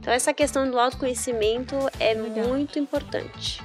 Então, 0.00 0.12
essa 0.12 0.32
questão 0.32 0.70
do 0.70 0.78
autoconhecimento 0.78 1.76
é 1.98 2.14
Legal. 2.14 2.48
muito 2.48 2.78
importante. 2.78 3.62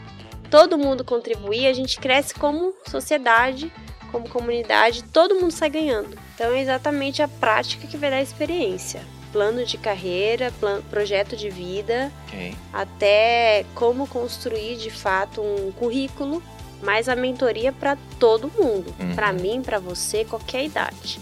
Todo 0.51 0.77
mundo 0.77 1.03
contribuir, 1.03 1.67
a 1.67 1.73
gente 1.73 1.99
cresce 1.99 2.35
como 2.35 2.73
sociedade, 2.87 3.71
como 4.11 4.29
comunidade, 4.29 5.03
todo 5.03 5.35
mundo 5.35 5.51
sai 5.51 5.69
ganhando. 5.69 6.17
Então, 6.35 6.53
é 6.53 6.61
exatamente 6.61 7.21
a 7.21 7.27
prática 7.27 7.87
que 7.87 7.97
vai 7.97 8.09
dar 8.09 8.17
a 8.17 8.21
experiência 8.21 9.01
plano 9.35 9.65
de 9.65 9.77
carreira, 9.77 10.49
plano, 10.61 10.81
projeto 10.83 11.35
de 11.35 11.49
vida, 11.49 12.09
okay. 12.25 12.55
até 12.71 13.65
como 13.75 14.07
construir 14.07 14.77
de 14.77 14.89
fato 14.89 15.41
um 15.41 15.73
currículo, 15.73 16.41
mas 16.81 17.09
a 17.09 17.17
mentoria 17.17 17.73
para 17.73 17.97
todo 18.17 18.49
mundo, 18.57 18.95
uhum. 18.97 19.13
para 19.13 19.33
mim, 19.33 19.61
para 19.61 19.77
você, 19.77 20.23
qualquer 20.23 20.63
idade. 20.63 21.19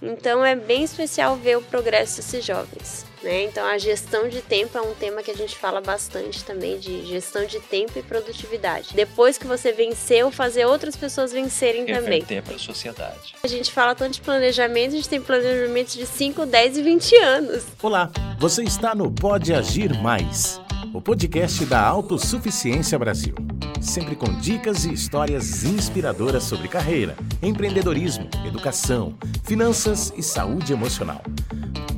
Então 0.00 0.44
é 0.44 0.54
bem 0.54 0.84
especial 0.84 1.34
ver 1.34 1.58
o 1.58 1.62
progresso 1.62 2.18
desses 2.18 2.44
jovens. 2.44 3.04
Né? 3.22 3.44
Então 3.44 3.64
a 3.64 3.78
gestão 3.78 4.28
de 4.28 4.40
tempo 4.40 4.76
é 4.76 4.80
um 4.80 4.94
tema 4.94 5.22
que 5.22 5.30
a 5.30 5.34
gente 5.34 5.56
fala 5.56 5.80
bastante 5.80 6.44
também 6.44 6.78
de 6.78 7.06
gestão 7.06 7.44
de 7.46 7.60
tempo 7.60 7.92
e 7.96 8.02
produtividade. 8.02 8.90
Depois 8.94 9.38
que 9.38 9.46
você 9.46 9.72
venceu, 9.72 10.30
fazer 10.30 10.64
outras 10.66 10.96
pessoas 10.96 11.32
vencerem 11.32 11.86
também. 11.86 12.22
tempo 12.22 12.48
para 12.48 12.56
a 12.56 12.58
sociedade. 12.58 13.34
A 13.42 13.46
gente 13.46 13.70
fala 13.70 13.94
tanto 13.94 14.14
de 14.14 14.20
planejamento, 14.20 14.92
a 14.92 14.96
gente 14.96 15.08
tem 15.08 15.20
planejamentos 15.20 15.94
de 15.94 16.06
5, 16.06 16.46
10 16.46 16.78
e 16.78 16.82
20 16.82 17.16
anos. 17.16 17.64
Olá, 17.82 18.10
você 18.38 18.62
está 18.62 18.94
no 18.94 19.10
Pode 19.10 19.52
Agir 19.54 19.94
Mais, 20.02 20.60
o 20.92 21.00
podcast 21.00 21.64
da 21.66 21.80
Autossuficiência 21.80 22.98
Brasil. 22.98 23.34
Sempre 23.82 24.14
com 24.14 24.32
dicas 24.38 24.84
e 24.84 24.92
histórias 24.92 25.64
inspiradoras 25.64 26.44
sobre 26.44 26.68
carreira, 26.68 27.16
empreendedorismo, 27.42 28.28
educação, 28.46 29.18
finanças 29.42 30.12
e 30.16 30.22
saúde 30.22 30.72
emocional. 30.72 31.20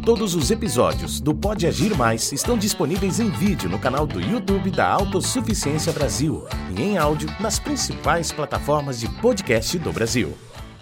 Todos 0.03 0.35
os 0.35 0.51
episódios 0.51 1.21
do 1.21 1.35
Pode 1.35 1.67
Agir 1.67 1.95
Mais 1.95 2.33
estão 2.33 2.57
disponíveis 2.57 3.21
em 3.21 3.29
vídeo 3.29 3.69
no 3.69 3.79
canal 3.79 4.07
do 4.07 4.19
YouTube 4.19 4.71
da 4.71 4.89
Autossuficiência 4.89 5.93
Brasil 5.93 6.47
e 6.75 6.83
em 6.83 6.97
áudio 6.97 7.29
nas 7.39 7.59
principais 7.59 8.33
plataformas 8.33 8.99
de 8.99 9.09
podcast 9.21 9.79
do 9.79 9.93
Brasil. 9.93 10.35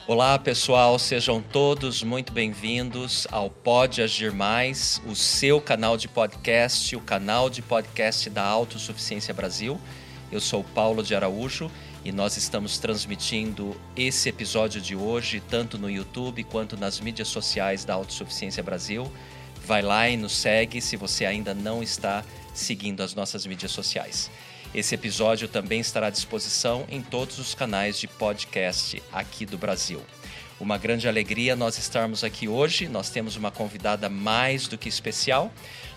Olá 0.06 0.38
pessoal, 0.38 0.98
sejam 1.00 1.42
todos 1.42 2.04
muito 2.04 2.32
bem-vindos 2.32 3.26
ao 3.32 3.50
Pode 3.50 4.02
Agir 4.02 4.32
Mais, 4.32 5.02
o 5.06 5.16
seu 5.16 5.60
canal 5.60 5.96
de 5.96 6.06
podcast, 6.06 6.94
o 6.94 7.00
canal 7.00 7.50
de 7.50 7.60
podcast 7.60 8.30
da 8.30 8.44
Autossuficiência 8.44 9.34
Brasil. 9.34 9.80
Eu 10.32 10.40
sou 10.40 10.64
Paulo 10.64 11.02
de 11.02 11.14
Araújo 11.14 11.70
e 12.02 12.10
nós 12.10 12.38
estamos 12.38 12.78
transmitindo 12.78 13.78
esse 13.94 14.30
episódio 14.30 14.80
de 14.80 14.96
hoje 14.96 15.42
tanto 15.46 15.76
no 15.76 15.90
YouTube 15.90 16.42
quanto 16.44 16.74
nas 16.74 16.98
mídias 16.98 17.28
sociais 17.28 17.84
da 17.84 17.92
Autossuficiência 17.92 18.62
Brasil. 18.62 19.12
Vai 19.66 19.82
lá 19.82 20.08
e 20.08 20.16
nos 20.16 20.32
segue 20.32 20.80
se 20.80 20.96
você 20.96 21.26
ainda 21.26 21.52
não 21.52 21.82
está 21.82 22.24
seguindo 22.54 23.02
as 23.02 23.14
nossas 23.14 23.44
mídias 23.44 23.72
sociais. 23.72 24.30
Esse 24.74 24.94
episódio 24.94 25.48
também 25.48 25.80
estará 25.80 26.06
à 26.06 26.10
disposição 26.10 26.86
em 26.88 27.02
todos 27.02 27.38
os 27.38 27.54
canais 27.54 27.98
de 27.98 28.08
podcast 28.08 29.02
aqui 29.12 29.44
do 29.44 29.58
Brasil. 29.58 30.00
Uma 30.58 30.78
grande 30.78 31.08
alegria 31.08 31.56
nós 31.56 31.76
estarmos 31.76 32.24
aqui 32.24 32.48
hoje. 32.48 32.88
Nós 32.88 33.10
temos 33.10 33.36
uma 33.36 33.50
convidada 33.50 34.08
mais 34.08 34.68
do 34.68 34.78
que 34.78 34.88
especial. 34.88 35.52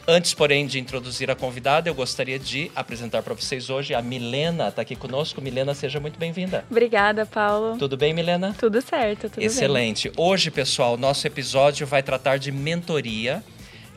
Antes, 0.08 0.36
porém, 0.36 0.68
de 0.68 0.78
introduzir 0.78 1.32
a 1.32 1.36
convidada, 1.36 1.90
eu 1.90 1.96
gostaria 1.96 2.38
de 2.38 2.72
apresentar 2.76 3.24
para 3.24 3.34
vocês 3.34 3.72
hoje 3.72 3.96
a 3.96 4.04
Milena, 4.04 4.68
está 4.68 4.84
aqui 4.84 4.96
conosco. 4.96 5.42
Milena, 5.42 5.74
seja 5.74 6.00
muito 6.00 6.20
bem-vinda. 6.20 6.64
Obrigada, 6.70 7.26
Paulo. 7.26 7.76
Tudo 7.80 7.98
bem, 7.98 8.14
Milena? 8.14 8.56
Tudo 8.60 8.80
certo, 8.84 9.32
tudo 9.32 9.42
Excelente. 9.42 10.10
Bem. 10.10 10.24
Hoje, 10.24 10.52
pessoal, 10.52 10.96
nosso 10.96 11.26
episódio 11.26 11.88
vai 11.88 12.04
tratar 12.04 12.38
de 12.38 12.52
mentoria, 12.52 13.44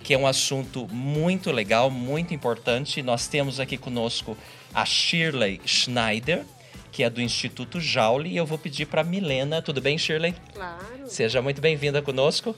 que 0.02 0.14
é 0.14 0.18
um 0.18 0.26
assunto 0.26 0.88
muito 0.90 1.52
legal, 1.52 1.90
muito 1.90 2.32
importante. 2.32 3.02
Nós 3.02 3.26
temos 3.26 3.60
aqui 3.60 3.76
conosco 3.76 4.34
a 4.72 4.86
Shirley 4.86 5.60
Schneider, 5.66 6.42
que 6.90 7.02
é 7.02 7.10
do 7.10 7.20
Instituto 7.20 7.78
Jauli, 7.78 8.30
e 8.30 8.36
eu 8.38 8.46
vou 8.46 8.56
pedir 8.56 8.86
para 8.86 9.04
Milena. 9.04 9.60
Tudo 9.60 9.78
bem, 9.78 9.98
Shirley? 9.98 10.34
Claro. 10.54 10.78
Seja 11.06 11.42
muito 11.42 11.60
bem-vinda 11.60 12.00
conosco. 12.00 12.56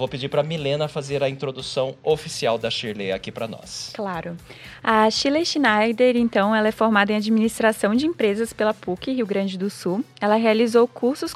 Vou 0.00 0.08
pedir 0.08 0.30
para 0.30 0.42
Milena 0.42 0.88
fazer 0.88 1.22
a 1.22 1.28
introdução 1.28 1.94
oficial 2.02 2.56
da 2.56 2.70
Shirley 2.70 3.12
aqui 3.12 3.30
para 3.30 3.46
nós. 3.46 3.92
Claro. 3.94 4.34
A 4.82 5.10
Shirley 5.10 5.44
Schneider, 5.44 6.16
então, 6.16 6.56
ela 6.56 6.68
é 6.68 6.72
formada 6.72 7.12
em 7.12 7.16
Administração 7.16 7.94
de 7.94 8.06
Empresas 8.06 8.50
pela 8.50 8.72
PUC, 8.72 9.12
Rio 9.12 9.26
Grande 9.26 9.58
do 9.58 9.68
Sul. 9.68 10.02
Ela 10.18 10.36
realizou 10.36 10.88
cursos, 10.88 11.34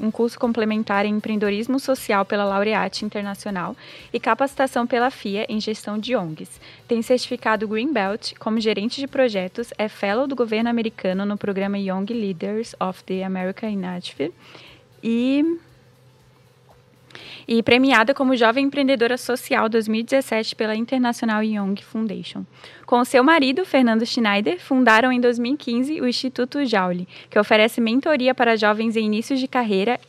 um 0.00 0.10
curso 0.10 0.38
complementar 0.38 1.04
em 1.04 1.16
Empreendedorismo 1.16 1.78
Social 1.78 2.24
pela 2.24 2.44
Laureate 2.44 3.04
Internacional 3.04 3.76
e 4.10 4.18
capacitação 4.18 4.86
pela 4.86 5.10
FIA 5.10 5.44
em 5.46 5.60
Gestão 5.60 5.98
de 5.98 6.16
ONGs. 6.16 6.58
Tem 6.88 7.02
certificado 7.02 7.68
Greenbelt 7.68 8.32
como 8.38 8.58
gerente 8.58 8.98
de 8.98 9.06
projetos, 9.06 9.74
é 9.76 9.90
fellow 9.90 10.26
do 10.26 10.34
governo 10.34 10.70
americano 10.70 11.26
no 11.26 11.36
programa 11.36 11.78
Young 11.78 12.06
Leaders 12.08 12.74
of 12.80 13.04
the 13.04 13.22
American 13.22 13.68
Initiative 13.68 14.32
e 15.02 15.58
e 17.48 17.62
premiada 17.62 18.12
como 18.12 18.36
Jovem 18.36 18.66
Empreendedora 18.66 19.16
Social 19.16 19.68
2017 19.68 20.56
pela 20.56 20.74
International 20.74 21.42
Young 21.42 21.76
Foundation. 21.82 22.44
Com 22.84 23.04
seu 23.04 23.22
marido, 23.22 23.64
Fernando 23.64 24.04
Schneider, 24.04 24.60
fundaram 24.60 25.12
em 25.12 25.20
2015 25.20 26.00
o 26.00 26.08
Instituto 26.08 26.64
Jauli, 26.64 27.06
que 27.30 27.38
oferece 27.38 27.80
mentoria 27.80 28.34
para 28.34 28.56
jovens 28.56 28.96
em 28.96 29.06
início 29.06 29.36
de 29.36 29.46
carreira 29.46 30.00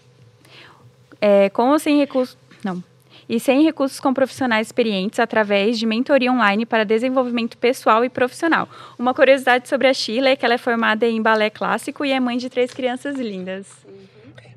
é, 1.22 1.50
com 1.50 1.70
ou 1.70 1.80
sem 1.80 1.98
recursos. 1.98 2.38
Não. 2.64 2.84
E 3.30 3.40
sem 3.40 3.62
recursos 3.62 4.00
com 4.00 4.14
profissionais 4.14 4.68
experientes 4.68 5.19
através 5.19 5.78
de 5.78 5.86
mentoria 5.86 6.31
online 6.31 6.66
para 6.66 6.86
desenvolvimento 6.86 7.58
pessoal 7.58 8.06
e 8.06 8.09
profissional. 8.09 8.69
Uma 8.98 9.14
curiosidade 9.14 9.68
sobre 9.68 9.88
a 9.88 9.94
Sheila 9.94 10.30
é 10.30 10.36
que 10.36 10.46
ela 10.46 10.54
é 10.54 10.58
formada 10.58 11.06
em 11.06 11.22
balé 11.22 11.50
clássico 11.50 12.06
e 12.06 12.12
é 12.12 12.19
mãe 12.19 12.38
de 12.38 12.50
três 12.50 12.74
crianças 12.74 13.18
lindas. 13.18 13.86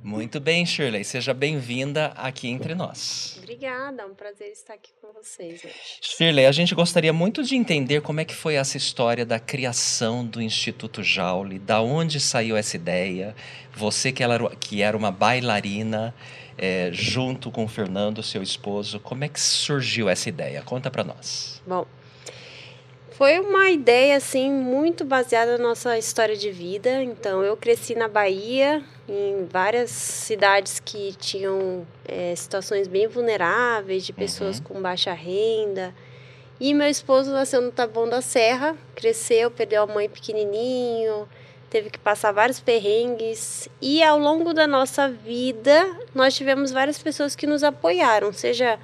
Muito 0.03 0.41
bem, 0.41 0.65
Shirley. 0.65 1.05
Seja 1.05 1.35
bem-vinda 1.35 2.07
aqui 2.17 2.49
entre 2.49 2.75
nós. 2.75 3.39
Obrigada, 3.39 4.03
é 4.03 4.07
um 4.07 4.15
prazer 4.15 4.49
estar 4.49 4.75
aqui 4.75 4.91
com 5.01 5.13
vocês. 5.13 5.63
Shirley, 6.01 6.47
a 6.47 6.53
gente 6.53 6.75
gostaria 6.75 7.13
muito 7.13 7.43
de 7.43 7.55
entender 7.55 8.01
como 8.01 8.21
é 8.21 8.25
que 8.25 8.35
foi 8.35 8.55
essa 8.55 8.77
história 8.77 9.27
da 9.27 9.39
criação 9.39 10.25
do 10.25 10.41
Instituto 10.41 11.03
Jauli, 11.03 11.59
da 11.59 11.83
onde 11.83 12.19
saiu 12.19 12.57
essa 12.57 12.77
ideia. 12.77 13.35
Você 13.75 14.11
que, 14.11 14.23
ela, 14.23 14.55
que 14.57 14.83
era 14.83 14.97
uma 14.97 15.11
bailarina, 15.11 16.15
é, 16.57 16.91
junto 16.93 17.51
com 17.51 17.65
o 17.65 17.69
Fernando, 17.69 18.23
seu 18.23 18.43
esposo, 18.43 19.01
como 19.01 19.25
é 19.25 19.29
que 19.29 19.41
surgiu 19.41 20.09
essa 20.09 20.29
ideia? 20.29 20.63
Conta 20.63 20.91
para 20.91 21.05
nós. 21.05 21.63
Bom, 21.67 21.87
foi 23.21 23.39
uma 23.39 23.69
ideia 23.69 24.17
assim 24.17 24.51
muito 24.51 25.05
baseada 25.05 25.59
na 25.59 25.69
nossa 25.69 25.99
história 25.99 26.35
de 26.35 26.51
vida. 26.51 27.03
Então 27.03 27.43
eu 27.43 27.55
cresci 27.55 27.95
na 27.95 28.09
Bahia, 28.09 28.83
em 29.07 29.45
várias 29.45 29.91
cidades 29.91 30.81
que 30.81 31.13
tinham 31.19 31.87
é, 32.09 32.35
situações 32.35 32.89
bem 32.89 33.07
vulneráveis, 33.07 34.07
de 34.07 34.13
pessoas 34.15 34.57
uhum. 34.57 34.65
com 34.65 34.81
baixa 34.81 35.13
renda. 35.13 35.95
E 36.59 36.73
meu 36.73 36.89
esposo 36.89 37.31
nasceu 37.31 37.61
no 37.61 37.71
Taboão 37.71 38.09
da 38.09 38.23
Serra, 38.23 38.75
cresceu, 38.95 39.51
perdeu 39.51 39.83
a 39.83 39.87
mãe 39.87 40.09
pequenininho, 40.09 41.29
teve 41.69 41.91
que 41.91 41.99
passar 41.99 42.33
vários 42.33 42.59
perrengues. 42.59 43.69
E 43.83 44.03
ao 44.03 44.19
longo 44.19 44.55
da 44.55 44.67
nossa 44.67 45.11
vida, 45.11 45.95
nós 46.15 46.35
tivemos 46.35 46.73
várias 46.73 46.97
pessoas 46.97 47.37
que 47.37 47.47
nos 47.47 47.63
apoiaram, 47.63 48.33
seja 48.33 48.79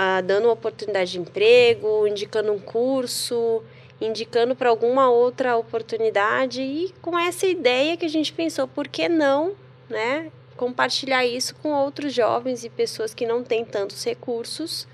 ah, 0.00 0.20
dando 0.20 0.44
uma 0.44 0.52
oportunidade 0.52 1.10
de 1.10 1.18
emprego, 1.18 2.06
indicando 2.06 2.52
um 2.52 2.58
curso, 2.60 3.64
indicando 4.00 4.54
para 4.54 4.68
alguma 4.68 5.10
outra 5.10 5.56
oportunidade 5.56 6.62
e 6.62 6.94
com 7.02 7.18
essa 7.18 7.48
ideia 7.48 7.96
que 7.96 8.06
a 8.06 8.08
gente 8.08 8.32
pensou, 8.32 8.68
por 8.68 8.86
que 8.86 9.08
não, 9.08 9.56
né, 9.90 10.30
compartilhar 10.56 11.26
isso 11.26 11.52
com 11.56 11.72
outros 11.72 12.14
jovens 12.14 12.62
e 12.62 12.70
pessoas 12.70 13.12
que 13.12 13.26
não 13.26 13.42
têm 13.42 13.64
tantos 13.64 14.04
recursos 14.04 14.86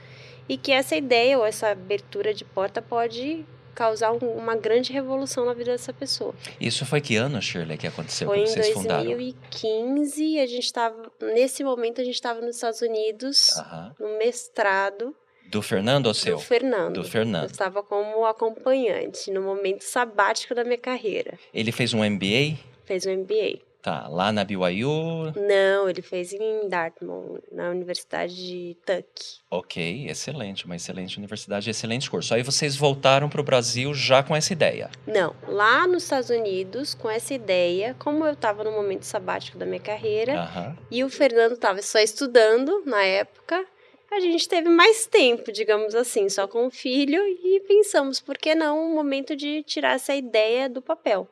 e 0.48 0.56
que 0.56 0.72
essa 0.72 0.96
ideia 0.96 1.36
ou 1.36 1.44
essa 1.44 1.68
abertura 1.68 2.32
de 2.32 2.46
porta 2.46 2.80
pode 2.80 3.44
causar 3.74 4.12
uma 4.12 4.56
grande 4.56 4.92
revolução 4.92 5.44
na 5.44 5.52
vida 5.52 5.72
dessa 5.72 5.92
pessoa. 5.92 6.34
Isso 6.60 6.86
foi 6.86 7.00
que 7.00 7.16
ano, 7.16 7.40
Shirley, 7.40 7.76
que 7.76 7.86
aconteceu 7.86 8.28
foi 8.28 8.38
quando 8.38 8.48
vocês 8.48 8.70
fundaram? 8.70 9.04
Foi 9.04 9.12
em 9.12 9.16
2015, 9.16 10.38
a 10.40 10.46
gente 10.46 10.64
estava, 10.64 11.12
nesse 11.20 11.64
momento 11.64 12.00
a 12.00 12.04
gente 12.04 12.14
estava 12.14 12.40
nos 12.40 12.56
Estados 12.56 12.80
Unidos, 12.80 13.48
uh 13.56 13.62
-huh. 13.62 13.94
no 13.98 14.18
mestrado. 14.18 15.14
Do 15.46 15.60
Fernando 15.60 16.06
ou 16.06 16.14
seu? 16.14 16.36
Do 16.36 16.42
Fernando. 16.42 16.94
Do 16.94 17.04
Fernando. 17.04 17.44
Eu 17.44 17.50
estava 17.50 17.82
como 17.82 18.24
acompanhante 18.24 19.30
no 19.30 19.42
momento 19.42 19.82
sabático 19.82 20.54
da 20.54 20.64
minha 20.64 20.78
carreira. 20.78 21.38
Ele 21.52 21.70
fez 21.70 21.92
um 21.92 21.98
MBA? 22.02 22.58
Fez 22.84 23.06
um 23.06 23.12
MBA. 23.12 23.60
Tá, 23.84 24.08
lá 24.08 24.32
na 24.32 24.44
BYU? 24.44 25.34
Não, 25.36 25.90
ele 25.90 26.00
fez 26.00 26.32
em 26.32 26.66
Dartmouth, 26.70 27.42
na 27.52 27.68
Universidade 27.68 28.34
de 28.34 28.78
Tuck. 28.82 29.42
Ok, 29.50 30.06
excelente, 30.08 30.64
uma 30.64 30.74
excelente 30.74 31.18
universidade, 31.18 31.68
excelente 31.68 32.10
curso. 32.10 32.32
Aí 32.32 32.42
vocês 32.42 32.76
voltaram 32.76 33.28
para 33.28 33.42
o 33.42 33.44
Brasil 33.44 33.92
já 33.92 34.22
com 34.22 34.34
essa 34.34 34.54
ideia? 34.54 34.90
Não, 35.06 35.36
lá 35.46 35.86
nos 35.86 36.04
Estados 36.04 36.30
Unidos, 36.30 36.94
com 36.94 37.10
essa 37.10 37.34
ideia, 37.34 37.94
como 37.98 38.24
eu 38.24 38.32
estava 38.32 38.64
no 38.64 38.72
momento 38.72 39.02
sabático 39.02 39.58
da 39.58 39.66
minha 39.66 39.78
carreira, 39.80 40.32
uh 40.32 40.58
-huh. 40.58 40.78
e 40.90 41.04
o 41.04 41.10
Fernando 41.10 41.52
estava 41.52 41.82
só 41.82 41.98
estudando 41.98 42.82
na 42.86 43.04
época, 43.04 43.66
a 44.10 44.18
gente 44.18 44.48
teve 44.48 44.70
mais 44.70 45.04
tempo, 45.04 45.52
digamos 45.52 45.94
assim, 45.94 46.26
só 46.30 46.48
com 46.48 46.66
o 46.66 46.70
filho 46.70 47.20
e 47.20 47.60
pensamos, 47.68 48.18
por 48.18 48.38
que 48.38 48.54
não 48.54 48.82
o 48.82 48.94
momento 48.94 49.36
de 49.36 49.62
tirar 49.62 49.96
essa 49.96 50.14
ideia 50.14 50.70
do 50.70 50.80
papel? 50.80 51.28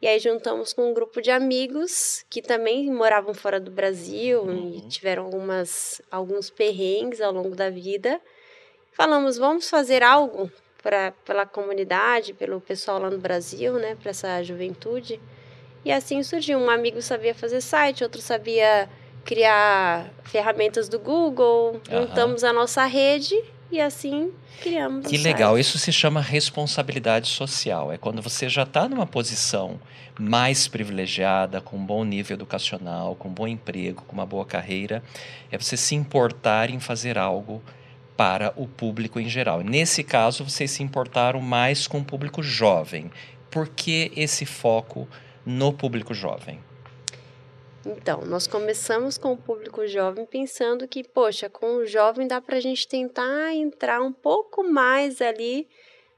E 0.00 0.06
aí 0.06 0.18
juntamos 0.18 0.72
com 0.72 0.90
um 0.90 0.94
grupo 0.94 1.22
de 1.22 1.30
amigos 1.30 2.24
que 2.28 2.42
também 2.42 2.90
moravam 2.92 3.32
fora 3.32 3.58
do 3.58 3.70
Brasil 3.70 4.42
uhum. 4.42 4.74
e 4.76 4.88
tiveram 4.88 5.24
algumas, 5.24 6.02
alguns 6.10 6.50
perrengues 6.50 7.20
ao 7.20 7.32
longo 7.32 7.56
da 7.56 7.70
vida. 7.70 8.20
Falamos, 8.92 9.38
vamos 9.38 9.70
fazer 9.70 10.02
algo 10.02 10.50
pra, 10.82 11.12
pela 11.24 11.46
comunidade, 11.46 12.34
pelo 12.34 12.60
pessoal 12.60 12.98
lá 13.00 13.10
no 13.10 13.18
Brasil, 13.18 13.74
né, 13.74 13.96
para 14.00 14.10
essa 14.10 14.42
juventude. 14.42 15.20
E 15.82 15.90
assim 15.90 16.22
surgiu. 16.22 16.58
Um 16.58 16.68
amigo 16.68 17.00
sabia 17.00 17.34
fazer 17.34 17.62
site, 17.62 18.04
outro 18.04 18.20
sabia 18.20 18.90
criar 19.24 20.10
ferramentas 20.24 20.88
do 20.90 20.98
Google. 20.98 21.80
Juntamos 21.90 22.42
uhum. 22.42 22.48
a 22.50 22.52
nossa 22.52 22.84
rede 22.84 23.42
e 23.70 23.80
assim 23.80 24.32
criamos. 24.62 25.06
Que 25.06 25.18
legal, 25.18 25.54
site. 25.54 25.60
isso 25.60 25.78
se 25.78 25.92
chama 25.92 26.20
responsabilidade 26.20 27.28
social. 27.28 27.92
É 27.92 27.98
quando 27.98 28.22
você 28.22 28.48
já 28.48 28.62
está 28.62 28.88
numa 28.88 29.06
posição 29.06 29.80
mais 30.18 30.66
privilegiada, 30.66 31.60
com 31.60 31.76
um 31.76 31.84
bom 31.84 32.04
nível 32.04 32.34
educacional, 32.34 33.14
com 33.16 33.28
um 33.28 33.32
bom 33.32 33.46
emprego, 33.46 34.02
com 34.06 34.14
uma 34.14 34.26
boa 34.26 34.44
carreira, 34.44 35.02
é 35.50 35.58
você 35.58 35.76
se 35.76 35.94
importar 35.94 36.70
em 36.70 36.80
fazer 36.80 37.18
algo 37.18 37.62
para 38.16 38.52
o 38.56 38.66
público 38.66 39.20
em 39.20 39.28
geral. 39.28 39.60
Nesse 39.60 40.02
caso, 40.02 40.42
vocês 40.42 40.70
se 40.70 40.82
importaram 40.82 41.40
mais 41.40 41.86
com 41.86 41.98
o 41.98 42.04
público 42.04 42.42
jovem. 42.42 43.10
Por 43.50 43.68
que 43.68 44.10
esse 44.16 44.46
foco 44.46 45.06
no 45.44 45.72
público 45.72 46.14
jovem? 46.14 46.58
Então, 47.86 48.22
nós 48.22 48.46
começamos 48.46 49.16
com 49.16 49.32
o 49.32 49.36
público 49.36 49.86
jovem 49.86 50.26
pensando 50.26 50.88
que, 50.88 51.04
poxa, 51.04 51.48
com 51.48 51.76
o 51.76 51.86
jovem 51.86 52.26
dá 52.26 52.40
para 52.40 52.56
a 52.56 52.60
gente 52.60 52.88
tentar 52.88 53.54
entrar 53.54 54.00
um 54.02 54.12
pouco 54.12 54.64
mais 54.64 55.20
ali 55.20 55.68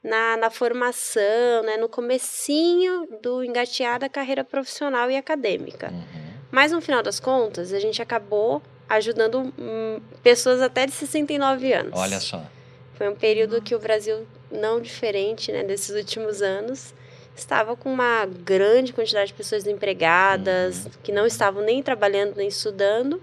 na, 0.03 0.37
na 0.37 0.51
formação, 0.51 1.63
né, 1.65 1.77
no 1.77 1.89
comecinho 1.89 3.07
do 3.23 3.45
engatear 3.45 3.99
da 3.99 4.09
carreira 4.09 4.43
profissional 4.43 5.11
e 5.11 5.17
acadêmica. 5.17 5.91
Uhum. 5.91 6.29
Mas 6.51 6.73
no 6.73 6.81
final 6.81 7.03
das 7.03 7.21
contas, 7.21 7.73
a 7.73 7.79
gente 7.79 8.01
acabou 8.01 8.63
ajudando 8.89 9.53
hum, 9.59 10.01
pessoas 10.23 10.63
até 10.63 10.87
de 10.87 10.93
69 10.93 11.73
anos. 11.73 11.93
Olha 11.95 12.19
só. 12.21 12.43
Foi 12.95 13.09
um 13.09 13.15
período 13.15 13.61
que 13.61 13.75
o 13.75 13.79
Brasil, 13.79 14.27
não 14.51 14.81
diferente 14.81 15.53
né, 15.53 15.63
desses 15.63 15.95
últimos 15.95 16.41
anos, 16.41 16.95
estava 17.39 17.77
com 17.77 17.93
uma 17.93 18.27
grande 18.27 18.93
quantidade 18.93 19.29
de 19.29 19.35
pessoas 19.35 19.67
empregadas, 19.67 20.85
uhum. 20.85 20.91
que 21.03 21.13
não 21.13 21.27
estavam 21.27 21.63
nem 21.63 21.83
trabalhando 21.83 22.37
nem 22.37 22.49
estudando. 22.49 23.21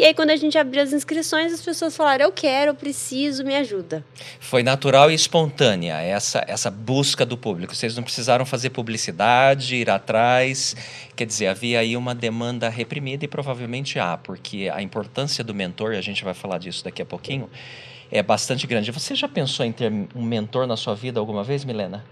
E 0.00 0.04
aí, 0.04 0.14
quando 0.14 0.30
a 0.30 0.36
gente 0.36 0.56
abriu 0.56 0.82
as 0.82 0.94
inscrições, 0.94 1.52
as 1.52 1.60
pessoas 1.60 1.94
falaram: 1.94 2.24
Eu 2.24 2.32
quero, 2.32 2.70
eu 2.70 2.74
preciso, 2.74 3.44
me 3.44 3.54
ajuda. 3.54 4.02
Foi 4.38 4.62
natural 4.62 5.10
e 5.10 5.14
espontânea 5.14 6.00
essa, 6.00 6.42
essa 6.48 6.70
busca 6.70 7.26
do 7.26 7.36
público. 7.36 7.74
Vocês 7.74 7.94
não 7.94 8.02
precisaram 8.02 8.46
fazer 8.46 8.70
publicidade, 8.70 9.76
ir 9.76 9.90
atrás. 9.90 10.74
Quer 11.14 11.26
dizer, 11.26 11.48
havia 11.48 11.80
aí 11.80 11.98
uma 11.98 12.14
demanda 12.14 12.70
reprimida 12.70 13.26
e 13.26 13.28
provavelmente 13.28 13.98
há, 13.98 14.16
porque 14.16 14.70
a 14.72 14.80
importância 14.80 15.44
do 15.44 15.54
mentor, 15.54 15.92
e 15.92 15.98
a 15.98 16.00
gente 16.00 16.24
vai 16.24 16.32
falar 16.32 16.56
disso 16.56 16.82
daqui 16.82 17.02
a 17.02 17.04
pouquinho, 17.06 17.50
é 18.10 18.22
bastante 18.22 18.66
grande. 18.66 18.90
Você 18.90 19.14
já 19.14 19.28
pensou 19.28 19.66
em 19.66 19.72
ter 19.72 19.92
um 20.14 20.22
mentor 20.22 20.66
na 20.66 20.78
sua 20.78 20.94
vida 20.94 21.20
alguma 21.20 21.44
vez, 21.44 21.62
Milena? 21.62 22.02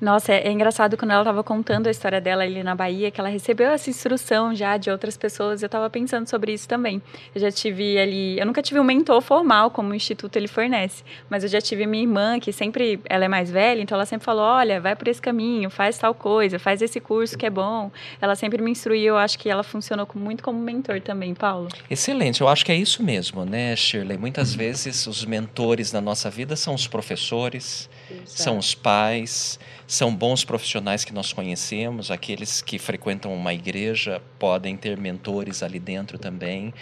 Nossa, 0.00 0.32
é, 0.32 0.48
é 0.48 0.50
engraçado 0.50 0.96
quando 0.96 1.10
ela 1.10 1.20
estava 1.20 1.44
contando 1.44 1.86
a 1.86 1.90
história 1.90 2.20
dela 2.20 2.42
ali 2.42 2.62
na 2.62 2.74
Bahia, 2.74 3.10
que 3.10 3.20
ela 3.20 3.28
recebeu 3.28 3.70
essa 3.70 3.90
instrução 3.90 4.54
já 4.54 4.78
de 4.78 4.90
outras 4.90 5.14
pessoas. 5.14 5.62
Eu 5.62 5.66
estava 5.66 5.90
pensando 5.90 6.26
sobre 6.26 6.54
isso 6.54 6.66
também. 6.66 7.02
Eu 7.34 7.40
já 7.40 7.50
tive 7.50 7.98
ali, 7.98 8.38
eu 8.38 8.46
nunca 8.46 8.62
tive 8.62 8.80
um 8.80 8.84
mentor 8.84 9.20
formal 9.20 9.70
como 9.70 9.90
o 9.90 9.94
instituto 9.94 10.36
ele 10.36 10.48
fornece, 10.48 11.04
mas 11.28 11.44
eu 11.44 11.50
já 11.50 11.60
tive 11.60 11.86
minha 11.86 12.02
irmã 12.02 12.40
que 12.40 12.50
sempre, 12.50 12.98
ela 13.08 13.26
é 13.26 13.28
mais 13.28 13.50
velha, 13.50 13.82
então 13.82 13.94
ela 13.94 14.06
sempre 14.06 14.24
falou, 14.24 14.42
olha, 14.42 14.80
vai 14.80 14.96
por 14.96 15.06
esse 15.06 15.20
caminho, 15.20 15.68
faz 15.68 15.98
tal 15.98 16.14
coisa, 16.14 16.58
faz 16.58 16.80
esse 16.80 16.98
curso 16.98 17.36
que 17.36 17.44
é 17.44 17.50
bom. 17.50 17.90
Ela 18.22 18.34
sempre 18.34 18.62
me 18.62 18.70
instruiu. 18.70 19.00
Eu 19.14 19.18
acho 19.18 19.38
que 19.38 19.50
ela 19.50 19.62
funcionou 19.62 20.08
muito 20.14 20.42
como 20.42 20.58
mentor 20.58 21.00
também, 21.02 21.34
Paulo. 21.34 21.68
Excelente. 21.90 22.40
Eu 22.40 22.48
acho 22.48 22.64
que 22.64 22.72
é 22.72 22.76
isso 22.76 23.02
mesmo, 23.02 23.44
né, 23.44 23.76
Shirley? 23.76 24.16
Muitas 24.16 24.54
vezes 24.54 25.06
os 25.06 25.26
mentores 25.26 25.92
na 25.92 26.00
nossa 26.00 26.30
vida 26.30 26.56
são 26.56 26.74
os 26.74 26.86
professores, 26.86 27.88
Exato. 28.12 28.42
são 28.42 28.58
os 28.58 28.74
pais 28.74 29.58
são 29.90 30.14
bons 30.14 30.44
profissionais 30.44 31.04
que 31.04 31.12
nós 31.12 31.32
conhecemos, 31.32 32.12
aqueles 32.12 32.62
que 32.62 32.78
frequentam 32.78 33.34
uma 33.34 33.52
igreja 33.52 34.22
podem 34.38 34.76
ter 34.76 34.96
mentores 34.96 35.64
ali 35.64 35.80
dentro 35.80 36.16
também. 36.16 36.72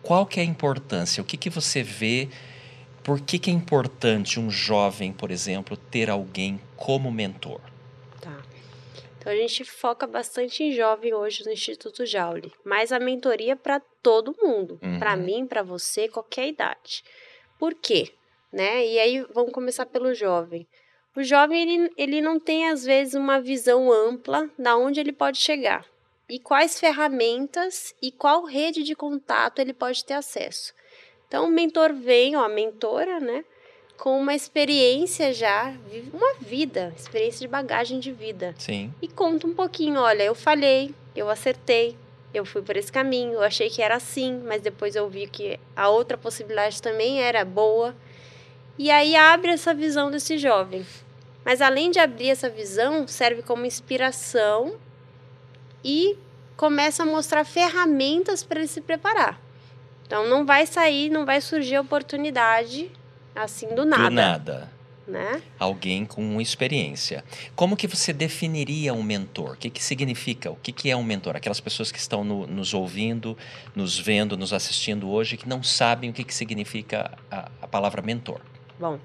Qual 0.00 0.24
que 0.24 0.38
é 0.38 0.44
a 0.44 0.46
importância? 0.46 1.20
O 1.20 1.24
que, 1.24 1.36
que 1.36 1.50
você 1.50 1.82
vê? 1.82 2.28
Por 3.02 3.20
que, 3.20 3.36
que 3.40 3.50
é 3.50 3.52
importante 3.52 4.38
um 4.38 4.48
jovem, 4.48 5.12
por 5.12 5.32
exemplo, 5.32 5.76
ter 5.76 6.08
alguém 6.08 6.60
como 6.76 7.10
mentor? 7.10 7.60
Tá. 8.20 8.40
Então 9.18 9.32
a 9.32 9.36
gente 9.36 9.64
foca 9.64 10.06
bastante 10.06 10.62
em 10.62 10.72
jovem 10.72 11.12
hoje 11.12 11.44
no 11.44 11.50
Instituto 11.50 12.06
Jauli, 12.06 12.52
mas 12.64 12.92
a 12.92 13.00
mentoria 13.00 13.56
para 13.56 13.80
todo 14.00 14.36
mundo, 14.40 14.78
uhum. 14.80 15.00
para 15.00 15.16
mim, 15.16 15.46
para 15.48 15.64
você, 15.64 16.06
qualquer 16.06 16.46
idade. 16.46 17.02
Por 17.58 17.74
quê? 17.74 18.14
Né? 18.52 18.86
E 18.86 18.98
aí 18.98 19.26
vamos 19.32 19.52
começar 19.52 19.86
pelo 19.86 20.14
jovem. 20.14 20.66
O 21.16 21.22
jovem 21.22 21.62
ele, 21.62 21.92
ele 21.96 22.20
não 22.20 22.38
tem 22.38 22.68
às 22.68 22.84
vezes 22.84 23.14
uma 23.14 23.40
visão 23.40 23.90
ampla 23.90 24.50
da 24.58 24.76
onde 24.76 25.00
ele 25.00 25.12
pode 25.12 25.38
chegar 25.38 25.86
e 26.32 26.38
quais 26.38 26.80
ferramentas 26.80 27.94
e 28.00 28.10
qual 28.10 28.44
rede 28.44 28.82
de 28.82 28.94
contato 28.94 29.58
ele 29.58 29.74
pode 29.74 30.02
ter 30.02 30.14
acesso. 30.14 30.72
Então 31.28 31.44
o 31.44 31.50
mentor 31.50 31.92
vem, 31.92 32.36
ó, 32.36 32.44
a 32.44 32.48
mentora, 32.48 33.20
né, 33.20 33.44
com 33.98 34.18
uma 34.18 34.34
experiência 34.34 35.34
já, 35.34 35.74
uma 36.12 36.34
vida, 36.40 36.92
experiência 36.96 37.40
de 37.40 37.48
bagagem 37.48 38.00
de 38.00 38.12
vida. 38.12 38.54
Sim. 38.58 38.92
E 39.02 39.08
conta 39.08 39.46
um 39.46 39.54
pouquinho, 39.54 40.00
olha, 40.00 40.22
eu 40.22 40.34
falhei, 40.34 40.94
eu 41.14 41.28
acertei, 41.28 41.98
eu 42.32 42.46
fui 42.46 42.62
por 42.62 42.78
esse 42.78 42.90
caminho, 42.90 43.34
eu 43.34 43.42
achei 43.42 43.68
que 43.68 43.82
era 43.82 43.96
assim, 43.96 44.42
mas 44.46 44.62
depois 44.62 44.96
eu 44.96 45.08
vi 45.10 45.26
que 45.26 45.60
a 45.76 45.90
outra 45.90 46.16
possibilidade 46.16 46.80
também 46.80 47.22
era 47.22 47.44
boa. 47.44 47.94
E 48.78 48.90
aí 48.90 49.14
abre 49.14 49.52
essa 49.52 49.74
visão 49.74 50.10
desse 50.10 50.38
jovem. 50.38 50.84
Mas 51.44 51.60
além 51.60 51.90
de 51.90 51.98
abrir 51.98 52.30
essa 52.30 52.48
visão, 52.48 53.06
serve 53.06 53.42
como 53.42 53.66
inspiração 53.66 54.76
e 55.84 56.16
começa 56.56 57.02
a 57.02 57.06
mostrar 57.06 57.44
ferramentas 57.44 58.42
para 58.42 58.60
ele 58.60 58.68
se 58.68 58.80
preparar. 58.80 59.40
Então 60.06 60.28
não 60.28 60.46
vai 60.46 60.66
sair, 60.66 61.10
não 61.10 61.26
vai 61.26 61.40
surgir 61.40 61.78
oportunidade 61.78 62.90
assim 63.34 63.74
do 63.74 63.84
nada. 63.84 64.04
Do 64.04 64.10
nada. 64.10 64.72
Né? 65.04 65.42
Alguém 65.58 66.06
com 66.06 66.40
experiência. 66.40 67.24
Como 67.56 67.76
que 67.76 67.88
você 67.88 68.12
definiria 68.12 68.94
um 68.94 69.02
mentor? 69.02 69.54
O 69.54 69.56
que, 69.56 69.68
que 69.68 69.82
significa? 69.82 70.50
O 70.50 70.56
que, 70.56 70.70
que 70.70 70.88
é 70.88 70.96
um 70.96 71.02
mentor? 71.02 71.34
Aquelas 71.34 71.58
pessoas 71.58 71.90
que 71.90 71.98
estão 71.98 72.22
no, 72.22 72.46
nos 72.46 72.72
ouvindo, 72.72 73.36
nos 73.74 73.98
vendo, 73.98 74.36
nos 74.36 74.52
assistindo 74.52 75.10
hoje, 75.10 75.36
que 75.36 75.48
não 75.48 75.60
sabem 75.60 76.10
o 76.10 76.12
que, 76.12 76.22
que 76.22 76.32
significa 76.32 77.18
a, 77.28 77.50
a 77.60 77.66
palavra 77.66 78.00
mentor. 78.00 78.40
Bom, 78.82 78.98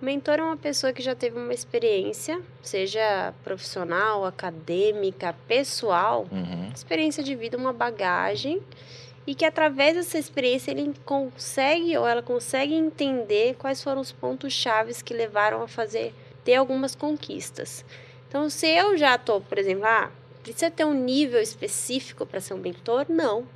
o 0.00 0.04
mentor 0.06 0.38
é 0.38 0.42
uma 0.42 0.56
pessoa 0.56 0.90
que 0.90 1.02
já 1.02 1.14
teve 1.14 1.38
uma 1.38 1.52
experiência, 1.52 2.40
seja 2.62 3.34
profissional, 3.44 4.24
acadêmica, 4.24 5.36
pessoal, 5.46 6.26
uhum. 6.32 6.72
experiência 6.74 7.22
de 7.22 7.34
vida, 7.34 7.54
uma 7.54 7.74
bagagem, 7.74 8.62
e 9.26 9.34
que 9.34 9.44
através 9.44 9.96
dessa 9.96 10.16
experiência 10.16 10.70
ele 10.70 10.94
consegue 11.04 11.94
ou 11.98 12.08
ela 12.08 12.22
consegue 12.22 12.72
entender 12.72 13.54
quais 13.56 13.82
foram 13.82 14.00
os 14.00 14.12
pontos 14.12 14.54
chaves 14.54 15.02
que 15.02 15.12
levaram 15.12 15.62
a 15.62 15.68
fazer 15.68 16.14
ter 16.42 16.54
algumas 16.54 16.94
conquistas. 16.94 17.84
Então, 18.26 18.48
se 18.48 18.66
eu 18.66 18.96
já 18.96 19.14
estou, 19.14 19.42
por 19.42 19.58
exemplo, 19.58 19.84
ah, 19.84 20.10
precisa 20.42 20.70
ter 20.70 20.86
um 20.86 20.94
nível 20.94 21.42
específico 21.42 22.24
para 22.24 22.40
ser 22.40 22.54
um 22.54 22.58
mentor? 22.58 23.04
Não. 23.10 23.46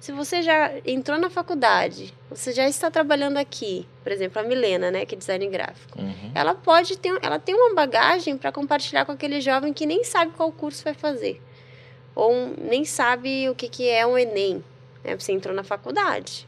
Se 0.00 0.12
você 0.12 0.42
já 0.42 0.72
entrou 0.86 1.18
na 1.18 1.28
faculdade, 1.28 2.14
você 2.30 2.52
já 2.52 2.68
está 2.68 2.90
trabalhando 2.90 3.36
aqui, 3.36 3.86
por 4.02 4.12
exemplo, 4.12 4.40
a 4.40 4.44
Milena, 4.44 4.90
né, 4.90 5.04
que 5.04 5.14
é 5.14 5.18
design 5.18 5.46
gráfico, 5.48 6.00
uhum. 6.00 6.30
ela 6.34 6.54
pode 6.54 6.96
ter, 6.96 7.18
ela 7.20 7.38
tem 7.38 7.54
uma 7.54 7.74
bagagem 7.74 8.38
para 8.38 8.52
compartilhar 8.52 9.04
com 9.04 9.12
aquele 9.12 9.40
jovem 9.40 9.72
que 9.72 9.86
nem 9.86 10.04
sabe 10.04 10.32
qual 10.36 10.52
curso 10.52 10.84
vai 10.84 10.94
fazer, 10.94 11.42
ou 12.14 12.54
nem 12.56 12.84
sabe 12.84 13.48
o 13.48 13.56
que, 13.56 13.68
que 13.68 13.88
é 13.88 14.06
um 14.06 14.16
Enem, 14.16 14.62
né, 15.02 15.16
você 15.18 15.32
entrou 15.32 15.54
na 15.54 15.64
faculdade. 15.64 16.46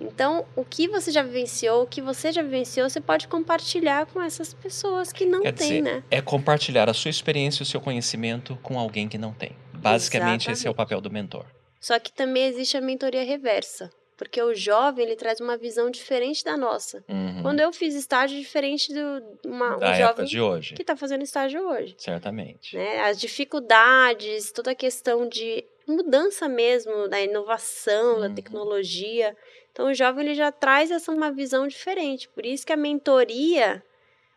Então, 0.00 0.44
o 0.54 0.64
que 0.64 0.86
você 0.86 1.10
já 1.10 1.22
vivenciou, 1.22 1.82
o 1.82 1.86
que 1.86 2.00
você 2.00 2.30
já 2.30 2.40
vivenciou, 2.40 2.88
você 2.88 3.00
pode 3.00 3.26
compartilhar 3.26 4.06
com 4.06 4.22
essas 4.22 4.54
pessoas 4.54 5.12
que 5.12 5.24
não 5.24 5.42
têm, 5.52 5.82
né? 5.82 6.04
É 6.08 6.22
compartilhar 6.22 6.88
a 6.88 6.94
sua 6.94 7.10
experiência 7.10 7.62
e 7.62 7.64
o 7.64 7.66
seu 7.66 7.80
conhecimento 7.80 8.56
com 8.62 8.78
alguém 8.78 9.08
que 9.08 9.18
não 9.18 9.32
tem. 9.32 9.56
Basicamente, 9.72 10.42
Exatamente. 10.42 10.50
esse 10.52 10.68
é 10.68 10.70
o 10.70 10.74
papel 10.74 11.00
do 11.00 11.10
mentor. 11.10 11.46
Só 11.80 11.98
que 11.98 12.12
também 12.12 12.44
existe 12.46 12.76
a 12.76 12.80
mentoria 12.80 13.22
reversa, 13.24 13.90
porque 14.16 14.42
o 14.42 14.52
jovem 14.54 15.04
ele 15.06 15.14
traz 15.16 15.40
uma 15.40 15.56
visão 15.56 15.90
diferente 15.90 16.44
da 16.44 16.56
nossa. 16.56 17.04
Uhum. 17.08 17.40
Quando 17.42 17.60
eu 17.60 17.72
fiz 17.72 17.94
estágio 17.94 18.38
diferente 18.38 18.92
do 18.92 19.22
uma, 19.48 19.76
um 19.76 19.94
jovem 19.94 20.26
de 20.26 20.40
hoje. 20.40 20.74
que 20.74 20.82
está 20.82 20.96
fazendo 20.96 21.22
estágio 21.22 21.62
hoje. 21.68 21.94
Certamente. 21.98 22.76
Né? 22.76 23.00
As 23.02 23.18
dificuldades, 23.20 24.50
toda 24.52 24.72
a 24.72 24.74
questão 24.74 25.28
de 25.28 25.64
mudança 25.86 26.48
mesmo 26.48 27.08
da 27.08 27.20
inovação, 27.20 28.14
Uhum. 28.16 28.20
da 28.22 28.30
tecnologia. 28.30 29.36
Então 29.72 29.86
o 29.88 29.94
jovem 29.94 30.24
ele 30.26 30.34
já 30.34 30.50
traz 30.50 30.90
essa 30.90 31.12
uma 31.12 31.30
visão 31.30 31.68
diferente. 31.68 32.28
Por 32.28 32.44
isso 32.44 32.66
que 32.66 32.72
a 32.72 32.76
mentoria, 32.76 33.82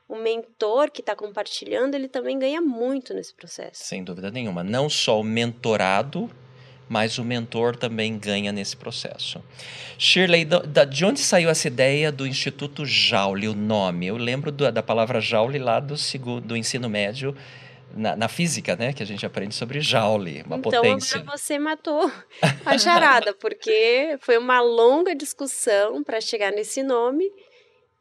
o 0.07 0.15
mentor 0.15 0.91
que 0.91 1.01
está 1.01 1.15
compartilhando, 1.15 1.95
ele 1.95 2.07
também 2.07 2.37
ganha 2.37 2.61
muito 2.61 3.13
nesse 3.13 3.33
processo. 3.33 3.83
Sem 3.83 4.03
dúvida 4.03 4.29
nenhuma. 4.29 4.63
Não 4.63 4.87
só 4.89 5.19
o 5.19 5.23
mentorado, 5.23 6.29
mas 6.91 7.17
o 7.17 7.23
mentor 7.23 7.73
também 7.77 8.17
ganha 8.17 8.51
nesse 8.51 8.75
processo. 8.75 9.41
Shirley, 9.97 10.45
de 10.89 11.05
onde 11.05 11.21
saiu 11.21 11.49
essa 11.49 11.65
ideia 11.69 12.11
do 12.11 12.27
Instituto 12.27 12.85
Joule, 12.85 13.47
o 13.47 13.53
nome? 13.53 14.07
Eu 14.07 14.17
lembro 14.17 14.51
da 14.51 14.83
palavra 14.83 15.21
Joule 15.21 15.57
lá 15.57 15.79
do, 15.79 15.95
segundo, 15.95 16.47
do 16.47 16.57
ensino 16.57 16.89
médio, 16.89 17.33
na, 17.95 18.17
na 18.17 18.27
física, 18.27 18.75
né? 18.75 18.91
Que 18.91 19.01
a 19.01 19.05
gente 19.05 19.25
aprende 19.25 19.55
sobre 19.55 19.79
Joule, 19.79 20.43
uma 20.45 20.57
então 20.57 20.69
potência. 20.81 21.21
agora 21.21 21.37
você 21.37 21.57
matou 21.57 22.11
a 22.65 22.77
charada, 22.77 23.33
porque 23.39 24.17
foi 24.19 24.37
uma 24.37 24.59
longa 24.59 25.15
discussão 25.15 26.03
para 26.03 26.19
chegar 26.19 26.51
nesse 26.51 26.83
nome. 26.83 27.31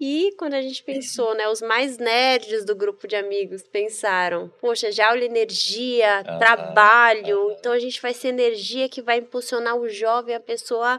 E 0.01 0.35
quando 0.39 0.55
a 0.55 0.63
gente 0.63 0.83
pensou, 0.83 1.35
né, 1.35 1.47
os 1.47 1.61
mais 1.61 1.99
nerds 1.99 2.65
do 2.65 2.75
grupo 2.75 3.07
de 3.07 3.17
amigos 3.17 3.63
pensaram, 3.63 4.49
poxa, 4.59 4.91
já 4.91 5.11
olha 5.11 5.27
energia, 5.27 6.21
Aham, 6.21 6.39
trabalho, 6.39 7.51
então 7.59 7.71
a 7.71 7.79
gente 7.79 8.01
vai 8.01 8.15
ser 8.15 8.29
energia 8.29 8.89
que 8.89 9.03
vai 9.03 9.19
impulsionar 9.19 9.77
o 9.77 9.91
jovem, 9.91 10.35
a 10.35 10.41
pessoa 10.41 10.99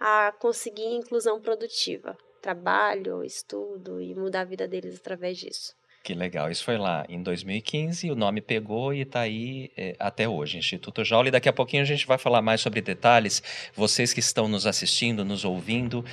a 0.00 0.32
conseguir 0.40 0.86
inclusão 0.86 1.40
produtiva, 1.40 2.18
trabalho, 2.42 3.22
estudo 3.22 4.00
e 4.00 4.16
mudar 4.16 4.40
a 4.40 4.44
vida 4.44 4.66
deles 4.66 4.96
através 4.96 5.38
disso. 5.38 5.79
Que 6.10 6.14
legal. 6.14 6.50
Isso 6.50 6.64
foi 6.64 6.76
lá 6.76 7.06
em 7.08 7.22
2015, 7.22 8.10
o 8.10 8.16
nome 8.16 8.40
pegou 8.40 8.92
e 8.92 9.02
está 9.02 9.20
aí 9.20 9.70
é, 9.76 9.94
até 9.96 10.28
hoje, 10.28 10.58
Instituto 10.58 11.04
Joule. 11.04 11.30
Daqui 11.30 11.48
a 11.48 11.52
pouquinho 11.52 11.84
a 11.84 11.86
gente 11.86 12.04
vai 12.04 12.18
falar 12.18 12.42
mais 12.42 12.60
sobre 12.60 12.80
detalhes. 12.80 13.40
Vocês 13.76 14.12
que 14.12 14.18
estão 14.18 14.48
nos 14.48 14.66
assistindo, 14.66 15.24
nos 15.24 15.44
ouvindo, 15.44 16.04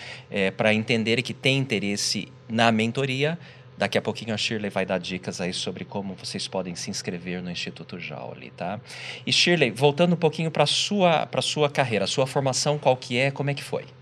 para 0.56 0.72
entenderem 0.72 1.24
que 1.24 1.34
tem 1.34 1.58
interesse 1.58 2.28
na 2.48 2.72
mentoria, 2.72 3.40
daqui 3.76 3.98
a 3.98 4.02
pouquinho 4.04 4.36
a 4.36 4.38
Shirley 4.38 4.70
vai 4.70 4.86
dar 4.86 5.00
dicas 5.00 5.42
aí 5.42 5.52
sobre 5.52 5.84
como 5.84 6.14
vocês 6.14 6.48
podem 6.48 6.76
se 6.76 6.92
inscrever 6.92 7.42
no 7.42 7.50
Instituto 7.50 7.98
Joule, 7.98 8.52
tá? 8.52 8.80
E 9.26 9.34
Shirley, 9.34 9.72
voltando 9.72 10.14
um 10.14 10.18
pouquinho 10.18 10.52
para 10.52 10.68
sua 10.68 11.26
para 11.26 11.42
sua 11.42 11.72
carreira, 11.72 12.06
sua 12.06 12.28
formação, 12.28 12.78
qual 12.78 12.96
que 12.96 13.18
é, 13.18 13.32
como 13.32 13.50
é 13.50 13.56
que 13.56 13.64
foi? 13.64 13.97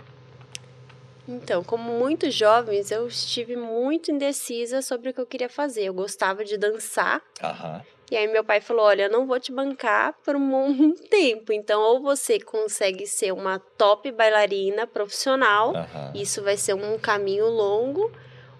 Então, 1.27 1.63
como 1.63 1.91
muitos 1.91 2.33
jovens, 2.33 2.91
eu 2.91 3.07
estive 3.07 3.55
muito 3.55 4.11
indecisa 4.11 4.81
sobre 4.81 5.09
o 5.09 5.13
que 5.13 5.19
eu 5.21 5.25
queria 5.25 5.49
fazer. 5.49 5.85
Eu 5.85 5.93
gostava 5.93 6.45
de 6.45 6.57
dançar. 6.57 7.21
Aham. 7.41 7.81
E 8.11 8.15
aí 8.15 8.27
meu 8.27 8.43
pai 8.43 8.61
falou: 8.61 8.85
"Olha, 8.85 9.03
eu 9.03 9.09
não 9.09 9.25
vou 9.25 9.39
te 9.39 9.51
bancar 9.51 10.13
por 10.23 10.35
um 10.35 10.93
tempo. 11.09 11.51
Então, 11.51 11.81
ou 11.81 11.99
você 11.99 12.39
consegue 12.39 13.07
ser 13.07 13.31
uma 13.31 13.57
top 13.57 14.11
bailarina 14.11 14.85
profissional, 14.85 15.75
aham. 15.75 16.11
isso 16.13 16.43
vai 16.43 16.55
ser 16.55 16.75
um 16.75 16.99
caminho 16.99 17.47
longo, 17.47 18.11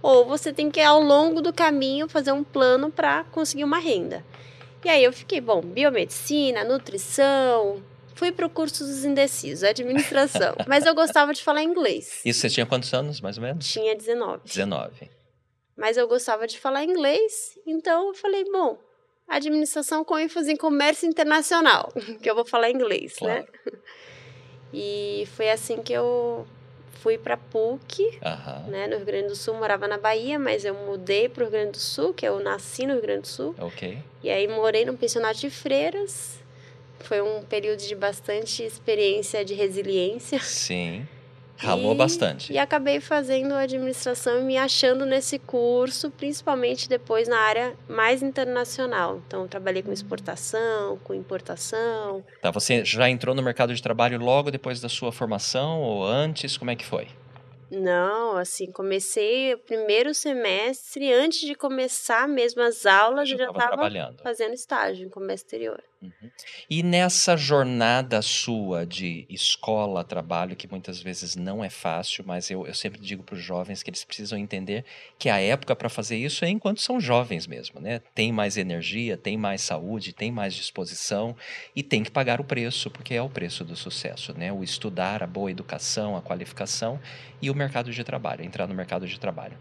ou 0.01 0.25
você 0.25 0.51
tem 0.51 0.72
que 0.72 0.81
ao 0.81 1.00
longo 1.00 1.41
do 1.41 1.53
caminho 1.53 2.10
fazer 2.10 2.31
um 2.31 2.43
plano 2.43 2.91
para 2.91 3.24
conseguir 3.25 3.63
uma 3.63 3.77
renda". 3.77 4.25
E 4.84 4.89
aí 4.89 5.03
eu 5.03 5.12
fiquei, 5.13 5.41
bom, 5.41 5.62
biomedicina, 5.62 6.63
nutrição, 6.63 7.81
fui 8.15 8.31
para 8.31 8.45
o 8.45 8.50
curso 8.50 8.84
dos 8.84 9.05
indecisos, 9.05 9.63
administração, 9.63 10.55
mas 10.67 10.86
eu 10.86 10.95
gostava 10.95 11.34
de 11.34 11.43
falar 11.43 11.62
inglês. 11.63 12.22
Isso 12.25 12.39
você 12.41 12.50
tinha 12.50 12.65
quantos 12.65 12.91
anos, 12.93 13.22
mais 13.22 13.38
ou 13.38 13.43
menos? 13.43 13.67
Tinha 13.72 13.95
19. 13.95 14.41
19. 14.45 15.10
Mas 15.77 15.98
eu 15.98 16.07
gostava 16.07 16.48
de 16.48 16.57
falar 16.57 16.84
inglês, 16.84 17.60
então 17.67 18.07
eu 18.07 18.13
falei, 18.13 18.45
bom, 18.45 18.79
administração 19.27 20.03
com 20.05 20.17
ênfase 20.17 20.51
em 20.51 20.55
comércio 20.55 21.07
internacional, 21.07 21.91
que 22.24 22.29
eu 22.29 22.34
vou 22.36 22.45
falar 22.45 22.69
inglês, 22.72 23.15
né? 23.22 23.43
Claro. 23.43 23.79
E 24.77 25.25
foi 25.38 25.50
assim 25.50 25.81
que 25.81 25.93
eu 25.93 26.45
fui 27.01 27.17
para 27.17 27.38
PUC, 27.38 28.19
né, 28.67 28.88
no 28.88 28.98
Rio 28.98 29.05
Grande 29.05 29.27
do 29.27 29.36
Sul, 29.36 29.53
morava 29.53 29.88
na 29.88 29.98
Bahia, 29.98 30.38
mas 30.38 30.65
eu 30.65 30.74
mudei 30.74 31.29
para 31.29 31.41
o 31.41 31.43
Rio 31.45 31.51
Grande 31.51 31.72
do 31.74 31.77
Sul, 31.79 32.13
que 32.13 32.27
eu 32.27 32.39
nasci 32.41 32.86
no 32.86 32.93
Rio 32.93 33.01
Grande 33.01 33.22
do 33.22 33.27
Sul, 33.27 33.55
Ok. 33.60 33.98
e 34.24 34.29
aí 34.29 34.48
morei 34.50 34.84
num 34.84 34.98
pensionato 34.98 35.39
de 35.39 35.50
freiras. 35.50 36.39
Foi 37.05 37.21
um 37.21 37.43
período 37.43 37.79
de 37.79 37.95
bastante 37.95 38.63
experiência 38.63 39.43
de 39.45 39.53
resiliência. 39.53 40.39
Sim. 40.39 41.07
Ralou 41.57 41.93
E- 41.93 41.97
bastante. 41.97 42.51
E 42.51 42.57
acabei 42.57 43.00
fazendo 43.00 43.53
administração 43.53 44.39
e 44.39 44.43
me 44.43 44.57
achando 44.57 45.05
nesse 45.05 45.39
curso, 45.39 46.12
principalmente 46.12 46.89
depois 46.89 47.27
na 47.29 47.38
área 47.39 47.74
mais 47.88 48.21
internacional. 48.21 49.21
Então, 49.25 49.47
trabalhei 49.47 49.81
com 49.81 49.91
exportação, 49.91 51.00
com 51.03 51.13
importação. 51.13 52.24
Tá, 52.41 52.51
você 52.51 52.83
já 52.83 53.09
entrou 53.09 53.33
no 53.33 53.41
mercado 53.41 53.74
de 53.74 53.81
trabalho 53.81 54.19
logo 54.19 54.51
depois 54.51 54.81
da 54.81 54.89
sua 54.89 55.12
formação 55.12 55.81
ou 55.81 56.03
antes? 56.05 56.57
Como 56.57 56.71
é 56.71 56.75
que 56.75 56.85
foi? 56.85 57.07
Não, 57.71 58.38
assim, 58.38 58.71
comecei 58.71 59.53
o 59.53 59.57
primeiro 59.57 60.13
semestre, 60.13 61.12
antes 61.12 61.39
de 61.39 61.55
começar 61.55 62.27
mesmo 62.27 62.62
as 62.62 62.85
aulas, 62.85 63.29
eu 63.29 63.38
já 63.38 63.50
estava 63.50 63.89
fazendo 64.21 64.53
estágio 64.53 65.05
em 65.05 65.09
comércio 65.09 65.45
exterior. 65.45 65.81
Uhum. 66.05 66.29
E 66.69 66.83
nessa 66.83 67.35
jornada 67.35 68.21
sua 68.21 68.85
de 68.85 69.25
escola, 69.29 70.03
trabalho, 70.03 70.55
que 70.55 70.67
muitas 70.67 71.01
vezes 71.01 71.35
não 71.35 71.63
é 71.63 71.69
fácil, 71.69 72.24
mas 72.25 72.50
eu, 72.50 72.65
eu 72.65 72.74
sempre 72.74 73.00
digo 73.00 73.24
para 73.24 73.35
os 73.35 73.41
jovens 73.41 73.81
que 73.81 73.89
eles 73.89 74.03
precisam 74.03 74.38
entender 74.38 74.85
que 75.17 75.29
a 75.29 75.39
época 75.39 75.75
para 75.75 75.89
fazer 75.89 76.17
isso 76.17 76.45
é 76.45 76.50
enquanto 76.50 76.81
são 76.81 77.00
jovens 77.00 77.47
mesmo, 77.47 77.79
né? 77.79 78.00
Tem 78.13 78.31
mais 78.31 78.57
energia, 78.57 79.17
tem 79.17 79.38
mais 79.38 79.62
saúde, 79.62 80.13
tem 80.13 80.31
mais 80.31 80.53
disposição 80.53 81.35
e 81.75 81.83
tem 81.83 82.03
que 82.03 82.12
pagar 82.12 82.39
o 82.39 82.43
preço, 82.43 82.89
porque 82.89 83.13
é 83.13 83.21
o 83.21 83.29
preço 83.29 83.63
do 83.63 83.75
sucesso, 83.75 84.33
né? 84.38 84.51
O 84.51 84.63
estudar, 84.63 85.24
a 85.24 85.27
boa 85.27 85.51
educação, 85.51 86.15
a 86.15 86.21
qualificação 86.21 87.00
e 87.41 87.50
o 87.50 87.55
mercado 87.55 87.91
de 87.91 88.03
trabalho, 88.03 88.43
entrar 88.43 88.67
no 88.67 88.74
mercado 88.74 89.07
de 89.07 89.19
trabalho. 89.19 89.57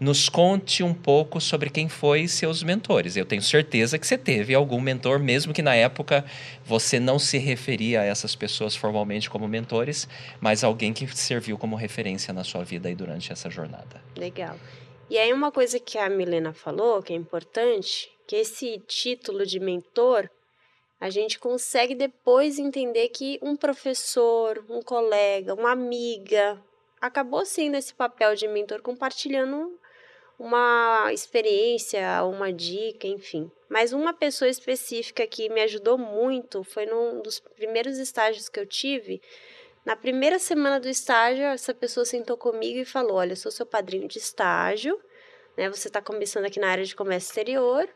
Nos 0.00 0.28
conte 0.28 0.82
um 0.82 0.92
pouco 0.92 1.40
sobre 1.40 1.70
quem 1.70 1.88
foi 1.88 2.26
seus 2.26 2.62
mentores. 2.62 3.16
Eu 3.16 3.24
tenho 3.24 3.42
certeza 3.42 3.98
que 3.98 4.06
você 4.06 4.18
teve 4.18 4.54
algum 4.54 4.80
mentor, 4.80 5.18
mesmo 5.18 5.52
que 5.52 5.62
na 5.62 5.74
época 5.74 6.24
você 6.64 6.98
não 6.98 7.18
se 7.18 7.38
referia 7.38 8.00
a 8.00 8.04
essas 8.04 8.34
pessoas 8.34 8.74
formalmente 8.74 9.30
como 9.30 9.46
mentores, 9.46 10.08
mas 10.40 10.64
alguém 10.64 10.92
que 10.92 11.06
serviu 11.16 11.56
como 11.56 11.76
referência 11.76 12.34
na 12.34 12.44
sua 12.44 12.64
vida 12.64 12.88
aí 12.88 12.94
durante 12.94 13.32
essa 13.32 13.48
jornada. 13.48 14.02
Legal. 14.16 14.56
E 15.08 15.18
aí 15.18 15.32
uma 15.32 15.52
coisa 15.52 15.78
que 15.78 15.98
a 15.98 16.08
Milena 16.08 16.52
falou, 16.52 17.02
que 17.02 17.12
é 17.12 17.16
importante, 17.16 18.10
que 18.26 18.36
esse 18.36 18.82
título 18.86 19.46
de 19.46 19.60
mentor, 19.60 20.28
a 21.00 21.10
gente 21.10 21.38
consegue 21.38 21.94
depois 21.94 22.58
entender 22.58 23.08
que 23.10 23.38
um 23.42 23.54
professor, 23.54 24.64
um 24.70 24.80
colega, 24.80 25.54
uma 25.54 25.72
amiga, 25.72 26.60
acabou 27.00 27.44
sendo 27.44 27.76
esse 27.76 27.92
papel 27.92 28.34
de 28.34 28.48
mentor 28.48 28.80
compartilhando 28.80 29.78
uma 30.44 31.10
experiência, 31.10 32.22
uma 32.24 32.52
dica, 32.52 33.06
enfim. 33.06 33.50
Mas 33.66 33.94
uma 33.94 34.12
pessoa 34.12 34.46
específica 34.48 35.26
que 35.26 35.48
me 35.48 35.62
ajudou 35.62 35.96
muito 35.96 36.62
foi 36.62 36.84
num 36.84 37.22
dos 37.22 37.40
primeiros 37.40 37.96
estágios 37.96 38.50
que 38.50 38.60
eu 38.60 38.66
tive. 38.66 39.22
Na 39.86 39.96
primeira 39.96 40.38
semana 40.38 40.78
do 40.78 40.86
estágio, 40.88 41.44
essa 41.44 41.72
pessoa 41.72 42.04
sentou 42.04 42.36
comigo 42.36 42.78
e 42.78 42.84
falou: 42.84 43.16
Olha, 43.16 43.32
eu 43.32 43.36
sou 43.36 43.50
seu 43.50 43.64
padrinho 43.64 44.06
de 44.06 44.18
estágio, 44.18 45.00
né? 45.56 45.70
Você 45.70 45.88
está 45.88 46.02
começando 46.02 46.44
aqui 46.44 46.60
na 46.60 46.68
área 46.68 46.84
de 46.84 46.94
comércio 46.94 47.28
exterior, 47.28 47.88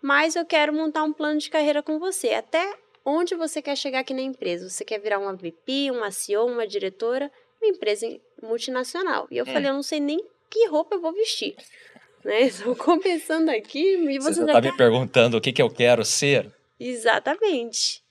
mas 0.00 0.36
eu 0.36 0.46
quero 0.46 0.72
montar 0.72 1.02
um 1.02 1.12
plano 1.12 1.38
de 1.38 1.50
carreira 1.50 1.82
com 1.82 1.98
você. 1.98 2.30
Até 2.30 2.74
onde 3.04 3.34
você 3.34 3.60
quer 3.60 3.76
chegar 3.76 4.00
aqui 4.00 4.14
na 4.14 4.22
empresa? 4.22 4.70
Você 4.70 4.86
quer 4.86 4.98
virar 5.00 5.18
uma 5.18 5.34
VP, 5.34 5.90
uma 5.90 6.10
CEO, 6.10 6.46
uma 6.46 6.66
diretora? 6.66 7.30
Uma 7.60 7.68
empresa 7.68 8.06
multinacional. 8.42 9.28
E 9.30 9.36
eu 9.36 9.44
Hum. 9.44 9.52
falei: 9.52 9.68
Eu 9.68 9.74
não 9.74 9.82
sei 9.82 10.00
nem 10.00 10.18
que 10.48 10.66
roupa 10.66 10.96
eu 10.96 11.00
vou 11.00 11.12
vestir. 11.12 11.54
Né? 12.24 12.42
Estou 12.44 12.76
começando 12.76 13.48
aqui 13.48 13.94
e 13.96 14.18
Você, 14.18 14.34
você, 14.34 14.40
já 14.40 14.46
está 14.46 14.60
quer 14.62 14.72
me 14.72 14.76
perguntando 14.76 15.36
o 15.36 15.40
que, 15.40 15.52
que 15.52 15.62
eu 15.62 15.70
quero 15.70 16.04
ser? 16.04 16.50
Exatamente. 16.78 18.02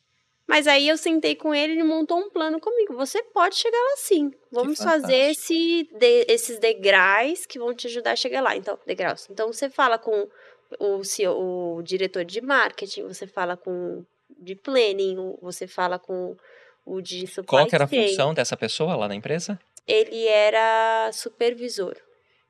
Mas 0.48 0.66
aí 0.66 0.88
eu 0.88 0.98
sentei 0.98 1.36
com 1.36 1.54
ele, 1.54 1.74
ele 1.74 1.84
montou 1.84 2.18
um 2.18 2.30
plano 2.30 2.60
comigo. 2.60 2.96
Você 2.96 3.22
pode 3.22 3.56
chegar 3.56 3.78
lá 3.78 3.98
sim. 3.98 4.32
Vamos 4.52 4.80
fazer 4.80 5.30
esse, 5.32 5.88
de- 5.94 6.26
esses 6.28 6.58
degraus 6.58 7.46
que 7.46 7.60
vão 7.60 7.74
te 7.74 7.86
ajudar 7.86 8.14
a 8.14 8.16
chegar 8.16 8.42
lá. 8.42 8.56
Então, 8.56 8.78
degraus. 8.86 9.28
Então 9.30 9.54
você 9.54 9.70
fala 9.70 10.00
com 10.00 10.28
o, 10.80 11.04
CEO, 11.04 11.76
o 11.78 11.84
diretor 11.84 12.26
de 12.26 12.42
marketing, 12.42 13.04
você 13.04 13.28
fala 13.28 13.56
com 13.56 14.00
o 14.00 14.06
de 14.40 14.56
planning, 14.56 15.36
você 15.42 15.68
fala 15.68 16.00
com 16.00 16.36
o 16.84 17.00
de 17.02 17.28
supply 17.28 17.46
Qual 17.46 17.68
que 17.68 17.76
era 17.76 17.84
a 17.84 17.88
função 17.88 18.34
dessa 18.34 18.58
pessoa 18.58 18.96
lá 18.96 19.08
na 19.08 19.16
empresa? 19.16 19.60
Ele 19.88 20.26
era 20.28 21.12
supervisor. 21.14 21.96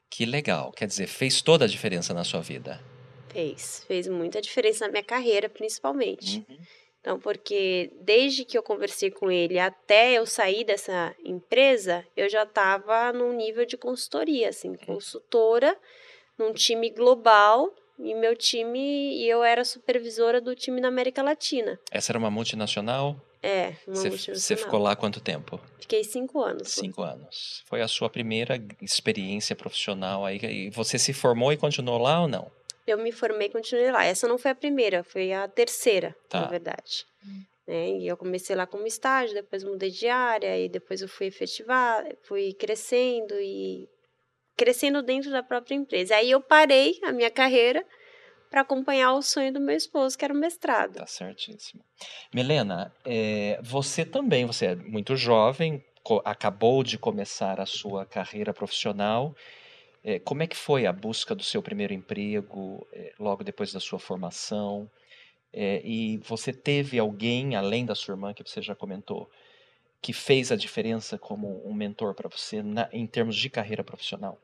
Que 0.09 0.25
legal. 0.25 0.71
Quer 0.71 0.87
dizer, 0.87 1.07
fez 1.07 1.41
toda 1.41 1.65
a 1.65 1.67
diferença 1.67 2.13
na 2.13 2.23
sua 2.23 2.41
vida. 2.41 2.81
Fez. 3.29 3.83
Fez 3.87 4.07
muita 4.07 4.41
diferença 4.41 4.85
na 4.85 4.91
minha 4.91 5.03
carreira, 5.03 5.47
principalmente. 5.47 6.45
Uhum. 6.49 6.57
Então, 7.01 7.19
porque 7.19 7.91
desde 8.01 8.43
que 8.43 8.57
eu 8.57 8.63
conversei 8.63 9.09
com 9.09 9.31
ele 9.31 9.57
até 9.57 10.13
eu 10.13 10.25
sair 10.25 10.65
dessa 10.65 11.15
empresa, 11.23 12.05
eu 12.15 12.27
já 12.27 12.43
estava 12.43 13.13
num 13.13 13.33
nível 13.33 13.65
de 13.65 13.77
consultoria, 13.77 14.49
assim, 14.49 14.75
consultora 14.75 15.77
num 16.37 16.53
time 16.53 16.89
global 16.89 17.73
e 17.97 18.13
meu 18.15 18.35
time 18.35 19.15
e 19.17 19.29
eu 19.29 19.43
era 19.43 19.63
supervisora 19.63 20.41
do 20.41 20.55
time 20.55 20.81
na 20.81 20.87
América 20.87 21.21
Latina. 21.21 21.79
Essa 21.91 22.11
era 22.11 22.19
uma 22.19 22.31
multinacional? 22.31 23.19
É, 23.41 23.73
uma 23.87 23.95
Você, 23.95 24.55
ficou 24.55 24.79
lá 24.79 24.95
quanto 24.95 25.21
tempo? 25.21 25.59
Fiquei 25.79 26.03
cinco 26.03 26.41
anos. 26.41 26.75
lá. 26.75 26.81
Cinco 26.83 27.01
anos. 27.01 27.63
Foi 27.65 27.81
a 27.81 27.87
sua 27.87 28.09
primeira 28.09 28.61
experiência 28.81 29.55
profissional 29.55 30.25
aí. 30.25 30.39
E 30.43 30.69
você 30.71 30.99
se 30.99 31.13
formou 31.13 31.51
e 31.53 31.57
continuou 31.57 31.97
lá 31.97 32.21
ou 32.21 32.27
não? 32.27 32.51
Eu 32.85 32.97
me 32.97 33.11
formei 33.11 33.47
e 33.47 33.51
continuei 33.51 33.91
lá. 33.91 34.03
Essa 34.03 34.27
não 34.27 34.37
foi 34.37 34.51
a 34.51 34.55
primeira, 34.55 35.03
foi 35.03 35.31
a 35.31 35.47
terceira, 35.47 36.15
Tá. 36.27 36.41
na 36.41 36.47
verdade. 36.47 37.05
Né, 37.67 37.89
E 37.99 38.07
eu 38.07 38.17
comecei 38.17 38.55
lá 38.55 38.65
como 38.65 38.85
estágio, 38.87 39.35
depois 39.35 39.63
mudei 39.63 39.91
de 39.91 40.07
área, 40.07 40.57
e 40.59 40.67
depois 40.67 41.01
eu 41.01 41.07
fui 41.07 41.27
efetivar, 41.27 42.03
fui 42.23 42.51
crescendo 42.53 43.35
e 43.39 43.87
crescendo 44.57 45.01
dentro 45.01 45.29
da 45.31 45.41
própria 45.43 45.75
empresa. 45.75 46.15
Aí 46.15 46.31
eu 46.31 46.41
parei 46.41 46.99
a 47.03 47.11
minha 47.13 47.29
carreira 47.31 47.85
para 48.49 48.61
acompanhar 48.61 49.13
o 49.13 49.21
sonho 49.21 49.53
do 49.53 49.59
meu 49.59 49.75
esposo, 49.75 50.17
que 50.17 50.25
era 50.25 50.33
o 50.33 50.37
mestrado. 50.37 50.95
Tá 50.95 51.05
certíssimo. 51.05 51.83
Milena, 52.33 52.93
é, 53.05 53.59
você 53.61 54.03
também, 54.05 54.45
você 54.45 54.67
é 54.67 54.75
muito 54.75 55.15
jovem, 55.15 55.83
acabou 56.25 56.83
de 56.83 56.97
começar 56.97 57.59
a 57.59 57.65
sua 57.65 58.05
carreira 58.05 58.53
profissional. 58.53 59.35
É, 60.03 60.17
como 60.19 60.41
é 60.41 60.47
que 60.47 60.55
foi 60.55 60.85
a 60.85 60.93
busca 60.93 61.35
do 61.35 61.43
seu 61.43 61.61
primeiro 61.61 61.93
emprego, 61.93 62.87
é, 62.93 63.13
logo 63.19 63.43
depois 63.43 63.71
da 63.71 63.79
sua 63.79 63.99
formação? 63.99 64.89
E 65.51 66.19
você 66.23 66.53
teve 66.53 66.99
alguém, 66.99 67.55
além 67.55 67.83
da 67.83 67.95
sua 67.95 68.13
irmã, 68.13 68.33
que 68.35 68.43
você 68.43 68.61
já 68.61 68.75
comentou, 68.75 69.27
que 70.01 70.13
fez 70.13 70.51
a 70.51 70.55
diferença 70.55 71.17
como 71.17 71.67
um 71.67 71.73
mentor 71.73 72.13
para 72.13 72.29
você 72.29 72.61
na- 72.61 72.87
em 72.93 73.05
termos 73.07 73.35
de 73.35 73.49
carreira 73.49 73.83
profissional? 73.83 74.39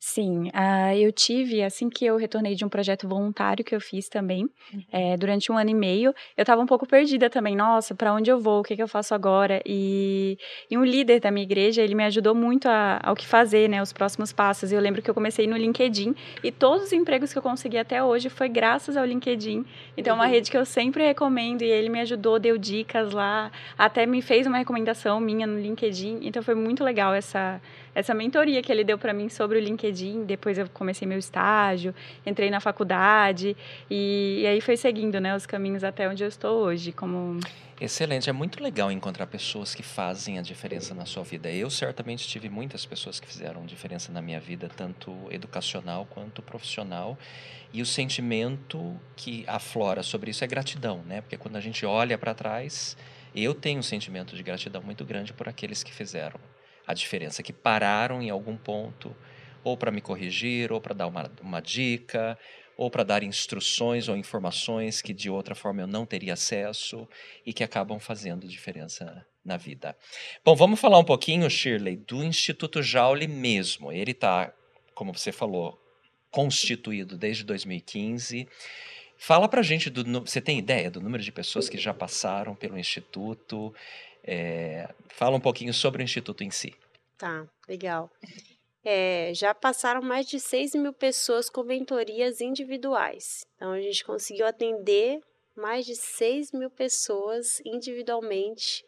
Sim, 0.00 0.48
ah, 0.54 0.96
eu 0.96 1.10
tive, 1.10 1.60
assim 1.60 1.90
que 1.90 2.04
eu 2.06 2.16
retornei 2.16 2.54
de 2.54 2.64
um 2.64 2.68
projeto 2.68 3.08
voluntário 3.08 3.64
que 3.64 3.74
eu 3.74 3.80
fiz 3.80 4.08
também, 4.08 4.48
eh, 4.92 5.16
durante 5.16 5.50
um 5.50 5.58
ano 5.58 5.70
e 5.70 5.74
meio, 5.74 6.14
eu 6.36 6.42
estava 6.42 6.62
um 6.62 6.66
pouco 6.66 6.86
perdida 6.86 7.28
também, 7.28 7.56
nossa, 7.56 7.96
para 7.96 8.14
onde 8.14 8.30
eu 8.30 8.38
vou, 8.38 8.60
o 8.60 8.62
que 8.62 8.76
que 8.76 8.82
eu 8.82 8.86
faço 8.86 9.12
agora? 9.12 9.60
E, 9.66 10.38
e 10.70 10.78
um 10.78 10.84
líder 10.84 11.18
da 11.18 11.32
minha 11.32 11.42
igreja, 11.42 11.82
ele 11.82 11.96
me 11.96 12.04
ajudou 12.04 12.32
muito 12.32 12.66
a, 12.68 13.00
ao 13.02 13.16
que 13.16 13.26
fazer, 13.26 13.68
né, 13.68 13.82
os 13.82 13.92
próximos 13.92 14.32
passos. 14.32 14.70
Eu 14.70 14.80
lembro 14.80 15.02
que 15.02 15.10
eu 15.10 15.14
comecei 15.14 15.48
no 15.48 15.56
LinkedIn 15.56 16.14
e 16.44 16.52
todos 16.52 16.84
os 16.84 16.92
empregos 16.92 17.32
que 17.32 17.38
eu 17.38 17.42
consegui 17.42 17.76
até 17.76 18.02
hoje 18.02 18.28
foi 18.28 18.48
graças 18.48 18.96
ao 18.96 19.04
LinkedIn. 19.04 19.64
Então, 19.96 20.12
é 20.12 20.14
uma 20.14 20.26
Uhum. 20.26 20.30
rede 20.30 20.48
que 20.50 20.56
eu 20.56 20.64
sempre 20.64 21.04
recomendo 21.04 21.62
e 21.62 21.66
ele 21.70 21.88
me 21.88 22.00
ajudou, 22.00 22.38
deu 22.38 22.56
dicas 22.56 23.10
lá, 23.12 23.50
até 23.76 24.06
me 24.06 24.22
fez 24.22 24.46
uma 24.46 24.58
recomendação 24.58 25.18
minha 25.20 25.46
no 25.46 25.58
LinkedIn. 25.58 26.20
Então, 26.22 26.40
foi 26.42 26.54
muito 26.54 26.84
legal 26.84 27.12
essa 27.12 27.60
essa 27.94 28.14
mentoria 28.14 28.62
que 28.62 28.70
ele 28.70 28.84
deu 28.84 28.96
para 28.96 29.12
mim 29.12 29.28
sobre 29.28 29.58
o 29.58 29.60
LinkedIn. 29.60 29.87
Depois 30.26 30.58
eu 30.58 30.68
comecei 30.70 31.06
meu 31.06 31.18
estágio, 31.18 31.94
entrei 32.24 32.50
na 32.50 32.60
faculdade 32.60 33.56
e, 33.90 34.40
e 34.42 34.46
aí 34.46 34.60
foi 34.60 34.76
seguindo, 34.76 35.20
né, 35.20 35.34
os 35.34 35.46
caminhos 35.46 35.84
até 35.84 36.08
onde 36.08 36.22
eu 36.22 36.28
estou 36.28 36.64
hoje, 36.64 36.92
como 36.92 37.38
Excelente, 37.80 38.28
é 38.28 38.32
muito 38.32 38.60
legal 38.60 38.90
encontrar 38.90 39.28
pessoas 39.28 39.72
que 39.72 39.84
fazem 39.84 40.36
a 40.36 40.42
diferença 40.42 40.92
na 40.96 41.06
sua 41.06 41.22
vida. 41.22 41.48
Eu 41.48 41.70
certamente 41.70 42.26
tive 42.26 42.48
muitas 42.48 42.84
pessoas 42.84 43.20
que 43.20 43.26
fizeram 43.28 43.64
diferença 43.64 44.10
na 44.10 44.20
minha 44.20 44.40
vida, 44.40 44.68
tanto 44.68 45.16
educacional 45.30 46.04
quanto 46.10 46.42
profissional. 46.42 47.16
E 47.72 47.80
o 47.80 47.86
sentimento 47.86 48.98
que 49.14 49.44
aflora 49.46 50.02
sobre 50.02 50.32
isso 50.32 50.42
é 50.42 50.46
gratidão, 50.48 51.04
né? 51.06 51.20
Porque 51.20 51.36
quando 51.36 51.54
a 51.54 51.60
gente 51.60 51.86
olha 51.86 52.18
para 52.18 52.34
trás, 52.34 52.96
eu 53.32 53.54
tenho 53.54 53.78
um 53.78 53.82
sentimento 53.82 54.34
de 54.34 54.42
gratidão 54.42 54.82
muito 54.82 55.04
grande 55.04 55.32
por 55.32 55.48
aqueles 55.48 55.84
que 55.84 55.94
fizeram 55.94 56.40
a 56.84 56.92
diferença, 56.92 57.44
que 57.44 57.52
pararam 57.52 58.20
em 58.20 58.28
algum 58.28 58.56
ponto, 58.56 59.14
ou 59.68 59.76
para 59.76 59.90
me 59.90 60.00
corrigir, 60.00 60.72
ou 60.72 60.80
para 60.80 60.94
dar 60.94 61.06
uma, 61.06 61.30
uma 61.40 61.60
dica, 61.60 62.38
ou 62.76 62.90
para 62.90 63.02
dar 63.02 63.22
instruções 63.22 64.08
ou 64.08 64.16
informações 64.16 65.02
que 65.02 65.12
de 65.12 65.28
outra 65.28 65.54
forma 65.54 65.82
eu 65.82 65.86
não 65.86 66.06
teria 66.06 66.34
acesso 66.34 67.08
e 67.44 67.52
que 67.52 67.64
acabam 67.64 67.98
fazendo 67.98 68.46
diferença 68.46 69.26
na 69.44 69.56
vida. 69.56 69.96
Bom, 70.44 70.54
vamos 70.54 70.78
falar 70.78 70.98
um 70.98 71.04
pouquinho, 71.04 71.50
Shirley, 71.50 71.96
do 71.96 72.22
Instituto 72.22 72.82
Jaule 72.82 73.26
mesmo. 73.26 73.90
Ele 73.90 74.12
está, 74.12 74.52
como 74.94 75.12
você 75.12 75.32
falou, 75.32 75.76
constituído 76.30 77.16
desde 77.16 77.44
2015. 77.44 78.48
Fala 79.16 79.48
pra 79.48 79.62
gente 79.62 79.90
do. 79.90 80.04
Você 80.20 80.40
tem 80.40 80.58
ideia 80.58 80.90
do 80.90 81.00
número 81.00 81.22
de 81.22 81.32
pessoas 81.32 81.68
que 81.68 81.76
já 81.76 81.92
passaram 81.92 82.54
pelo 82.54 82.78
Instituto? 82.78 83.74
É, 84.22 84.88
fala 85.08 85.36
um 85.36 85.40
pouquinho 85.40 85.74
sobre 85.74 86.02
o 86.02 86.04
Instituto 86.04 86.44
em 86.44 86.50
si. 86.50 86.72
Tá, 87.16 87.44
legal. 87.68 88.08
É, 88.84 89.32
já 89.34 89.54
passaram 89.54 90.00
mais 90.00 90.26
de 90.26 90.38
6 90.38 90.74
mil 90.74 90.92
pessoas 90.92 91.50
com 91.50 91.62
mentorias 91.62 92.40
individuais. 92.40 93.44
Então, 93.56 93.72
a 93.72 93.80
gente 93.80 94.04
conseguiu 94.04 94.46
atender 94.46 95.20
mais 95.56 95.84
de 95.84 95.96
6 95.96 96.52
mil 96.52 96.70
pessoas 96.70 97.60
individualmente 97.64 98.84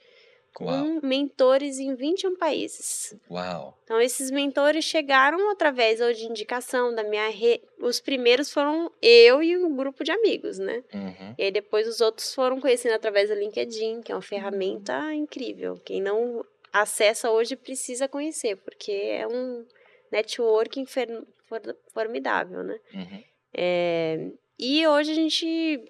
com 0.55 0.65
Uau. 0.65 1.01
mentores 1.03 1.79
em 1.79 1.95
21 1.95 2.37
países. 2.37 3.15
Uau! 3.31 3.77
Então, 3.85 4.01
esses 4.01 4.31
mentores 4.31 4.85
chegaram 4.85 5.51
através 5.51 6.01
ou 6.01 6.13
de 6.13 6.25
indicação 6.27 6.95
da 6.95 7.03
minha 7.03 7.29
rede. 7.29 7.63
Os 7.79 8.01
primeiros 8.01 8.53
foram 8.53 8.91
eu 9.01 9.43
e 9.43 9.57
um 9.57 9.75
grupo 9.77 10.03
de 10.03 10.11
amigos, 10.11 10.59
né? 10.59 10.83
Uhum. 10.93 11.35
E 11.39 11.45
aí 11.45 11.51
depois 11.51 11.87
os 11.87 12.01
outros 12.01 12.35
foram 12.35 12.61
conhecendo 12.61 12.95
através 12.95 13.29
do 13.29 13.35
LinkedIn, 13.35 14.03
que 14.03 14.13
é 14.13 14.15
uma 14.15 14.23
ferramenta 14.23 15.15
incrível. 15.15 15.81
Quem 15.85 16.01
não 16.01 16.45
acessa 16.73 17.31
hoje 17.31 17.57
precisa 17.57 18.09
conhecer, 18.09 18.57
porque 18.57 18.93
é 18.93 19.27
um 19.27 19.65
networking 20.11 20.87
fer- 20.87 21.23
for- 21.49 21.77
formidável, 21.93 22.63
né? 22.63 22.79
Uhum. 22.95 23.25
É, 23.55 24.29
e 24.59 24.87
hoje 24.87 25.11
a 25.13 25.15
gente 25.15 25.85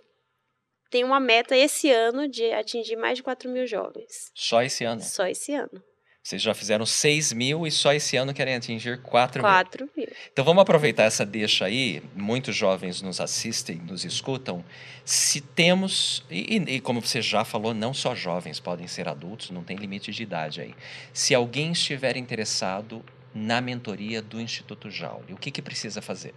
tem 0.91 1.05
uma 1.05 1.21
meta 1.21 1.57
esse 1.57 1.91
ano 1.91 2.29
de 2.29 2.51
atingir 2.53 2.97
mais 2.97 3.17
de 3.19 3.23
4 3.23 3.49
mil 3.51 3.67
jovens. 3.67 4.31
Só 4.35 4.63
esse 4.63 4.85
ano. 4.85 5.01
Só 5.03 5.27
esse 5.27 5.55
ano. 5.55 5.83
Vocês 6.23 6.43
já 6.43 6.53
fizeram 6.53 6.85
6 6.85 7.33
mil 7.33 7.67
e 7.67 7.71
só 7.71 7.95
esse 7.95 8.15
ano 8.17 8.35
querem 8.35 8.55
atingir 8.55 9.01
4 9.01 9.43
mil. 9.43 9.51
4 9.51 9.91
mil. 9.97 10.09
Então 10.31 10.45
vamos 10.45 10.61
aproveitar 10.61 11.05
essa 11.05 11.25
deixa 11.25 11.65
aí. 11.65 12.03
Muitos 12.15 12.55
jovens 12.55 13.01
nos 13.01 13.21
assistem, 13.21 13.77
nos 13.77 14.05
escutam. 14.05 14.63
Se 15.05 15.41
temos, 15.41 16.23
e- 16.31 16.57
e 16.57 16.81
como 16.81 17.01
você 17.01 17.23
já 17.23 17.43
falou, 17.45 17.73
não 17.73 17.95
só 17.95 18.15
jovens, 18.15 18.61
podem 18.61 18.87
ser 18.87 19.09
adultos, 19.09 19.51
não 19.51 19.65
tem 19.65 19.77
limite 19.79 20.11
de 20.13 20.23
idade 20.23 20.61
aí. 20.61 20.75
Se 21.13 21.35
alguém 21.35 21.73
estiver 21.73 22.17
interessado 22.19 23.03
na 23.35 23.61
mentoria 23.61 24.23
do 24.23 24.41
Instituto 24.41 24.89
Jaule, 24.91 25.33
o 25.33 25.37
que, 25.37 25.51
que 25.51 25.63
precisa 25.63 26.03
fazer? 26.03 26.35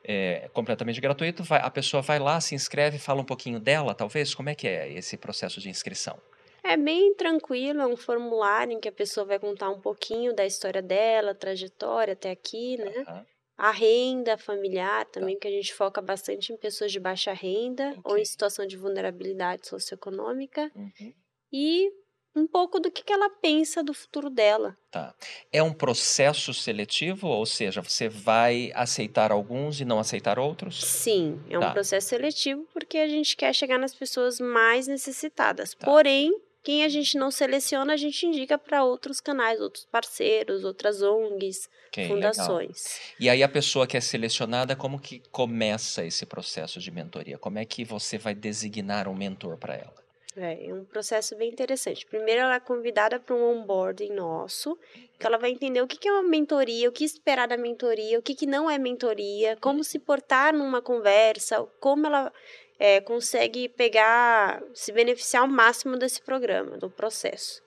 É 0.03 0.49
completamente 0.53 0.99
gratuito. 0.99 1.43
vai- 1.43 1.61
a 1.61 1.69
pessoa 1.69 2.01
vai 2.01 2.19
lá, 2.19 2.39
se 2.41 2.55
inscreve, 2.55 2.97
fala 2.97 3.21
um 3.21 3.25
pouquinho 3.25 3.59
dela, 3.59 3.93
talvez. 3.93 4.33
Como 4.33 4.49
é 4.49 4.55
que 4.55 4.67
é 4.67 4.91
esse 4.91 5.15
processo 5.17 5.59
de 5.61 5.69
inscrição? 5.69 6.19
É 6.63 6.75
bem 6.75 7.13
tranquilo, 7.13 7.81
é 7.81 7.87
um 7.87 7.95
formulário 7.95 8.73
em 8.73 8.79
que 8.79 8.87
a 8.89 8.91
pessoa 8.91 9.25
vai 9.25 9.37
contar 9.37 9.69
um 9.69 9.79
pouquinho 9.79 10.33
da 10.33 10.45
história 10.45 10.81
dela, 10.81 11.35
trajetória 11.35 12.13
até 12.13 12.31
aqui, 12.31 12.77
né? 12.77 13.25
A 13.57 13.71
renda 13.71 14.37
familiar 14.37 15.05
também, 15.05 15.39
que 15.39 15.47
a 15.47 15.51
gente 15.51 15.73
foca 15.73 16.01
bastante 16.01 16.51
em 16.51 16.57
pessoas 16.57 16.91
de 16.91 16.99
baixa 16.99 17.31
renda 17.31 17.93
ou 18.03 18.11
Ok. 18.13 18.21
em 18.21 18.25
situação 18.25 18.67
de 18.67 18.75
vulnerabilidade 18.75 19.67
socioeconômica. 19.67 20.69
Uhum. 20.75 21.13
E 21.53 21.89
um 22.35 22.45
pouco 22.45 22.81
do 22.81 22.91
que, 22.91 23.01
que 23.01 23.13
ela 23.13 23.29
pensa 23.29 23.81
do 23.81 23.93
futuro 23.93 24.29
dela. 24.29 24.75
Tá. 24.91 25.15
É 25.53 25.63
um 25.63 25.71
processo 25.71 26.53
seletivo, 26.53 27.27
ou 27.29 27.45
seja, 27.45 27.81
você 27.81 28.09
vai 28.09 28.71
aceitar 28.75 29.31
alguns 29.31 29.79
e 29.79 29.85
não 29.85 29.99
aceitar 29.99 30.37
outros? 30.37 30.83
Sim, 30.83 31.41
é 31.49 31.57
um 31.57 31.61
Tá. 31.61 31.71
processo 31.71 32.09
seletivo 32.09 32.67
porque 32.73 32.97
a 32.97 33.07
gente 33.07 33.37
quer 33.37 33.53
chegar 33.55 33.79
nas 33.79 33.95
pessoas 33.95 34.37
mais 34.37 34.85
necessitadas. 34.85 35.73
Tá. 35.73 35.85
Porém, 35.85 36.29
quem 36.65 36.83
a 36.83 36.89
gente 36.89 37.15
não 37.15 37.29
seleciona, 37.29 37.93
a 37.93 37.97
gente 37.97 38.25
indica 38.25 38.57
para 38.57 38.83
outros 38.83 39.21
canais, 39.21 39.61
outros 39.61 39.85
parceiros, 39.85 40.63
outras 40.63 40.99
ONGs, 40.99 41.69
Ok, 41.89 42.03
legal. 42.03 42.15
fundações. 42.17 42.99
E 43.19 43.29
aí 43.29 43.43
a 43.43 43.47
pessoa 43.47 43.85
que 43.85 43.95
é 43.95 44.01
selecionada, 44.01 44.75
como 44.75 44.99
que 44.99 45.21
começa 45.31 46.03
esse 46.03 46.25
processo 46.25 46.79
de 46.79 46.89
mentoria? 46.89 47.37
Como 47.37 47.59
é 47.59 47.65
que 47.65 47.85
você 47.85 48.17
vai 48.17 48.33
designar 48.33 49.07
um 49.07 49.13
mentor 49.15 49.57
para 49.57 49.75
ela? 49.75 49.93
É, 50.35 50.67
é 50.67 50.73
um 50.73 50.83
processo 50.83 51.35
bem 51.37 51.49
interessante. 51.49 52.03
Primeiro, 52.05 52.41
ela 52.41 52.55
é 52.55 52.59
convidada 52.59 53.19
para 53.19 53.35
um 53.35 53.61
onboarding 53.61 54.11
nosso, 54.11 54.77
que 55.19 55.25
ela 55.25 55.37
vai 55.37 55.51
entender 55.51 55.81
o 55.81 55.87
que, 55.87 55.97
que 55.97 56.09
é 56.09 56.11
uma 56.11 56.23
mentoria, 56.23 56.89
o 56.89 56.91
que 56.91 57.05
esperar 57.05 57.47
da 57.47 57.55
mentoria, 57.55 58.17
o 58.19 58.21
que, 58.23 58.33
que 58.33 58.45
não 58.47 58.69
é 58.69 58.77
mentoria, 58.77 59.55
como 59.61 59.83
se 59.83 59.97
portar 59.99 60.51
numa 60.53 60.81
conversa, 60.81 61.65
como 61.79 62.07
ela 62.07 62.33
é, 62.79 62.99
consegue 63.01 63.69
pegar, 63.69 64.61
se 64.73 64.91
beneficiar 64.91 65.43
ao 65.43 65.49
máximo 65.49 65.97
desse 65.97 66.21
programa, 66.21 66.77
do 66.77 66.89
processo. 66.89 67.61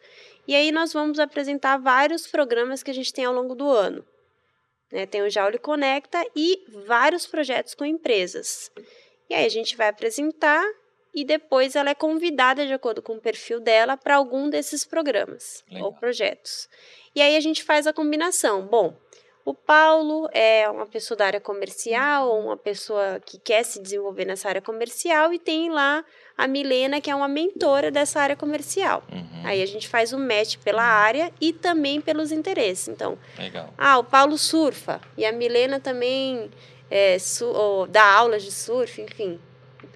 E 0.47 0.55
aí 0.55 0.73
nós 0.73 0.93
vamos 0.93 1.19
apresentar 1.19 1.77
vários 1.79 2.27
programas 2.27 2.83
que 2.83 2.91
a 2.91 2.95
gente 2.95 3.13
tem 3.13 3.25
ao 3.25 3.35
longo 3.35 3.55
do 3.55 3.69
ano. 3.69 4.05
Né? 4.91 5.07
Tem 5.07 5.23
o 5.23 5.31
Jauli 5.31 5.59
Conecta 5.59 6.25
e 6.35 6.65
vários 6.87 7.27
projetos 7.27 7.75
com 7.75 7.85
empresas. 7.85 8.71
E 9.29 9.35
aí 9.35 9.45
a 9.45 9.51
gente 9.51 9.77
vai 9.77 9.89
apresentar 9.89 10.65
e 11.15 11.25
depois 11.25 11.75
ela 11.75 11.91
é 11.91 11.95
convidada, 11.95 12.67
de 12.67 12.73
acordo 12.73 13.03
com 13.03 13.15
o 13.15 13.21
perfil 13.21 13.61
dela, 13.61 13.97
para 13.97 14.17
algum 14.17 14.49
desses 14.49 14.85
programas 14.85 15.65
Legal. 15.69 15.87
ou 15.87 15.93
projetos. 15.93 16.69
E 17.15 17.21
aí 17.21 17.37
a 17.37 17.41
gente 17.41 17.63
faz 17.63 17.87
a 17.87 17.93
combinação. 17.93 18.67
Bom, 18.67 18.97
o 19.49 19.55
Paulo 19.55 20.29
é 20.31 20.69
uma 20.69 20.85
pessoa 20.85 21.17
da 21.17 21.25
área 21.25 21.41
comercial, 21.41 22.29
ou 22.29 22.39
uma 22.39 22.57
pessoa 22.57 23.19
que 23.25 23.39
quer 23.39 23.63
se 23.63 23.81
desenvolver 23.81 24.27
nessa 24.27 24.47
área 24.47 24.61
comercial, 24.61 25.33
e 25.33 25.39
tem 25.39 25.71
lá 25.71 26.05
a 26.37 26.47
Milena, 26.47 27.01
que 27.01 27.11
é 27.11 27.15
uma 27.15 27.29
mentora 27.29 27.91
dessa 27.91 28.21
área 28.21 28.37
comercial. 28.37 29.03
Uhum. 29.11 29.47
Aí 29.47 29.63
a 29.63 29.67
gente 29.67 29.89
faz 29.89 30.13
um 30.13 30.19
match 30.19 30.59
pela 30.59 30.83
área 30.83 31.33
e 31.41 31.55
também 31.55 31.99
pelos 31.99 32.31
interesses. 32.31 32.89
Então, 32.89 33.17
Legal. 33.39 33.73
ah, 33.79 33.97
o 33.97 34.05
Paulo 34.05 34.37
surfa, 34.37 35.01
e 35.17 35.25
a 35.25 35.33
Milena 35.33 35.81
também 35.81 36.51
é, 36.91 37.17
dá 37.89 38.05
aulas 38.05 38.43
de 38.43 38.53
surf, 38.53 39.01
enfim. 39.01 39.41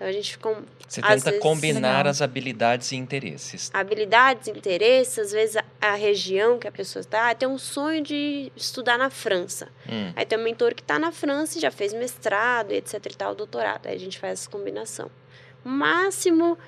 Então 0.03 0.11
a 0.11 0.13
gente 0.13 0.37
com, 0.37 0.57
Você 0.89 1.01
tenta 1.01 1.31
vezes, 1.31 1.39
combinar 1.39 1.99
legal. 1.99 2.11
as 2.11 2.21
habilidades 2.21 2.91
e 2.91 2.97
interesses. 2.97 3.71
Habilidades, 3.73 4.49
interesses, 4.49 5.17
às 5.17 5.31
vezes 5.31 5.57
a, 5.57 5.65
a 5.81 5.95
região 5.95 6.59
que 6.59 6.67
a 6.67 6.73
pessoa 6.73 7.03
está, 7.03 7.33
tem 7.37 7.49
um 7.49 7.57
sonho 7.57 8.03
de 8.03 8.51
estudar 8.57 8.99
na 8.99 9.11
França. 9.11 9.69
Hum. 9.89 10.13
Aí 10.17 10.27
tem 10.27 10.37
um 10.37 10.43
mentor 10.43 10.75
que 10.75 10.83
está 10.83 10.99
na 10.99 11.13
França 11.13 11.57
e 11.57 11.61
já 11.61 11.71
fez 11.71 11.93
mestrado, 11.93 12.73
etc 12.73 12.95
e 13.07 13.17
tal, 13.17 13.33
doutorado. 13.33 13.87
Aí 13.87 13.95
a 13.95 13.99
gente 13.99 14.19
faz 14.19 14.41
essa 14.41 14.51
combinação. 14.51 15.09
O 15.65 15.69
máximo 15.69 16.59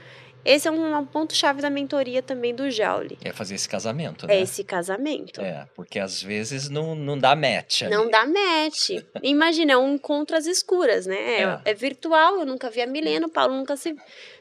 esse 0.44 0.68
é 0.68 0.70
um 0.70 1.07
ponto-chave 1.07 1.62
da 1.62 1.70
mentoria 1.70 2.22
também 2.22 2.54
do 2.54 2.70
Jauli. 2.70 3.18
É 3.24 3.33
fazer 3.33 3.54
esse 3.54 3.68
casamento, 3.68 4.26
é 4.26 4.28
né? 4.28 4.37
É 4.37 4.42
esse 4.42 4.62
casamento. 4.62 5.40
É, 5.40 5.66
porque 5.74 5.98
às 5.98 6.22
vezes 6.22 6.68
não, 6.68 6.94
não 6.94 7.18
dá 7.18 7.35
match. 7.35 7.83
Ali. 7.83 7.94
Não 7.94 8.11
dá 8.11 8.26
match. 8.26 8.90
Imagina, 9.22 9.72
é 9.72 9.76
um 9.76 9.94
encontro 9.94 10.37
às 10.37 10.46
escuras, 10.46 11.07
né? 11.07 11.42
É. 11.42 11.70
é. 11.70 11.74
virtual, 11.74 12.40
eu 12.40 12.46
nunca 12.46 12.68
vi 12.68 12.83
a 12.83 12.87
Milena, 12.87 13.26
o 13.26 13.30
Paulo 13.30 13.54
nunca 13.54 13.76
se 13.76 13.96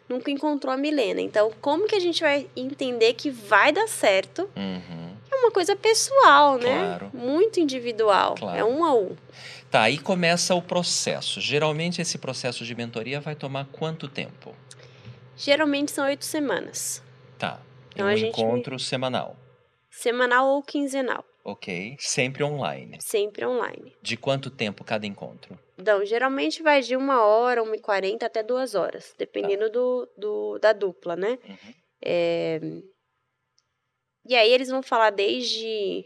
nunca 0.10 0.30
encontrou 0.30 0.74
a 0.74 0.78
Milena. 0.78 1.22
Então, 1.22 1.52
como 1.62 1.88
que 1.88 1.96
a 1.96 2.00
gente 2.00 2.22
vai 2.22 2.48
entender 2.56 3.14
que 3.14 3.30
vai 3.30 3.72
dar 3.72 3.88
certo? 3.88 4.50
Uhum. 4.56 5.14
É 5.32 5.36
uma 5.36 5.52
coisa 5.52 5.76
pessoal, 5.76 6.58
né? 6.58 6.98
Claro. 6.98 7.12
Muito 7.14 7.60
individual. 7.60 8.36
Claro. 8.36 8.60
É 8.60 8.64
um 8.64 8.84
a 8.84 8.94
um. 8.94 9.16
Tá, 9.72 9.82
aí 9.82 9.98
começa 9.98 10.54
o 10.54 10.62
processo. 10.62 11.42
Geralmente 11.42 12.00
esse 12.00 12.20
processo 12.20 12.64
de 12.64 12.76
mentoria 12.76 13.20
vai 13.20 13.34
tomar 13.34 13.66
quanto 13.72 14.08
tempo? 14.08 14.54
Geralmente 15.44 15.92
são 15.92 16.06
oito 16.06 16.24
semanas. 16.24 17.04
Tá. 17.38 17.62
Então, 17.92 18.06
um 18.06 18.10
a 18.10 18.16
gente 18.16 18.40
encontro 18.40 18.80
semanal. 18.80 19.36
Semanal 19.92 20.48
ou 20.48 20.64
quinzenal. 20.64 21.26
Ok. 21.44 21.98
Sempre 22.00 22.46
online. 22.46 22.98
Sempre 23.02 23.46
online. 23.46 23.94
De 24.02 24.16
quanto 24.16 24.50
tempo 24.50 24.86
cada 24.86 25.06
encontro? 25.06 25.60
Então, 25.78 26.06
geralmente 26.06 26.64
vai 26.64 26.82
de 26.82 26.96
uma 26.96 27.26
hora, 27.26 27.62
uma 27.62 27.76
e 27.76 27.82
quarenta 27.82 28.26
até 28.26 28.42
duas 28.42 28.74
horas, 28.74 29.14
dependendo 29.18 29.66
tá. 29.66 29.72
do, 29.72 30.10
do, 30.18 30.60
da 30.60 30.72
dupla, 30.72 31.18
né? 31.18 31.38
Uhum. 31.46 31.74
É... 32.02 32.62
E 34.26 34.38
aí 34.38 34.50
eles 34.50 34.70
vão 34.70 34.82
falar 34.82 35.10
desde 35.10 36.06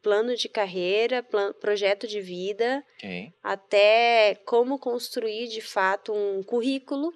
plano 0.00 0.36
de 0.36 0.48
carreira, 0.48 1.24
plano, 1.24 1.52
projeto 1.54 2.06
de 2.06 2.20
vida, 2.20 2.84
okay. 2.98 3.32
até 3.42 4.36
como 4.46 4.78
construir 4.78 5.48
de 5.48 5.60
fato 5.60 6.12
um 6.12 6.44
currículo 6.44 7.12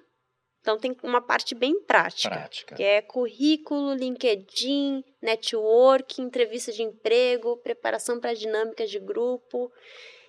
então 0.61 0.77
tem 0.77 0.95
uma 1.03 1.19
parte 1.19 1.55
bem 1.55 1.81
prática, 1.81 2.29
prática, 2.29 2.75
que 2.75 2.83
é 2.83 3.01
currículo, 3.01 3.95
LinkedIn, 3.95 5.03
network, 5.19 6.21
entrevista 6.21 6.71
de 6.71 6.83
emprego, 6.83 7.57
preparação 7.57 8.19
para 8.19 8.35
dinâmicas 8.35 8.89
de 8.89 8.99
grupo. 8.99 9.71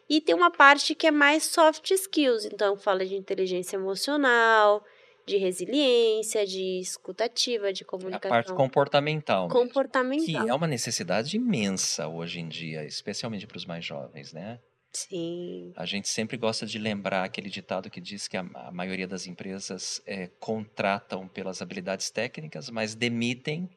E 0.08 0.20
tem 0.20 0.34
uma 0.34 0.50
parte 0.50 0.94
que 0.94 1.06
é 1.06 1.10
mais 1.10 1.44
soft 1.44 1.90
skills, 1.90 2.46
então 2.46 2.76
fala 2.76 3.04
de 3.04 3.14
inteligência 3.14 3.76
emocional, 3.76 4.82
de 5.26 5.36
resiliência, 5.36 6.46
de 6.46 6.80
escutativa, 6.80 7.72
de 7.72 7.84
comunicação. 7.84 8.30
A 8.30 8.42
parte 8.42 8.54
comportamental. 8.54 9.48
Comportamental. 9.48 10.26
Mesmo, 10.26 10.44
que 10.44 10.50
é 10.50 10.54
uma 10.54 10.66
necessidade 10.66 11.36
imensa 11.36 12.08
hoje 12.08 12.40
em 12.40 12.48
dia, 12.48 12.84
especialmente 12.84 13.46
para 13.46 13.56
os 13.56 13.66
mais 13.66 13.84
jovens, 13.84 14.32
né? 14.32 14.58
Sim. 14.92 15.72
A 15.76 15.86
gente 15.86 16.08
sempre 16.08 16.36
gosta 16.36 16.66
de 16.66 16.78
lembrar 16.78 17.24
aquele 17.24 17.48
ditado 17.48 17.90
que 17.90 18.00
diz 18.00 18.28
que 18.28 18.36
a, 18.36 18.44
a 18.54 18.70
maioria 18.70 19.08
das 19.08 19.26
empresas 19.26 20.02
é, 20.06 20.28
contratam 20.38 21.26
pelas 21.26 21.62
habilidades 21.62 22.10
técnicas, 22.10 22.68
mas 22.68 22.94
demitem 22.94 23.70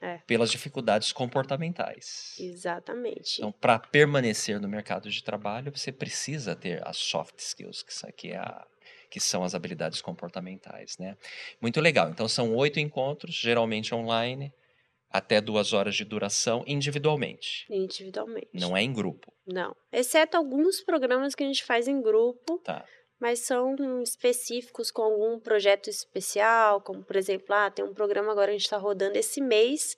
é. 0.00 0.18
pelas 0.26 0.50
dificuldades 0.50 1.12
comportamentais. 1.12 2.36
Exatamente. 2.38 3.38
Então, 3.38 3.50
para 3.50 3.78
permanecer 3.78 4.60
no 4.60 4.68
mercado 4.68 5.10
de 5.10 5.22
trabalho, 5.24 5.72
você 5.74 5.90
precisa 5.90 6.54
ter 6.54 6.86
as 6.86 6.98
soft 6.98 7.38
skills, 7.38 7.82
que, 7.82 8.12
que, 8.12 8.32
é 8.32 8.36
a, 8.36 8.66
que 9.10 9.18
são 9.18 9.42
as 9.42 9.54
habilidades 9.54 10.00
comportamentais, 10.00 10.98
né? 10.98 11.16
Muito 11.60 11.80
legal. 11.80 12.10
Então, 12.10 12.28
são 12.28 12.54
oito 12.54 12.78
encontros, 12.78 13.34
geralmente 13.34 13.94
online 13.94 14.52
até 15.14 15.40
duas 15.40 15.72
horas 15.72 15.94
de 15.94 16.04
duração 16.04 16.64
individualmente. 16.66 17.66
Individualmente. 17.70 18.48
Não 18.52 18.76
é 18.76 18.82
em 18.82 18.92
grupo. 18.92 19.32
Não. 19.46 19.76
Exceto 19.92 20.36
alguns 20.36 20.80
programas 20.80 21.36
que 21.36 21.44
a 21.44 21.46
gente 21.46 21.62
faz 21.62 21.86
em 21.86 22.02
grupo. 22.02 22.58
Tá. 22.64 22.84
Mas 23.20 23.38
são 23.38 24.02
específicos 24.02 24.90
com 24.90 25.02
algum 25.02 25.38
projeto 25.38 25.88
especial, 25.88 26.80
como 26.80 27.04
por 27.04 27.14
exemplo, 27.14 27.54
ah, 27.54 27.70
tem 27.70 27.84
um 27.84 27.94
programa 27.94 28.32
agora 28.32 28.48
que 28.48 28.56
a 28.56 28.58
gente 28.58 28.64
está 28.64 28.76
rodando 28.76 29.16
esse 29.16 29.40
mês 29.40 29.96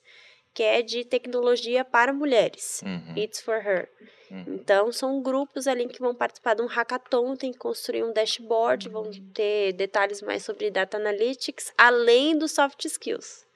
que 0.53 0.61
é 0.61 0.83
de 0.83 1.03
tecnologia 1.03 1.83
para 1.83 2.13
mulheres. 2.13 2.81
Uhum. 2.83 3.17
It's 3.17 3.41
for 3.41 3.55
her. 3.55 3.89
Uhum. 4.29 4.55
Então, 4.55 4.91
são 4.91 5.21
grupos 5.21 5.67
ali 5.67 5.87
que 5.87 5.99
vão 5.99 6.13
participar 6.13 6.53
de 6.55 6.61
um 6.61 6.67
hackathon, 6.67 7.35
tem 7.35 7.51
que 7.51 7.57
construir 7.57 8.03
um 8.03 8.13
dashboard, 8.13 8.87
uhum. 8.87 8.93
vão 8.93 9.11
ter 9.33 9.73
detalhes 9.73 10.21
mais 10.21 10.43
sobre 10.43 10.69
data 10.69 10.97
analytics, 10.97 11.73
além 11.75 12.37
dos 12.37 12.51
soft 12.51 12.85
skills. 12.85 13.46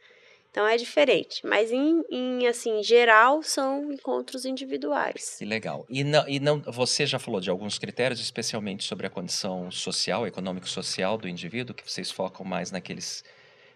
Então 0.51 0.67
é 0.67 0.75
diferente, 0.75 1.47
mas 1.47 1.71
em, 1.71 2.03
em 2.11 2.45
assim 2.45 2.83
geral 2.83 3.41
são 3.41 3.93
encontros 3.93 4.43
individuais. 4.43 5.37
Que 5.39 5.45
legal. 5.45 5.85
E 5.89 6.03
não, 6.03 6.27
e 6.27 6.41
não, 6.41 6.59
você 6.59 7.05
já 7.05 7.17
falou 7.17 7.39
de 7.39 7.49
alguns 7.49 7.79
critérios, 7.79 8.19
especialmente 8.19 8.83
sobre 8.83 9.07
a 9.07 9.09
condição 9.09 9.71
social, 9.71 10.27
econômico-social 10.27 11.17
do 11.17 11.29
indivíduo, 11.29 11.73
que 11.73 11.89
vocês 11.89 12.11
focam 12.11 12.45
mais 12.45 12.69
naqueles, 12.69 13.23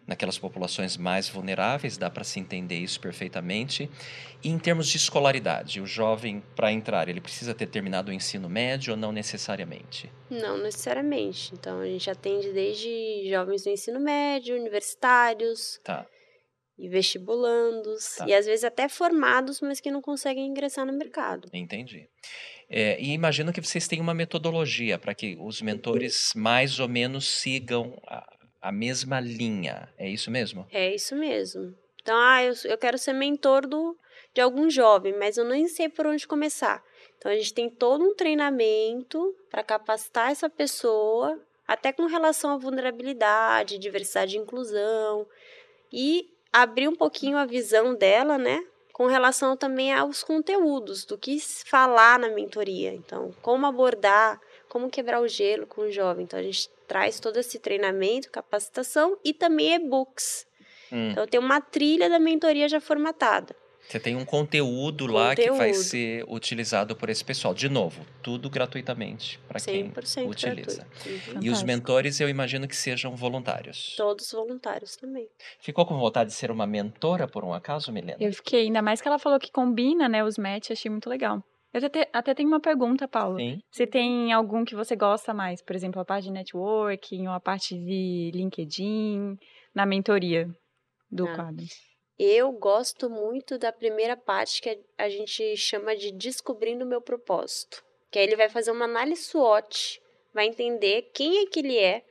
naquelas 0.05 0.37
populações 0.37 0.97
mais 0.97 1.29
vulneráveis, 1.29 1.95
dá 1.95 2.09
para 2.09 2.25
se 2.25 2.41
entender 2.41 2.79
isso 2.79 2.99
perfeitamente. 2.99 3.89
E 4.43 4.49
em 4.49 4.59
termos 4.59 4.89
de 4.89 4.97
escolaridade, 4.97 5.79
o 5.79 5.85
jovem 5.85 6.43
para 6.57 6.73
entrar, 6.73 7.07
ele 7.07 7.21
precisa 7.21 7.53
ter 7.53 7.67
terminado 7.67 8.11
o 8.11 8.13
ensino 8.13 8.49
médio 8.49 8.95
ou 8.95 8.99
não 8.99 9.13
necessariamente? 9.13 10.11
Não 10.29 10.57
necessariamente. 10.57 11.53
Então 11.53 11.79
a 11.79 11.85
gente 11.85 12.09
atende 12.09 12.51
desde 12.51 13.29
jovens 13.29 13.63
do 13.63 13.69
ensino 13.69 14.01
médio, 14.01 14.57
universitários. 14.57 15.79
Tá 15.81 16.05
e 16.77 16.89
vestibulandos, 16.89 18.15
tá. 18.17 18.27
e 18.27 18.33
às 18.33 18.45
vezes 18.45 18.63
até 18.63 18.89
formados, 18.89 19.61
mas 19.61 19.79
que 19.79 19.89
não 19.89 20.01
conseguem 20.01 20.45
ingressar 20.47 20.85
no 20.85 20.93
mercado. 20.93 21.49
Entendi. 21.53 22.09
É, 22.69 22.99
e 22.99 23.11
imagino 23.13 23.53
que 23.53 23.61
vocês 23.61 23.87
têm 23.87 24.01
uma 24.01 24.13
metodologia 24.13 24.97
para 24.97 25.13
que 25.13 25.37
os 25.39 25.61
mentores 25.61 26.33
mais 26.35 26.79
ou 26.79 26.87
menos 26.87 27.27
sigam 27.27 28.01
a, 28.07 28.37
a, 28.61 28.71
mesma 28.71 29.19
linha. 29.19 29.87
É 29.97 30.09
isso 30.09 30.31
mesmo? 30.31 30.67
É 30.71 30.93
isso 30.93 31.15
mesmo. 31.15 31.75
Então, 32.01 32.17
ah, 32.17 32.43
eu, 32.43 32.53
eu 32.65 32.77
quero 32.77 32.97
ser 32.97 33.13
mentor 33.13 33.67
do, 33.67 33.97
de 34.33 34.41
algum 34.41 34.69
jovem, 34.69 35.15
mas 35.17 35.37
eu 35.37 35.45
nem 35.45 35.67
sei 35.67 35.89
por 35.89 36.07
onde 36.07 36.27
começar. 36.27 36.83
Então, 37.17 37.31
a 37.31 37.35
gente 37.35 37.53
tem 37.53 37.69
todo 37.69 38.03
um 38.03 38.15
treinamento 38.15 39.33
para 39.49 39.63
capacitar 39.63 40.31
essa 40.31 40.49
pessoa, 40.49 41.39
até 41.67 41.93
com 41.93 42.05
relação 42.05 42.51
à 42.51 42.57
vulnerabilidade, 42.57 43.77
diversidade 43.77 44.35
e 44.35 44.39
inclusão. 44.39 45.25
E 45.91 46.34
abrir 46.61 46.87
um 46.87 46.95
pouquinho 46.95 47.37
a 47.37 47.45
visão 47.45 47.93
dela, 47.93 48.37
né? 48.37 48.63
Com 48.93 49.07
relação 49.07 49.57
também 49.57 49.93
aos 49.93 50.23
conteúdos, 50.23 51.03
do 51.03 51.17
que 51.17 51.37
falar 51.65 52.17
na 52.17 52.29
mentoria. 52.29 52.93
Então, 52.93 53.33
como 53.41 53.65
abordar, 53.65 54.39
como 54.69 54.89
quebrar 54.89 55.21
o 55.21 55.27
gelo 55.27 55.67
com 55.67 55.81
o 55.81 55.91
jovem. 55.91 56.23
Então, 56.23 56.39
a 56.39 56.43
gente 56.43 56.69
traz 56.87 57.19
todo 57.19 57.37
esse 57.37 57.59
treinamento, 57.59 58.31
capacitação 58.31 59.17
e 59.21 59.33
também 59.33 59.75
e-books. 59.75 60.47
Hum. 60.89 61.09
Então, 61.11 61.27
tem 61.27 61.39
uma 61.39 61.59
trilha 61.59 62.09
da 62.09 62.19
mentoria 62.19 62.69
já 62.69 62.79
formatada. 62.79 63.53
Você 63.87 63.99
tem 63.99 64.15
um 64.15 64.25
conteúdo, 64.25 65.05
lá 65.05 65.35
que 65.35 65.49
vai 65.51 65.67
Conteúdo. 65.69 65.83
ser 65.83 66.25
utilizado 66.27 66.95
por 66.95 67.09
esse 67.09 67.23
pessoal. 67.23 67.53
De 67.53 67.69
novo, 67.69 68.05
tudo 68.23 68.49
gratuitamente 68.49 69.39
para 69.47 69.59
quem 69.59 69.91
100% 69.91 70.27
utiliza. 70.29 70.83
gratuito. 70.83 71.31
Uhum. 71.35 71.39
E 71.43 71.49
os 71.49 71.61
mentores 71.63 72.19
eu 72.19 72.27
imagino 72.27 72.67
que 72.67 72.75
sejam 72.75 73.15
voluntários. 73.15 73.95
Todos 73.95 74.31
voluntários 74.31 74.95
também. 74.95 75.27
Ficou 75.59 75.85
com 75.85 75.97
vontade 75.97 76.29
de 76.31 76.35
ser 76.35 76.49
uma 76.51 76.65
mentora 76.65 77.27
por 77.27 77.43
um 77.43 77.53
acaso, 77.53 77.91
Milena? 77.91 78.17
Eu 78.19 78.33
fiquei, 78.33 78.63
ainda 78.63 78.81
mais 78.81 79.01
que 79.01 79.07
ela 79.07 79.19
falou 79.19 79.39
que 79.39 79.51
combina, 79.51 80.09
né, 80.09 80.23
os 80.23 80.37
match, 80.37 80.71
achei 80.71 80.89
muito 80.89 81.09
legal. 81.09 81.43
Eu 81.73 81.85
até, 81.85 82.09
até 82.13 82.33
tenho 82.33 82.47
uma 82.47 82.61
pergunta, 82.61 83.05
Paulo. 83.07 83.37
Sim. 83.37 83.59
Se 83.69 83.85
tem 83.85 84.31
algum 84.31 84.63
que 84.63 84.73
você 84.73 84.95
gosta 84.95 85.33
mais, 85.33 85.61
por 85.61 85.75
exemplo, 85.75 85.99
a 86.01 86.05
parte 86.05 86.23
de 86.25 86.31
networking 86.31 87.27
ou 87.27 87.33
a 87.33 87.39
parte 87.39 87.75
de 87.77 88.31
LinkedIn, 88.33 89.35
na 89.75 89.85
mentoria 89.85 90.47
do 91.11 91.27
Ah. 91.27 91.35
quadro. 91.35 91.65
Eu 92.17 92.51
gosto 92.53 93.09
muito 93.09 93.57
da 93.57 93.73
primeira 93.73 94.15
parte 94.15 94.61
que 94.61 94.79
a 94.97 95.09
gente 95.09 95.57
chama 95.57 95.95
de 95.95 96.11
descobrindo 96.11 96.85
o 96.85 96.87
meu 96.87 97.01
propósito. 97.01 97.83
Que 98.09 98.19
aí 98.19 98.25
ele 98.25 98.37
vai 98.37 98.47
fazer 98.47 98.71
uma 98.71 98.85
análise 98.85 99.23
SWOT, 99.23 100.01
vai 100.33 100.47
entender 100.47 101.09
quem 101.13 101.39
é 101.39 101.45
que 101.45 101.59
ele 101.59 101.77
é 101.77 102.03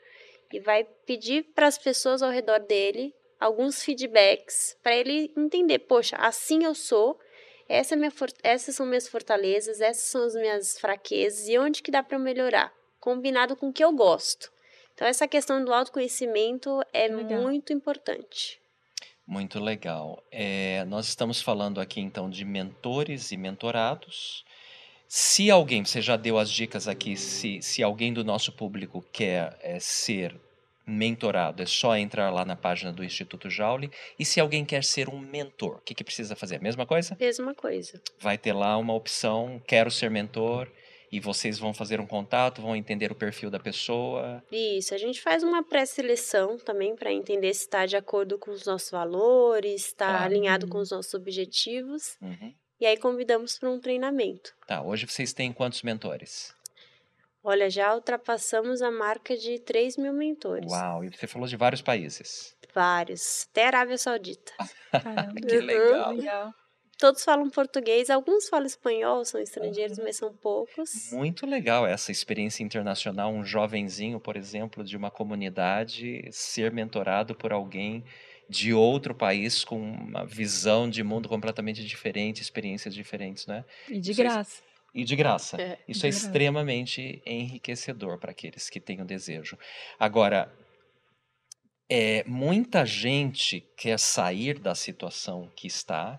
e 0.52 0.60
vai 0.60 0.84
pedir 0.84 1.44
para 1.54 1.66
as 1.66 1.78
pessoas 1.78 2.22
ao 2.22 2.30
redor 2.30 2.60
dele 2.60 3.14
alguns 3.40 3.82
feedbacks 3.82 4.76
para 4.82 4.94
ele 4.94 5.32
entender, 5.36 5.80
poxa, 5.80 6.16
assim 6.16 6.64
eu 6.64 6.74
sou, 6.74 7.18
essa 7.68 7.94
é 7.94 7.96
minha 7.96 8.12
essas 8.42 8.74
são 8.74 8.86
minhas 8.86 9.08
fortalezas, 9.08 9.80
essas 9.80 10.04
são 10.04 10.22
as 10.22 10.34
minhas 10.34 10.78
fraquezas 10.78 11.48
e 11.48 11.58
onde 11.58 11.82
que 11.82 11.90
dá 11.90 12.02
para 12.02 12.18
melhorar, 12.18 12.72
combinado 13.00 13.56
com 13.56 13.68
o 13.68 13.72
que 13.72 13.84
eu 13.84 13.92
gosto. 13.92 14.52
Então 14.94 15.06
essa 15.08 15.26
questão 15.26 15.64
do 15.64 15.72
autoconhecimento 15.72 16.80
é 16.92 17.08
Legal. 17.08 17.40
muito 17.40 17.72
importante. 17.72 18.62
Muito 19.26 19.58
legal. 19.58 20.22
É, 20.30 20.84
nós 20.84 21.08
estamos 21.08 21.40
falando 21.40 21.80
aqui 21.80 22.00
então 22.00 22.28
de 22.28 22.44
mentores 22.44 23.32
e 23.32 23.36
mentorados. 23.36 24.44
Se 25.08 25.50
alguém, 25.50 25.84
você 25.84 26.02
já 26.02 26.16
deu 26.16 26.38
as 26.38 26.50
dicas 26.50 26.88
aqui, 26.88 27.16
se, 27.16 27.62
se 27.62 27.82
alguém 27.82 28.12
do 28.12 28.24
nosso 28.24 28.52
público 28.52 29.04
quer 29.12 29.56
é, 29.62 29.78
ser 29.78 30.34
mentorado, 30.86 31.62
é 31.62 31.66
só 31.66 31.96
entrar 31.96 32.30
lá 32.30 32.44
na 32.44 32.56
página 32.56 32.92
do 32.92 33.02
Instituto 33.02 33.48
Jauli. 33.48 33.90
E 34.18 34.24
se 34.24 34.40
alguém 34.40 34.64
quer 34.64 34.84
ser 34.84 35.08
um 35.08 35.18
mentor, 35.18 35.76
o 35.76 35.80
que, 35.80 35.94
que 35.94 36.04
precisa 36.04 36.36
fazer? 36.36 36.56
A 36.56 36.60
mesma 36.60 36.84
coisa? 36.84 37.16
Mesma 37.18 37.54
coisa. 37.54 38.00
Vai 38.20 38.36
ter 38.36 38.52
lá 38.52 38.76
uma 38.76 38.92
opção, 38.92 39.62
quero 39.66 39.90
ser 39.90 40.10
mentor, 40.10 40.68
e 41.16 41.20
vocês 41.20 41.58
vão 41.58 41.72
fazer 41.72 42.00
um 42.00 42.06
contato, 42.06 42.60
vão 42.62 42.74
entender 42.74 43.12
o 43.12 43.14
perfil 43.14 43.50
da 43.50 43.58
pessoa. 43.60 44.42
Isso, 44.50 44.94
a 44.94 44.98
gente 44.98 45.20
faz 45.20 45.42
uma 45.42 45.62
pré-seleção 45.62 46.58
também 46.58 46.96
para 46.96 47.12
entender 47.12 47.52
se 47.54 47.60
está 47.62 47.86
de 47.86 47.96
acordo 47.96 48.38
com 48.38 48.50
os 48.50 48.64
nossos 48.64 48.90
valores, 48.90 49.86
está 49.86 50.06
Claro. 50.08 50.24
alinhado 50.24 50.68
com 50.68 50.78
os 50.78 50.90
nossos 50.90 51.14
objetivos. 51.14 52.16
Uhum. 52.20 52.52
E 52.80 52.86
aí 52.86 52.96
convidamos 52.96 53.58
para 53.58 53.70
um 53.70 53.78
treinamento. 53.78 54.52
Tá, 54.66 54.82
hoje 54.82 55.06
vocês 55.06 55.32
têm 55.32 55.52
quantos 55.52 55.82
mentores? 55.82 56.52
Olha, 57.42 57.68
já 57.70 57.94
ultrapassamos 57.94 58.80
a 58.82 58.90
marca 58.90 59.36
de 59.36 59.58
3 59.58 59.96
mil 59.98 60.12
mentores. 60.12 60.72
Uau, 60.72 61.04
e 61.04 61.10
você 61.10 61.26
falou 61.26 61.46
de 61.46 61.56
vários 61.56 61.82
países. 61.82 62.56
Vários. 62.74 63.46
Até 63.50 63.66
Arábia 63.66 63.98
Saudita. 63.98 64.52
Caramba. 64.90 65.34
Que 65.40 65.58
Uhum. 65.58 65.64
legal. 65.64 66.12
Legal. 66.12 66.54
Todos 67.04 67.22
falam 67.22 67.50
português, 67.50 68.08
alguns 68.08 68.48
falam 68.48 68.64
espanhol, 68.66 69.26
são 69.26 69.38
estrangeiros, 69.38 69.98
mas 69.98 70.16
são 70.16 70.32
poucos. 70.32 71.10
Muito 71.12 71.44
legal 71.44 71.86
essa 71.86 72.10
experiência 72.10 72.62
internacional, 72.64 73.30
um 73.30 73.44
jovenzinho, 73.44 74.18
por 74.18 74.38
exemplo, 74.38 74.82
de 74.82 74.96
uma 74.96 75.10
comunidade 75.10 76.26
ser 76.32 76.72
mentorado 76.72 77.34
por 77.34 77.52
alguém 77.52 78.02
de 78.48 78.72
outro 78.72 79.14
país 79.14 79.64
com 79.64 79.78
uma 79.78 80.24
visão 80.24 80.88
de 80.88 81.02
mundo 81.02 81.28
completamente 81.28 81.84
diferente, 81.84 82.40
experiências 82.40 82.94
diferentes, 82.94 83.46
né? 83.46 83.66
E 83.86 84.00
de 84.00 84.14
Vocês- 84.14 84.16
graça. 84.16 84.62
E 84.94 85.04
de 85.04 85.14
graça. 85.14 85.60
É, 85.60 85.78
Isso 85.86 86.00
de 86.00 86.06
é 86.06 86.10
graça. 86.10 86.26
extremamente 86.26 87.22
enriquecedor 87.26 88.18
para 88.18 88.30
aqueles 88.30 88.70
que 88.70 88.80
têm 88.80 89.02
o 89.02 89.04
desejo. 89.04 89.58
Agora, 90.00 90.50
é, 91.86 92.24
muita 92.26 92.86
gente 92.86 93.60
quer 93.76 93.98
sair 93.98 94.58
da 94.58 94.74
situação 94.74 95.50
que 95.54 95.66
está, 95.66 96.18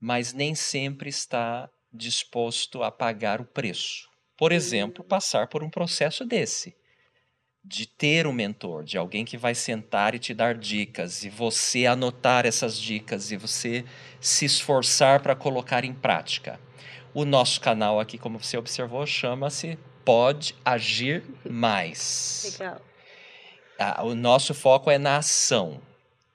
mas 0.00 0.32
nem 0.32 0.54
sempre 0.54 1.08
está 1.08 1.68
disposto 1.92 2.82
a 2.82 2.90
pagar 2.90 3.40
o 3.40 3.44
preço. 3.44 4.08
Por 4.36 4.52
exemplo, 4.52 5.02
passar 5.02 5.48
por 5.48 5.64
um 5.64 5.70
processo 5.70 6.24
desse. 6.24 6.76
De 7.64 7.86
ter 7.86 8.26
um 8.26 8.32
mentor, 8.32 8.84
de 8.84 8.96
alguém 8.96 9.24
que 9.24 9.36
vai 9.36 9.54
sentar 9.54 10.14
e 10.14 10.18
te 10.18 10.32
dar 10.32 10.54
dicas, 10.54 11.24
e 11.24 11.28
você 11.28 11.86
anotar 11.86 12.46
essas 12.46 12.78
dicas, 12.78 13.32
e 13.32 13.36
você 13.36 13.84
se 14.20 14.44
esforçar 14.44 15.20
para 15.20 15.34
colocar 15.34 15.84
em 15.84 15.92
prática. 15.92 16.60
O 17.12 17.24
nosso 17.24 17.60
canal 17.60 17.98
aqui, 17.98 18.16
como 18.16 18.38
você 18.38 18.56
observou, 18.56 19.04
chama-se 19.06 19.78
Pode 20.04 20.54
Agir 20.64 21.24
Mais. 21.44 22.56
Legal. 22.58 22.80
Ah, 23.78 24.04
o 24.04 24.14
nosso 24.14 24.54
foco 24.54 24.90
é 24.90 24.98
na 24.98 25.18
ação. 25.18 25.80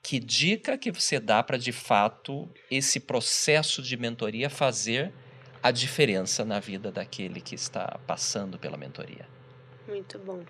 Que 0.04 0.20
dica 0.20 0.76
que 0.76 0.92
você 0.92 1.18
dá 1.18 1.42
para, 1.42 1.56
de 1.56 1.72
fato, 1.72 2.46
esse 2.70 3.00
processo 3.00 3.80
de 3.80 3.96
mentoria 3.96 4.50
fazer 4.50 5.14
a 5.62 5.70
diferença 5.70 6.44
na 6.44 6.60
vida 6.60 6.92
daquele 6.92 7.40
que 7.40 7.54
está 7.54 7.98
passando 8.06 8.58
pela 8.58 8.76
mentoria? 8.76 9.26
Muito 9.88 10.18
bom. 10.18 10.44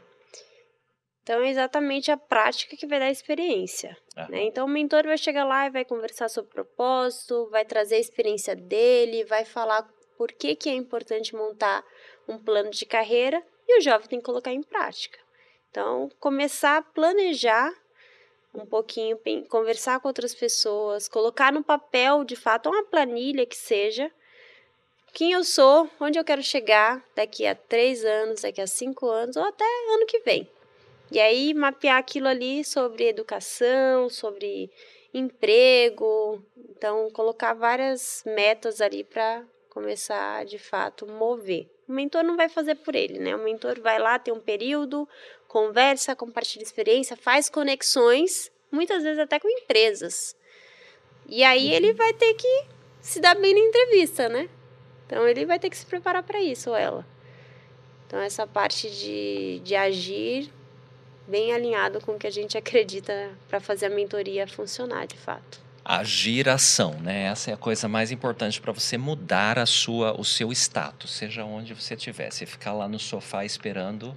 Então 1.22 1.40
é 1.40 1.50
exatamente 1.50 2.10
a 2.10 2.16
prática 2.16 2.76
que 2.76 2.84
vai 2.84 2.98
dar 2.98 3.06
a 3.06 3.10
experiência. 3.12 3.96
Ah, 4.16 4.28
né? 4.28 4.42
Então 4.42 4.66
o 4.66 4.68
mentor 4.68 5.04
vai 5.04 5.16
chegar 5.16 5.44
lá 5.44 5.66
e 5.66 5.70
vai 5.70 5.84
conversar 5.84 6.28
sobre 6.28 6.50
o 6.50 6.54
propósito, 6.54 7.48
vai 7.48 7.64
trazer 7.64 7.94
a 7.94 8.00
experiência 8.00 8.56
dele, 8.56 9.24
vai 9.24 9.44
falar 9.44 9.88
por 10.18 10.32
que, 10.32 10.56
que 10.56 10.68
é 10.68 10.74
importante 10.74 11.32
montar 11.32 11.84
um 12.28 12.38
plano 12.38 12.70
de 12.70 12.84
carreira 12.84 13.40
e 13.68 13.78
o 13.78 13.80
jovem 13.80 14.08
tem 14.08 14.18
que 14.18 14.24
colocar 14.24 14.52
em 14.52 14.64
prática. 14.64 15.18
Então, 15.70 16.10
começar 16.18 16.78
a 16.78 16.82
planejar 16.82 17.72
um 18.54 18.64
pouquinho, 18.64 19.18
conversar 19.48 20.00
com 20.00 20.08
outras 20.08 20.34
pessoas, 20.34 21.08
colocar 21.08 21.52
no 21.52 21.62
papel, 21.62 22.24
de 22.24 22.36
fato, 22.36 22.68
uma 22.68 22.84
planilha 22.84 23.44
que 23.44 23.56
seja 23.56 24.10
quem 25.12 25.32
eu 25.32 25.44
sou, 25.44 25.88
onde 26.00 26.18
eu 26.18 26.24
quero 26.24 26.42
chegar 26.42 27.04
daqui 27.14 27.46
a 27.46 27.54
três 27.54 28.04
anos, 28.04 28.42
daqui 28.42 28.60
a 28.60 28.66
cinco 28.66 29.08
anos 29.08 29.36
ou 29.36 29.44
até 29.44 29.64
ano 29.94 30.06
que 30.06 30.20
vem. 30.20 30.48
E 31.10 31.20
aí 31.20 31.54
mapear 31.54 31.98
aquilo 31.98 32.26
ali 32.26 32.64
sobre 32.64 33.08
educação, 33.08 34.08
sobre 34.08 34.70
emprego, 35.12 36.42
então 36.70 37.08
colocar 37.10 37.54
várias 37.54 38.24
metas 38.26 38.80
ali 38.80 39.04
para 39.04 39.44
começar 39.70 40.44
de 40.44 40.58
fato 40.58 41.06
mover. 41.06 41.68
O 41.86 41.92
mentor 41.92 42.24
não 42.24 42.36
vai 42.36 42.48
fazer 42.48 42.76
por 42.76 42.94
ele, 42.94 43.18
né? 43.18 43.36
O 43.36 43.44
mentor 43.44 43.80
vai 43.80 43.98
lá, 43.98 44.18
tem 44.18 44.34
um 44.34 44.40
período, 44.40 45.08
conversa, 45.54 46.16
compartilha 46.16 46.64
experiência, 46.64 47.16
faz 47.16 47.48
conexões, 47.48 48.50
muitas 48.72 49.04
vezes 49.04 49.20
até 49.20 49.38
com 49.38 49.48
empresas. 49.48 50.34
E 51.28 51.44
aí 51.44 51.72
ele 51.72 51.92
vai 51.92 52.12
ter 52.12 52.34
que 52.34 52.64
se 53.00 53.20
dar 53.20 53.36
bem 53.36 53.54
na 53.54 53.60
entrevista, 53.60 54.28
né? 54.28 54.48
Então 55.06 55.28
ele 55.28 55.46
vai 55.46 55.60
ter 55.60 55.70
que 55.70 55.76
se 55.76 55.86
preparar 55.86 56.24
para 56.24 56.42
isso, 56.42 56.70
ou 56.70 56.76
ela. 56.76 57.06
Então 58.04 58.20
essa 58.20 58.48
parte 58.48 58.90
de, 58.90 59.60
de 59.60 59.76
agir 59.76 60.50
bem 61.28 61.52
alinhado 61.52 62.00
com 62.00 62.16
o 62.16 62.18
que 62.18 62.26
a 62.26 62.32
gente 62.32 62.58
acredita 62.58 63.30
para 63.48 63.60
fazer 63.60 63.86
a 63.86 63.90
mentoria 63.90 64.48
funcionar 64.48 65.06
de 65.06 65.16
fato. 65.16 65.60
Agir 65.84 66.48
ação, 66.48 66.94
né? 67.00 67.26
Essa 67.26 67.52
é 67.52 67.54
a 67.54 67.56
coisa 67.56 67.86
mais 67.86 68.10
importante 68.10 68.60
para 68.60 68.72
você 68.72 68.98
mudar 68.98 69.56
a 69.60 69.66
sua, 69.66 70.20
o 70.20 70.24
seu 70.24 70.50
status, 70.50 71.12
seja 71.12 71.44
onde 71.44 71.72
você 71.74 71.94
estiver. 71.94 72.32
Se 72.32 72.44
ficar 72.44 72.72
lá 72.72 72.88
no 72.88 72.98
sofá 72.98 73.44
esperando, 73.44 74.16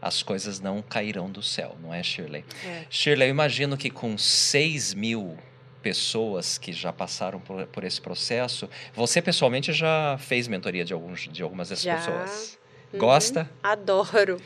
as 0.00 0.22
coisas 0.22 0.60
não 0.60 0.82
cairão 0.82 1.30
do 1.30 1.42
céu, 1.42 1.76
não 1.82 1.92
é, 1.92 2.02
Shirley? 2.02 2.44
É. 2.64 2.84
Shirley, 2.88 3.28
eu 3.28 3.30
imagino 3.30 3.76
que 3.76 3.90
com 3.90 4.16
6 4.16 4.94
mil 4.94 5.36
pessoas 5.82 6.58
que 6.58 6.72
já 6.72 6.92
passaram 6.92 7.40
por, 7.40 7.66
por 7.66 7.84
esse 7.84 8.00
processo, 8.00 8.68
você 8.94 9.20
pessoalmente 9.20 9.72
já 9.72 10.16
fez 10.18 10.46
mentoria 10.46 10.84
de, 10.84 10.92
alguns, 10.92 11.28
de 11.28 11.42
algumas 11.42 11.68
dessas 11.68 11.84
Já. 11.84 11.96
pessoas. 11.96 12.58
Uhum. 12.92 12.98
Gosta? 12.98 13.50
Adoro. 13.62 14.40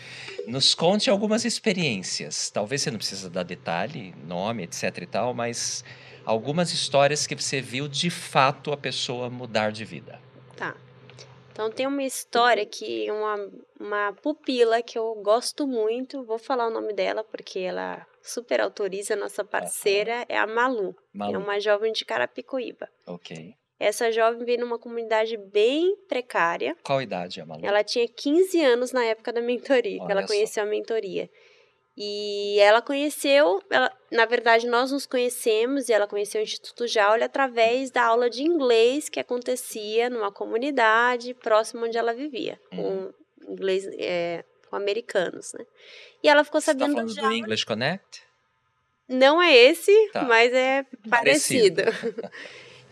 Nos 0.47 0.75
conte 0.75 1.09
algumas 1.11 1.45
experiências. 1.45 2.51
Talvez 2.51 2.83
você 2.83 2.91
não 2.91 2.99
precisa 2.99 3.31
dar 3.31 3.43
detalhe, 3.43 4.15
nome, 4.27 4.65
etc 4.65 4.99
e 4.99 5.07
tal, 5.07 5.35
mas 5.35 5.85
algumas 6.25 6.73
histórias 6.73 7.27
que 7.27 7.35
você 7.35 7.61
viu 7.61 7.89
de 7.89 8.11
fato 8.11 8.73
a 8.73 8.77
pessoa 8.77 9.31
mudar 9.31 9.73
de 9.73 9.85
vida. 9.85 10.21
Tá. 10.57 10.75
Então 11.55 11.71
tem 11.71 11.87
uma 11.87 12.03
história 12.03 12.67
que 12.67 13.09
uma, 13.13 13.51
uma 13.79 14.13
pupila 14.15 14.83
que 14.83 14.99
eu 14.99 15.15
gosto 15.23 15.69
muito, 15.69 16.25
vou 16.25 16.37
falar 16.37 16.67
o 16.67 16.71
nome 16.71 16.93
dela 16.93 17.23
porque 17.23 17.61
ela 17.61 18.05
super 18.21 18.61
autoriza, 18.61 19.15
nossa 19.15 19.45
parceira, 19.45 20.27
é 20.29 20.37
a 20.37 20.49
Malu. 20.49 20.97
Malu. 21.13 21.33
É 21.33 21.39
uma 21.39 21.61
jovem 21.61 21.93
de 21.93 22.05
Carapicuíba. 22.05 22.89
Ok. 23.07 23.55
Essa 23.79 24.11
jovem 24.11 24.45
veio 24.45 24.61
numa 24.61 24.81
comunidade 24.81 25.37
bem 25.37 25.97
precária. 26.09 26.77
Qual 26.83 27.01
idade 27.01 27.39
é 27.39 27.45
a 27.45 27.47
Malu? 27.47 27.65
Ela 27.65 27.85
tinha 27.85 28.09
15 28.09 28.61
anos 28.61 28.91
na 28.91 29.05
época 29.05 29.33
da 29.33 29.41
mentoria, 29.41 29.99
que 29.99 30.05
Olha 30.05 30.13
ela 30.13 30.23
só. 30.23 30.29
conheceu 30.29 30.65
a 30.65 30.67
mentoria. 30.67 31.31
E 31.97 32.59
ela 32.59 32.83
conheceu, 32.83 33.63
ela, 33.71 33.91
na 34.11 34.25
verdade, 34.27 34.67
nós 34.67 34.91
nos 34.91 35.07
conhecemos 35.07 35.89
e 35.89 35.93
ela 35.93 36.09
conheceu 36.09 36.41
o 36.41 36.45
Instituto 36.45 36.89
Jaule 36.89 37.23
através 37.23 37.91
da 37.93 38.03
aula 38.03 38.29
de 38.29 38.43
inglês 38.43 39.09
que 39.09 39.21
acontecia 39.21 40.11
numa 40.11 40.33
comunidade 40.33 41.35
próxima 41.35 41.87
onde 41.87 41.97
ela 41.97 42.13
vivia, 42.13 42.61
com 42.75 43.13
inglês 43.49 43.87
é, 43.97 44.45
com 44.69 44.75
americanos, 44.75 45.53
né? 45.53 45.65
E 46.23 46.29
ela 46.29 46.43
ficou 46.43 46.61
Você 46.61 46.73
tá 46.75 46.79
sabendo 46.81 46.95
falando 46.95 47.09
do 47.09 47.15
do 47.15 47.21
Jaule. 47.21 47.39
English 47.39 47.65
Connect? 47.65 48.23
Não 49.09 49.41
é 49.41 49.55
esse, 49.55 49.93
Tá. 50.13 50.23
mas 50.25 50.53
é 50.53 50.85
Parecido. 51.09 51.83
parecido. 51.85 52.31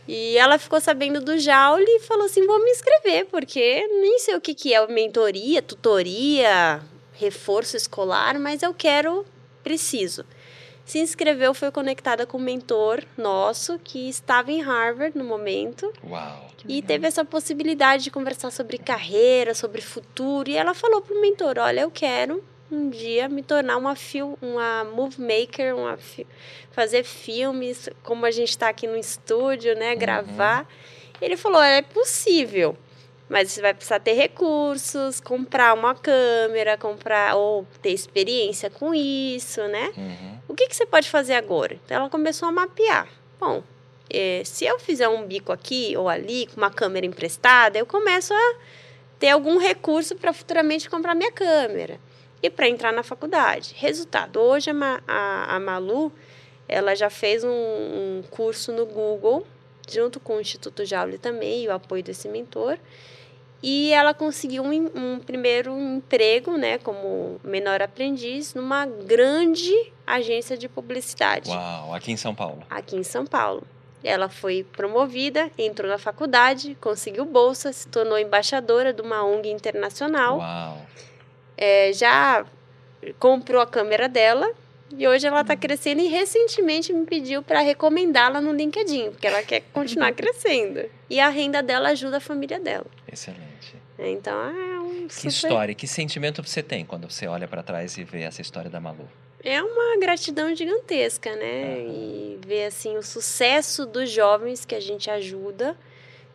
E 0.09 0.37
ela 0.37 0.59
ficou 0.59 0.81
sabendo 0.81 1.21
do 1.21 1.39
Jaule 1.39 1.87
e 1.89 2.01
falou 2.01 2.27
assim: 2.27 2.45
vou 2.45 2.59
me 2.59 2.71
inscrever, 2.73 3.27
porque 3.27 3.87
nem 3.87 4.19
sei 4.19 4.35
o 4.35 4.41
que, 4.41 4.53
que 4.53 4.75
é 4.75 4.85
mentoria, 4.89 5.63
tutoria, 5.63 6.83
reforço 7.23 7.77
escolar, 7.77 8.39
mas 8.39 8.63
eu 8.63 8.75
quero, 8.75 9.25
preciso. 9.63 10.25
Se 10.85 10.99
inscreveu, 10.99 11.55
foi 11.55 11.71
conectada 11.71 12.27
com 12.27 12.39
um 12.39 12.41
mentor 12.41 13.05
nosso 13.17 13.79
que 13.79 14.09
estava 14.09 14.51
em 14.51 14.61
Harvard 14.61 15.17
no 15.17 15.25
momento 15.25 15.93
Uau. 16.05 16.51
e 16.69 16.83
teve 16.83 17.07
essa 17.07 17.25
possibilidade 17.25 18.05
de 18.05 18.11
conversar 18.11 18.51
sobre 18.51 18.79
carreira, 18.79 19.55
sobre 19.55 19.81
futuro. 19.81 20.51
E 20.51 20.57
ela 20.57 20.75
falou 20.75 21.01
pro 21.01 21.21
mentor: 21.21 21.57
Olha, 21.59 21.83
eu 21.83 21.91
quero 21.91 22.43
um 22.71 22.91
dia 22.91 23.29
me 23.29 23.43
tornar 23.43 23.77
uma, 23.77 23.95
fil 23.95 24.37
uma 24.43 24.83
movie 24.83 25.21
maker, 25.21 25.77
uma 25.77 25.97
fi 25.97 26.27
fazer 26.73 27.05
filmes, 27.05 27.89
como 28.03 28.27
a 28.27 28.31
gente 28.31 28.51
está 28.51 28.69
aqui 28.69 28.87
no 28.87 28.97
estúdio, 28.97 29.77
né? 29.77 29.95
Gravar. 29.95 30.67
Ele 31.21 31.37
falou: 31.37 31.63
É 31.63 31.81
possível. 31.81 32.77
Mas 33.33 33.51
você 33.51 33.63
vai 33.63 33.73
precisar 33.73 33.99
ter 33.99 34.13
recursos, 34.13 35.19
comprar 35.21 35.73
uma 35.73 35.95
câmera, 35.95 36.77
comprar 36.77 37.35
ou 37.35 37.67
ter 37.81 37.91
experiência 37.91 38.69
com 38.69 38.95
isso, 38.95 39.67
né? 39.69 39.91
Uhum. 39.97 40.39
O 40.49 40.55
que, 40.55 40.69
que 40.69 40.77
você 40.77 40.85
pode 40.85 41.09
fazer 41.09 41.33
agora? 41.33 41.79
Então 41.85 41.97
ela 41.97 42.11
começou 42.11 42.47
a 42.47 42.53
mapear. 42.53 43.09
Bom, 43.41 43.63
eh, 44.13 44.43
se 44.45 44.67
eu 44.67 44.79
fizer 44.79 45.09
um 45.09 45.27
bico 45.27 45.51
aqui 45.51 45.95
ou 45.97 46.11
ali 46.11 46.47
com 46.49 46.59
uma 46.59 46.71
câmera 46.71 47.07
emprestada, 47.07 47.79
eu 47.79 47.87
começo 47.87 48.35
a 48.35 48.55
ter 49.19 49.31
algum 49.31 49.57
recurso 49.57 50.15
para 50.15 50.33
futuramente 50.35 50.91
comprar 50.91 51.15
minha 51.15 51.33
câmera 51.33 51.99
e 52.43 52.51
para 52.51 52.69
entrar 52.69 52.93
na 52.93 53.03
faculdade. 53.03 53.75
Resultado: 53.79 54.39
hoje 54.41 54.69
a, 54.69 54.75
Ma- 54.75 55.01
a- 55.09 55.57
a 55.57 55.59
Malu 55.59 56.13
ela 56.69 56.95
já 56.95 57.09
fez 57.09 57.43
um, 57.45 57.49
um 57.49 58.23
curso 58.31 58.73
no 58.73 58.85
Google 58.85 59.47
junto 59.91 60.21
com 60.21 60.37
o 60.37 60.41
Instituto 60.41 60.85
Jaule 60.85 61.17
também 61.17 61.65
e 61.65 61.69
o 61.69 61.73
apoio 61.73 62.03
desse 62.03 62.29
mentor. 62.29 62.77
E 63.63 63.93
ela 63.93 64.13
conseguiu 64.13 64.65
um, 64.65 64.91
um 64.95 65.19
primeiro 65.21 65.71
emprego, 65.79 66.57
né, 66.57 66.79
como 66.79 67.41
menor 67.45 67.81
aprendiz, 67.81 68.55
numa 68.55 68.87
grande 68.87 69.73
agência 70.05 70.59
de 70.59 70.69
publicidade 70.69 71.49
Uau, 71.49 71.95
aqui 71.95 72.11
em 72.11 72.17
São 72.17 72.35
Paulo. 72.35 72.63
aqui 72.69 72.97
em 72.97 73.05
São 73.05 73.25
Paulo. 73.25 73.63
Ela 74.03 74.29
foi 74.29 74.65
promovida, 74.65 75.49
entrou 75.57 75.89
na 75.89 75.97
faculdade, 75.97 76.77
conseguiu 76.81 77.25
bolsa, 77.25 77.73
se 77.73 77.87
tornou 77.87 78.19
embaixadora 78.19 78.93
de 78.93 79.01
uma 79.01 79.25
ONG 79.25 79.49
internacional, 79.49 80.39
Uau. 80.39 80.79
é, 81.57 81.93
já 81.93 82.45
comprou 83.21 83.61
a 83.61 83.67
câmera 83.67 84.09
dela 84.09 84.51
e 84.97 85.07
hoje 85.09 85.27
ela 85.27 85.41
está 85.43 85.57
crescendo 85.57 86.01
e 86.03 86.07
recentemente 86.09 86.93
me 86.93 87.05
pediu 87.07 87.43
para 87.43 87.61
recomendá-la 87.61 88.41
no 88.41 88.53
LinkedIn, 88.53 89.11
porque 89.13 89.27
ela 89.27 89.43
quer 89.43 89.63
continuar 89.73 90.13
crescendo. 90.13 90.89
E 91.09 91.19
a 91.21 91.29
renda 91.29 91.63
dela 91.63 91.91
ajuda 91.91 92.19
a 92.19 92.21
família 92.21 92.59
dela. 92.61 92.87
Excelente. 93.11 93.75
Então 93.99 94.35
é 94.41 94.81
um 94.81 95.07
Que 95.07 95.15
super- 95.15 95.29
história, 95.29 95.75
que 95.75 95.87
sentimento 95.87 96.43
você 96.43 96.63
tem 96.63 96.85
quando 96.85 97.09
você 97.11 97.27
olha 97.27 97.47
para 97.47 97.63
trás 97.63 97.97
e 97.97 98.05
vê 98.05 98.23
essa 98.23 98.41
história 98.43 98.69
da 98.71 98.81
Malu? 98.81 99.09
É 99.45 99.61
uma 99.63 99.99
gratidão 99.99 100.55
gigantesca, 100.55 101.35
né? 101.37 101.65
Aham. 101.65 101.89
E 101.89 102.39
ver 102.47 102.67
assim 102.67 102.97
o 102.97 103.03
sucesso 103.03 103.85
dos 103.87 104.09
jovens 104.11 104.65
que 104.65 104.75
a 104.75 104.81
gente 104.81 105.11
ajuda, 105.11 105.77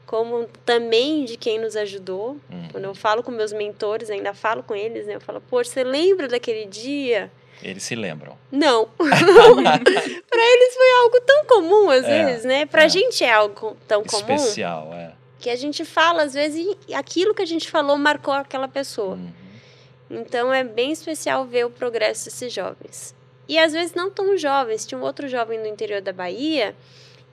como 0.06 0.48
também 0.66 1.26
de 1.26 1.38
quem 1.38 1.60
nos 1.60 1.76
ajudou. 1.76 2.38
Uhum. 2.50 2.68
Quando 2.72 2.84
eu 2.86 2.96
falo 2.96 3.24
com 3.24 3.32
meus 3.32 3.52
mentores, 3.54 4.10
ainda 4.10 4.34
falo 4.34 4.62
com 4.64 4.76
eles, 4.76 5.06
né? 5.06 5.16
Eu 5.16 5.22
falo, 5.22 5.42
pô, 5.42 5.64
você 5.64 5.84
lembra 5.84 6.28
daquele 6.28 6.66
dia? 6.66 7.32
Eles 7.62 7.84
se 7.84 7.96
lembram. 7.96 8.38
Não. 8.52 8.86
Para 8.98 10.42
eles 10.42 10.74
foi 10.76 10.92
algo 11.02 11.22
tão 11.22 11.46
comum 11.46 11.90
às 11.90 12.06
É, 12.06 12.26
vezes, 12.26 12.46
né? 12.46 12.66
Pra 12.66 12.84
é. 12.84 12.90
gente 12.90 13.24
é 13.24 13.32
algo 13.32 13.76
tão 13.88 14.04
comum 14.04 14.36
Especial, 14.36 14.94
é. 14.94 15.14
que 15.40 15.50
a 15.50 15.56
gente 15.56 15.84
fala 15.84 16.24
às 16.24 16.34
vezes 16.34 16.78
e 16.88 16.94
aquilo 16.94 17.34
que 17.34 17.42
a 17.42 17.46
gente 17.48 17.70
falou 17.70 17.98
marcou 17.98 18.34
aquela 18.34 18.68
pessoa. 18.68 19.16
Uhum. 19.16 19.32
Então 20.10 20.54
é 20.54 20.64
bem 20.64 20.92
especial 20.92 21.46
ver 21.46 21.66
o 21.66 21.70
progresso 21.70 22.26
desses 22.26 22.54
jovens. 22.54 23.16
E 23.48 23.58
às 23.58 23.74
vezes 23.74 23.94
não 23.94 24.10
tão 24.12 24.38
jovens. 24.38 24.86
Tinha 24.86 25.00
um 25.00 25.04
outro 25.04 25.28
jovem 25.28 25.60
no 25.60 25.68
interior 25.68 26.02
da 26.02 26.14
Bahia 26.14 26.76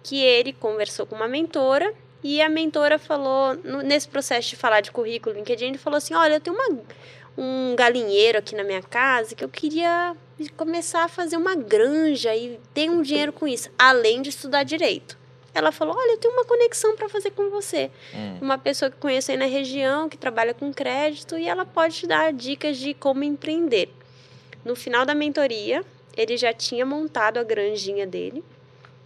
que 0.03 0.23
ele 0.23 0.53
conversou 0.53 1.07
com 1.07 1.15
uma 1.17 1.29
mentora 1.29 1.93
e 2.23 2.41
a 2.41 2.49
mentora 2.49 2.99
falou, 2.99 3.55
nesse 3.85 4.09
processo 4.09 4.49
de 4.49 4.57
falar 4.57 4.81
de 4.81 4.91
currículo 4.91 5.35
LinkedIn, 5.37 5.67
ele 5.67 5.79
falou 5.79 5.99
assim: 5.99 6.15
Olha, 6.15 6.35
eu 6.35 6.41
tenho 6.41 6.57
uma, 6.57 6.81
um 7.37 7.75
galinheiro 7.77 8.39
aqui 8.39 8.55
na 8.55 8.63
minha 8.65 8.83
casa 8.83 9.35
que 9.35 9.45
eu 9.45 9.49
queria 9.49 10.15
começar 10.57 11.05
a 11.05 11.09
fazer 11.09 11.37
uma 11.37 11.55
granja 11.55 12.35
e 12.35 12.59
ter 12.73 12.91
um 12.91 13.03
dinheiro 13.03 13.33
com 13.33 13.47
isso, 13.47 13.71
além 13.79 14.23
de 14.23 14.31
estudar 14.31 14.63
direito. 14.65 15.19
Ela 15.55 15.71
falou: 15.71 15.95
Olha, 15.97 16.13
eu 16.13 16.19
tenho 16.19 16.35
uma 16.35 16.45
conexão 16.45 16.97
para 16.97 17.09
fazer 17.09 17.31
com 17.31 17.49
você 17.51 17.91
Hum. 18.15 18.39
uma 18.41 18.59
pessoa 18.59 18.91
que 18.91 18.97
conheço 18.97 19.31
aí 19.31 19.37
na 19.37 19.47
região, 19.47 20.09
que 20.09 20.17
trabalha 20.17 20.53
com 20.55 20.73
crédito, 20.73 21.39
e 21.39 21.47
ela 21.49 21.65
pode 21.65 21.95
te 21.97 22.07
dar 22.07 22.33
dicas 22.33 22.77
de 22.77 22.93
como 22.95 23.23
empreender. 23.23 23.89
No 24.65 24.75
final 24.75 25.05
da 25.07 25.15
mentoria, 25.15 25.85
ele 26.17 26.37
já 26.37 26.53
tinha 26.53 26.85
montado 26.87 27.39
a 27.39 27.45
granjinha 27.45 28.07
dele, 28.07 28.43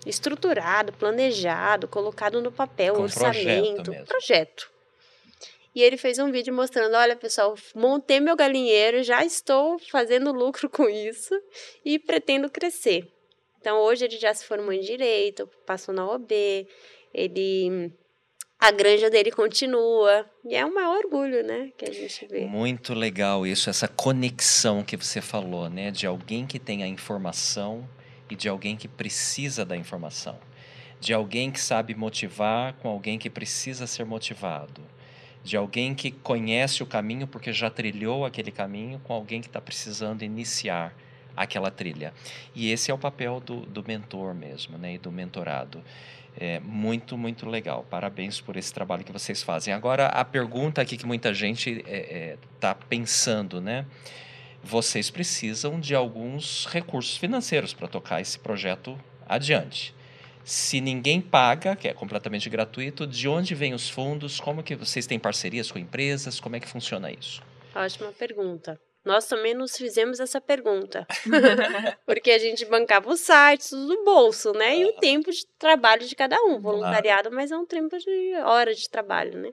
estruturado, 0.07 0.93
planejado, 0.93 1.87
colocado 1.89 2.41
no 2.41 2.51
papel, 2.53 2.95
Com 2.95 3.01
projeto 3.09 3.27
orçamento, 3.27 3.91
mesmo. 3.91 4.07
projeto. 4.07 4.71
E 5.75 5.83
ele 5.83 5.97
fez 5.97 6.19
um 6.19 6.31
vídeo 6.31 6.53
mostrando, 6.53 6.97
olha 6.97 7.15
pessoal, 7.15 7.55
montei 7.75 8.21
meu 8.21 8.35
galinheiro, 8.35 9.03
já 9.03 9.25
estou 9.25 9.79
fazendo 9.79 10.33
lucro 10.33 10.69
com 10.69 10.89
isso 10.89 11.35
e 11.85 11.99
pretendo 11.99 12.51
crescer. 12.51 13.07
Então 13.61 13.79
hoje 13.79 14.05
ele 14.05 14.19
já 14.19 14.33
se 14.33 14.45
formou 14.45 14.73
em 14.73 14.81
direito, 14.81 15.49
passou 15.67 15.95
na 15.95 16.09
OB, 16.09 16.67
ele 17.13 17.93
a 18.59 18.73
granja 18.73 19.09
dele 19.09 19.31
continua. 19.31 20.29
E 20.45 20.55
é 20.55 20.67
um 20.67 20.75
maior 20.75 21.05
orgulho, 21.05 21.45
né? 21.45 21.71
Que 21.77 21.89
a 21.89 21.93
gente 21.93 22.27
vê. 22.27 22.41
Muito 22.41 22.93
legal 22.93 23.47
isso, 23.47 23.71
essa 23.71 23.87
conexão 23.87 24.83
que 24.83 24.97
você 24.97 25.21
falou, 25.21 25.71
né? 25.71 25.91
De 25.91 26.07
alguém 26.07 26.45
que 26.47 26.59
tem 26.59 26.83
a 26.83 26.87
informação 26.89 27.89
e 28.29 28.35
de 28.35 28.49
alguém 28.49 28.77
que 28.77 28.89
precisa 28.89 29.65
da 29.65 29.77
informação. 29.77 30.39
De 30.99 31.15
alguém 31.15 31.53
que 31.53 31.61
sabe 31.61 31.95
motivar 31.95 32.75
com 32.75 32.89
alguém 32.89 33.19
que 33.19 33.31
precisa 33.31 33.87
ser 33.87 34.05
motivado. 34.05 34.83
De 35.43 35.57
alguém 35.57 35.95
que 35.95 36.11
conhece 36.11 36.83
o 36.83 36.87
caminho 36.87 37.27
porque 37.27 37.53
já 37.53 37.71
trilhou 37.71 38.25
aquele 38.25 38.51
caminho 38.51 38.99
com 39.01 39.13
alguém 39.13 39.41
que 39.41 39.47
está 39.47 39.61
precisando 39.61 40.23
iniciar 40.23 40.95
aquela 41.37 41.71
trilha. 41.71 42.13
E 42.55 42.71
esse 42.71 42.91
é 42.91 42.95
o 42.95 42.99
papel 42.99 43.41
do, 43.41 43.61
do 43.61 43.85
mentor 43.87 44.35
mesmo, 44.35 44.77
né? 44.77 44.95
E 44.95 44.99
do 44.99 45.11
mentorado. 45.13 45.83
É 46.41 46.61
muito, 46.61 47.17
muito 47.17 47.49
legal. 47.49 47.85
Parabéns 47.89 48.41
por 48.41 48.57
esse 48.57 48.73
trabalho 48.73 49.05
que 49.05 49.13
vocês 49.13 49.43
fazem. 49.43 49.73
Agora, 49.73 50.07
a 50.07 50.25
pergunta 50.25 50.83
aqui 50.83 50.97
que 50.97 51.07
muita 51.07 51.33
gente 51.33 51.85
está 52.55 52.75
pensando, 52.75 53.61
né? 53.61 53.87
Vocês 54.63 55.11
precisam 55.11 55.81
de 55.81 55.95
alguns 55.95 56.67
recursos 56.67 57.17
financeiros 57.17 57.73
para 57.73 57.89
tocar 57.89 58.21
esse 58.21 58.39
projeto 58.39 58.99
adiante. 59.27 59.95
Se 60.49 60.81
ninguém 60.81 61.21
paga, 61.21 61.77
que 61.77 61.87
é 61.87 61.93
completamente 61.93 62.49
gratuito, 62.49 63.07
de 63.07 63.29
onde 63.29 63.55
vêm 63.55 63.75
os 63.75 63.91
fundos? 63.91 64.41
Como 64.41 64.63
que 64.63 64.75
vocês 64.75 65.07
têm 65.07 65.19
parcerias 65.19 65.71
com 65.71 65.79
empresas? 65.79 66.41
Como 66.41 66.57
é 66.57 66.61
que 66.61 66.67
funciona 66.67 67.13
isso? 67.13 67.43
Ótima 67.75 68.13
pergunta. 68.13 68.81
Nós 69.05 69.27
também 69.27 69.53
nos 69.53 69.77
fizemos 69.77 70.21
essa 70.21 70.41
pergunta. 70.41 71.07
Porque 72.07 72.31
a 72.31 72.39
gente 72.39 72.65
bancava 72.65 73.11
os 73.11 73.21
sites, 73.21 73.69
tudo 73.69 73.89
do 73.89 74.05
bolso, 74.05 74.53
né? 74.55 74.79
E 74.79 74.87
o 74.87 74.95
tempo 74.95 75.31
de 75.31 75.47
trabalho 75.59 76.07
de 76.07 76.17
cada 76.17 76.43
um. 76.43 76.59
Voluntariado, 76.59 77.31
mas 77.31 77.51
é 77.51 77.57
um 77.59 77.67
tempo 77.67 77.99
de 77.99 78.35
hora 78.47 78.75
de 78.75 78.89
trabalho, 78.89 79.39
né? 79.39 79.53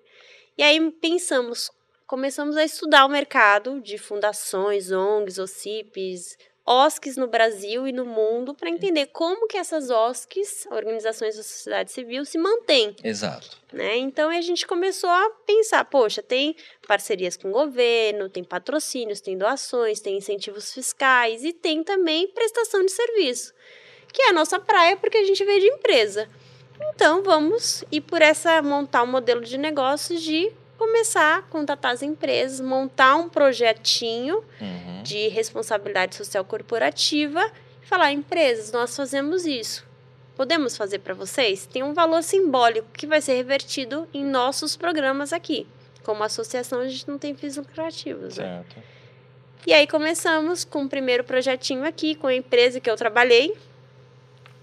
E 0.58 0.64
aí 0.64 0.80
pensamos, 0.92 1.70
começamos 2.08 2.56
a 2.56 2.64
estudar 2.64 3.06
o 3.06 3.10
mercado 3.10 3.82
de 3.82 3.98
fundações, 3.98 4.94
ONGs, 4.94 5.40
OCIPs, 5.40 6.38
OSCs 6.66 7.16
no 7.16 7.28
Brasil 7.28 7.88
e 7.88 7.92
no 7.92 8.06
mundo 8.06 8.56
para 8.56 8.70
entender 8.70 9.08
como 9.08 9.48
que 9.48 9.56
essas 9.58 9.92
OSCs, 9.92 10.68
organizações 10.72 11.36
da 11.36 11.44
sociedade 11.44 11.92
civil, 11.92 12.26
se 12.26 12.40
mantêm 12.40 12.96
Exato. 13.04 13.58
né? 13.72 13.98
Então 13.98 14.30
a 14.30 14.42
gente 14.42 14.66
começou 14.66 15.10
a 15.10 15.30
pensar, 15.46 15.86
poxa, 15.86 16.24
tem 16.24 16.56
parcerias 16.88 17.38
com 17.38 17.50
o 17.50 17.52
governo, 17.52 18.30
tem 18.30 18.44
patrocínios, 18.44 19.22
tem 19.22 19.38
doações, 19.38 20.00
tem 20.00 20.18
incentivos 20.18 20.74
fiscais 20.74 21.44
e 21.44 21.54
tem 21.54 21.84
também 21.84 22.28
prestação 22.30 22.84
de 22.84 22.92
serviço, 22.92 23.54
que 24.12 24.24
é 24.24 24.30
a 24.30 24.34
nossa 24.34 24.60
praia 24.60 24.98
porque 24.98 25.18
a 25.18 25.24
gente 25.24 25.46
veio 25.46 25.60
de 25.62 25.68
empresa. 25.68 26.28
Então 26.94 27.22
vamos 27.22 27.84
ir 27.92 28.02
por 28.02 28.24
essa 28.24 28.60
montar 28.64 29.04
um 29.04 29.08
modelo 29.08 29.42
de 29.42 29.58
negócios 29.58 30.20
de 30.22 30.52
começar 30.86 31.40
a 31.40 31.42
contatar 31.42 31.92
as 31.92 32.02
empresas, 32.04 32.60
montar 32.62 33.16
um 33.16 33.28
projetinho 33.28 34.44
Uhum. 34.62 35.04
de 35.04 35.28
responsabilidade 35.30 36.16
social 36.16 36.44
corporativa 36.46 37.44
e 37.84 37.86
falar: 37.88 38.12
empresas, 38.12 38.72
nós 38.72 38.96
fazemos 38.96 39.46
isso. 39.46 39.84
Podemos 40.36 40.76
fazer 40.76 41.00
para 41.00 41.14
vocês? 41.14 41.66
Tem 41.66 41.82
um 41.82 41.94
valor 41.94 42.22
simbólico 42.22 42.88
que 42.94 43.08
vai 43.08 43.22
ser 43.22 43.36
revertido 43.36 44.08
em 44.14 44.24
nossos 44.24 44.76
programas 44.76 45.32
aqui. 45.32 45.66
Como 46.04 46.24
associação, 46.24 46.80
a 46.82 46.88
gente 46.88 47.08
não 47.08 47.18
tem 47.18 47.34
fins 47.34 47.56
lucrativos. 47.58 48.38
Né? 48.38 48.64
Certo. 48.68 48.84
E 49.66 49.74
aí 49.74 49.88
começamos 49.88 50.64
com 50.64 50.84
o 50.84 50.90
primeiro 50.90 51.24
projetinho 51.24 51.84
aqui, 51.86 52.14
com 52.16 52.28
a 52.28 52.36
empresa 52.36 52.80
que 52.80 52.90
eu 52.90 52.96
trabalhei 52.96 53.56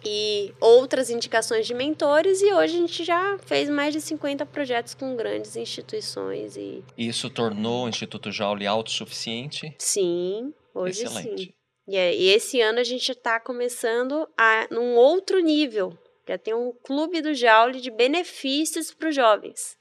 e 0.05 0.53
outras 0.61 1.11
indicações 1.11 1.66
de 1.66 1.74
mentores. 1.74 2.40
E 2.42 2.53
hoje 2.53 2.74
a 2.76 2.78
gente 2.78 3.05
já 3.05 3.38
fez 3.46 3.68
mais 3.70 3.92
de 3.92 4.00
50 4.00 4.44
projetos 4.46 4.94
com 4.94 5.14
grandes 5.16 5.57
instituições. 5.57 6.57
E 6.57 6.82
Isso 6.96 7.28
tornou 7.30 7.84
o 7.84 7.88
Instituto 7.88 8.30
Jauli 8.32 8.66
autossuficiente? 8.66 9.74
sim, 9.78 10.53
hoje 10.74 11.05
Excelente. 11.05 11.42
sim. 11.44 11.55
E, 11.88 11.96
é- 11.96 12.14
e 12.14 12.28
esse 12.30 12.61
ano 12.61 12.78
a 12.78 12.84
gente 12.84 13.11
está 13.11 13.40
começando 13.40 14.28
a 14.38 14.68
num 14.70 14.94
outro 14.94 15.40
nível. 15.40 15.96
Já 16.28 16.38
tem 16.38 16.55
um 16.55 16.72
clube 16.84 17.20
do 17.20 17.34
Jaule 17.34 17.80
de 17.80 17.90
benefícios 17.90 18.92
para 18.94 19.09
os 19.09 19.14
jovens. 19.14 19.76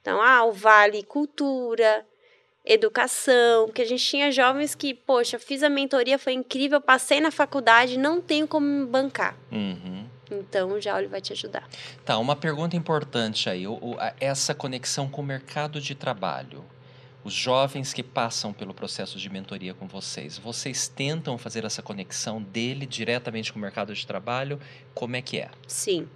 Então, 0.00 0.22
ah, 0.22 0.44
o 0.44 0.52
Vale 0.52 1.02
Cultura, 1.02 2.06
educação, 2.66 3.68
que 3.68 3.80
a 3.80 3.84
gente 3.84 4.04
tinha 4.04 4.32
jovens 4.32 4.74
que, 4.74 4.92
poxa, 4.92 5.38
fiz 5.38 5.62
a 5.62 5.68
mentoria, 5.68 6.18
foi 6.18 6.32
incrível, 6.32 6.80
passei 6.80 7.20
na 7.20 7.30
faculdade, 7.30 7.96
não 7.96 8.20
tenho 8.20 8.48
como 8.48 8.66
me 8.66 8.84
bancar. 8.84 9.36
Uhum. 9.52 10.04
Então, 10.30 10.72
o 10.72 10.80
Jaule 10.80 11.06
vai 11.06 11.20
te 11.20 11.32
ajudar. 11.32 11.68
Tá, 12.04 12.18
uma 12.18 12.34
pergunta 12.34 12.76
importante 12.76 13.48
aí. 13.48 13.64
Essa 14.20 14.54
conexão 14.54 15.08
com 15.08 15.22
o 15.22 15.24
mercado 15.24 15.80
de 15.80 15.94
trabalho. 15.94 16.64
Os 17.22 17.32
jovens 17.32 17.92
que 17.92 18.02
passam 18.02 18.52
pelo 18.52 18.72
processo 18.72 19.18
de 19.18 19.28
mentoria 19.28 19.74
com 19.74 19.88
vocês, 19.88 20.38
vocês 20.38 20.86
tentam 20.86 21.36
fazer 21.36 21.64
essa 21.64 21.82
conexão 21.82 22.40
dele 22.40 22.86
diretamente 22.86 23.52
com 23.52 23.58
o 23.58 23.62
mercado 23.62 23.92
de 23.92 24.06
trabalho? 24.06 24.60
Como 24.94 25.16
é 25.16 25.22
que 25.22 25.38
é? 25.38 25.50
Sim. 25.66 26.08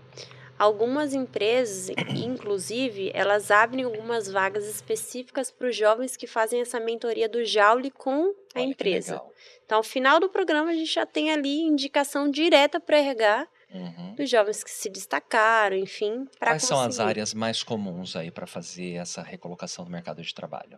Algumas 0.61 1.15
empresas, 1.15 1.89
inclusive, 2.15 3.11
elas 3.15 3.51
abrem 3.51 3.83
algumas 3.85 4.29
vagas 4.31 4.67
específicas 4.67 5.51
para 5.51 5.69
os 5.69 5.75
jovens 5.75 6.19
que 6.19 6.27
fazem 6.27 6.61
essa 6.61 6.79
mentoria 6.79 7.27
do 7.27 7.43
Jaule 7.47 7.91
com 7.91 8.35
a 8.55 8.61
Olha 8.61 8.69
empresa. 8.69 9.23
Então, 9.65 9.79
ao 9.79 9.83
final 9.83 10.21
do 10.21 10.29
programa, 10.29 10.71
a 10.71 10.75
gente 10.75 10.93
já 10.93 11.07
tem 11.07 11.31
ali 11.31 11.61
indicação 11.63 12.31
direta 12.31 12.79
para 12.79 12.99
RH 12.99 13.49
Uhum. 13.73 14.17
dos 14.17 14.29
jovens 14.29 14.63
que 14.65 14.71
se 14.71 14.91
destacaram, 14.91 15.77
enfim. 15.77 16.27
Quais 16.39 16.65
são 16.65 16.79
as 16.81 16.87
conseguir. 16.89 17.09
áreas 17.09 17.33
mais 17.33 17.63
comuns 17.63 18.15
aí 18.17 18.31
para 18.31 18.47
fazer 18.47 18.95
essa 18.97 19.23
recolocação 19.23 19.85
no 19.87 19.91
mercado 19.91 20.21
de 20.21 20.35
trabalho? 20.35 20.77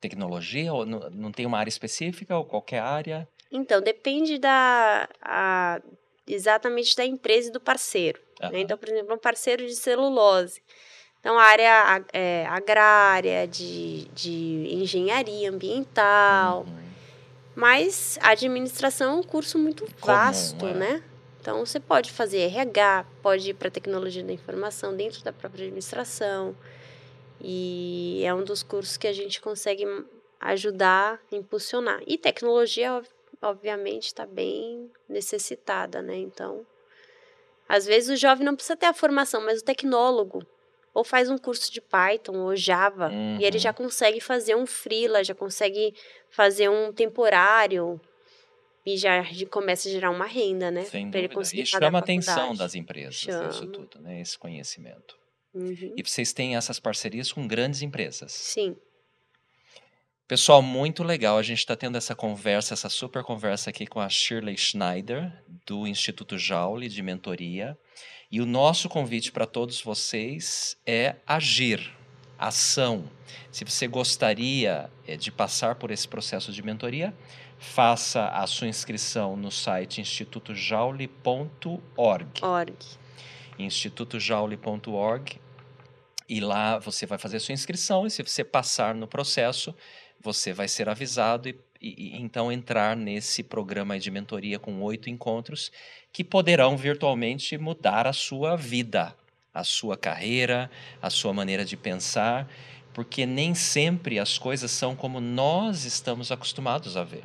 Tecnologia? 0.00 0.72
Ou 0.72 0.86
não, 0.86 0.98
não 1.10 1.30
tem 1.32 1.44
uma 1.46 1.58
área 1.58 1.68
específica 1.68 2.36
ou 2.36 2.44
qualquer 2.44 2.80
área? 2.80 3.28
Então, 3.52 3.80
depende 3.82 4.38
da 4.38 5.06
a- 5.20 5.80
exatamente 6.26 6.96
da 6.96 7.04
empresa 7.04 7.50
e 7.50 7.52
do 7.52 7.60
parceiro. 7.60 8.18
Aham. 8.40 8.58
Então, 8.58 8.78
por 8.78 8.88
exemplo, 8.88 9.14
um 9.14 9.18
parceiro 9.18 9.66
de 9.66 9.74
celulose. 9.74 10.62
Então, 11.20 11.38
a 11.38 11.42
área 11.42 12.04
é, 12.12 12.46
agrária, 12.46 13.46
de, 13.46 14.04
de 14.14 14.68
engenharia 14.72 15.50
ambiental. 15.50 16.60
Uhum. 16.60 16.80
Mas 17.54 18.18
a 18.22 18.30
administração 18.30 19.16
é 19.16 19.20
um 19.20 19.22
curso 19.22 19.58
muito 19.58 19.86
vasto, 19.98 20.66
é. 20.66 20.74
né? 20.74 21.02
Então, 21.40 21.64
você 21.64 21.80
pode 21.80 22.10
fazer 22.10 22.38
RH, 22.40 23.06
pode 23.22 23.50
ir 23.50 23.54
para 23.54 23.70
tecnologia 23.70 24.22
da 24.22 24.32
informação 24.32 24.94
dentro 24.96 25.22
da 25.22 25.32
própria 25.32 25.64
administração. 25.64 26.54
E 27.40 28.22
é 28.24 28.34
um 28.34 28.44
dos 28.44 28.62
cursos 28.62 28.96
que 28.96 29.06
a 29.06 29.12
gente 29.12 29.40
consegue 29.40 29.86
ajudar, 30.38 31.20
impulsionar. 31.32 32.00
E 32.06 32.18
tecnologia, 32.18 32.94
ob- 32.96 33.06
obviamente, 33.42 34.06
está 34.06 34.26
bem 34.26 34.90
necessitada, 35.08 36.02
né? 36.02 36.16
Então, 36.16 36.64
às 37.72 37.86
vezes 37.86 38.10
o 38.10 38.16
jovem 38.16 38.44
não 38.44 38.54
precisa 38.54 38.76
ter 38.76 38.86
a 38.86 38.92
formação, 38.92 39.40
mas 39.44 39.60
o 39.60 39.64
tecnólogo 39.64 40.44
ou 40.92 41.04
faz 41.04 41.30
um 41.30 41.38
curso 41.38 41.72
de 41.72 41.80
Python 41.80 42.36
ou 42.38 42.56
Java 42.56 43.10
e 43.38 43.44
ele 43.44 43.56
Uhum. 43.56 43.62
já 43.62 43.72
consegue 43.72 44.20
fazer 44.20 44.56
um 44.56 44.66
freela, 44.66 45.22
já 45.22 45.34
consegue 45.34 45.94
fazer 46.28 46.68
um 46.68 46.92
temporário 46.92 48.00
e 48.84 48.96
já 48.96 49.22
começa 49.50 49.88
a 49.88 49.92
gerar 49.92 50.10
uma 50.10 50.24
renda, 50.26 50.70
né? 50.70 50.82
Sem 50.84 51.02
ele 51.02 51.10
dúvida. 51.12 51.34
conseguir 51.34 51.62
E 51.62 51.66
chama 51.66 51.98
a 51.98 52.00
atenção 52.00 52.54
das 52.56 52.74
empresas, 52.74 53.14
isso 53.16 53.30
Chama. 53.30 53.72
tudo, 53.72 54.00
né? 54.00 54.20
Esse 54.20 54.36
conhecimento. 54.38 55.16
Uhum. 55.54 55.94
E 55.96 56.02
vocês 56.02 56.32
têm 56.32 56.56
essas 56.56 56.80
parcerias 56.80 57.32
com 57.32 57.46
grandes 57.46 57.82
empresas. 57.82 58.32
Sim. 58.32 58.76
Pessoal, 60.30 60.62
muito 60.62 61.02
legal. 61.02 61.36
A 61.38 61.42
gente 61.42 61.58
está 61.58 61.74
tendo 61.74 61.98
essa 61.98 62.14
conversa, 62.14 62.72
essa 62.72 62.88
super 62.88 63.24
conversa 63.24 63.70
aqui 63.70 63.84
com 63.84 63.98
a 63.98 64.08
Shirley 64.08 64.56
Schneider, 64.56 65.32
do 65.66 65.88
Instituto 65.88 66.38
Jaule 66.38 66.88
de 66.88 67.02
Mentoria. 67.02 67.76
E 68.30 68.40
o 68.40 68.46
nosso 68.46 68.88
convite 68.88 69.32
para 69.32 69.44
todos 69.44 69.82
vocês 69.82 70.76
é 70.86 71.16
agir, 71.26 71.92
ação. 72.38 73.10
Se 73.50 73.64
você 73.64 73.88
gostaria 73.88 74.88
eh, 75.04 75.16
de 75.16 75.32
passar 75.32 75.74
por 75.74 75.90
esse 75.90 76.06
processo 76.06 76.52
de 76.52 76.62
mentoria, 76.62 77.12
faça 77.58 78.28
a 78.28 78.46
sua 78.46 78.68
inscrição 78.68 79.36
no 79.36 79.50
site 79.50 80.00
institutojaule.org 80.00 81.80
Org. 81.96 82.76
institutojaule.org 83.58 85.40
e 86.28 86.38
lá 86.38 86.78
você 86.78 87.06
vai 87.06 87.18
fazer 87.18 87.38
a 87.38 87.40
sua 87.40 87.52
inscrição 87.52 88.06
e 88.06 88.10
se 88.12 88.22
você 88.22 88.44
passar 88.44 88.94
no 88.94 89.08
processo, 89.08 89.74
você 90.20 90.52
vai 90.52 90.68
ser 90.68 90.88
avisado 90.88 91.48
e, 91.48 91.56
e- 91.80 92.16
e 92.16 92.16
então 92.20 92.52
entrar 92.52 92.96
nesse 92.96 93.42
programa 93.42 93.98
de 93.98 94.10
mentoria 94.10 94.58
com 94.58 94.80
oito 94.82 95.08
encontros 95.08 95.72
que 96.12 96.22
poderão 96.22 96.76
virtualmente 96.76 97.56
mudar 97.56 98.06
a 98.06 98.12
sua 98.12 98.56
vida, 98.56 99.16
a 99.54 99.64
sua 99.64 99.96
carreira, 99.96 100.70
a 101.00 101.08
sua 101.10 101.32
maneira 101.32 101.64
de 101.64 101.76
pensar, 101.76 102.48
porque 102.92 103.24
nem 103.24 103.54
sempre 103.54 104.18
as 104.18 104.36
coisas 104.38 104.70
são 104.70 104.94
como 104.94 105.20
nós 105.20 105.84
estamos 105.84 106.30
acostumados 106.30 106.96
a 106.96 107.04
ver. 107.04 107.24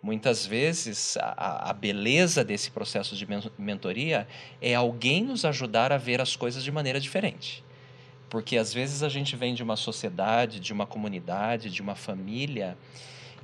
Muitas 0.00 0.46
vezes, 0.46 1.16
a- 1.16 1.70
a, 1.70 1.72
beleza 1.72 2.44
desse 2.44 2.70
processo 2.70 3.16
de 3.16 3.26
men- 3.26 3.50
mentoria 3.58 4.28
é 4.60 4.74
alguém 4.74 5.24
nos 5.24 5.44
ajudar 5.44 5.92
a 5.92 5.98
ver 5.98 6.20
as 6.20 6.36
coisas 6.36 6.62
de 6.62 6.70
maneira 6.70 7.00
diferente. 7.00 7.64
Porque 8.28 8.56
às 8.56 8.72
vezes 8.72 9.02
a 9.02 9.08
gente 9.08 9.36
vem 9.36 9.54
de 9.54 9.62
uma 9.62 9.76
sociedade, 9.76 10.60
de 10.60 10.72
uma 10.72 10.86
comunidade, 10.86 11.70
de 11.70 11.80
uma 11.80 11.94
família, 11.94 12.76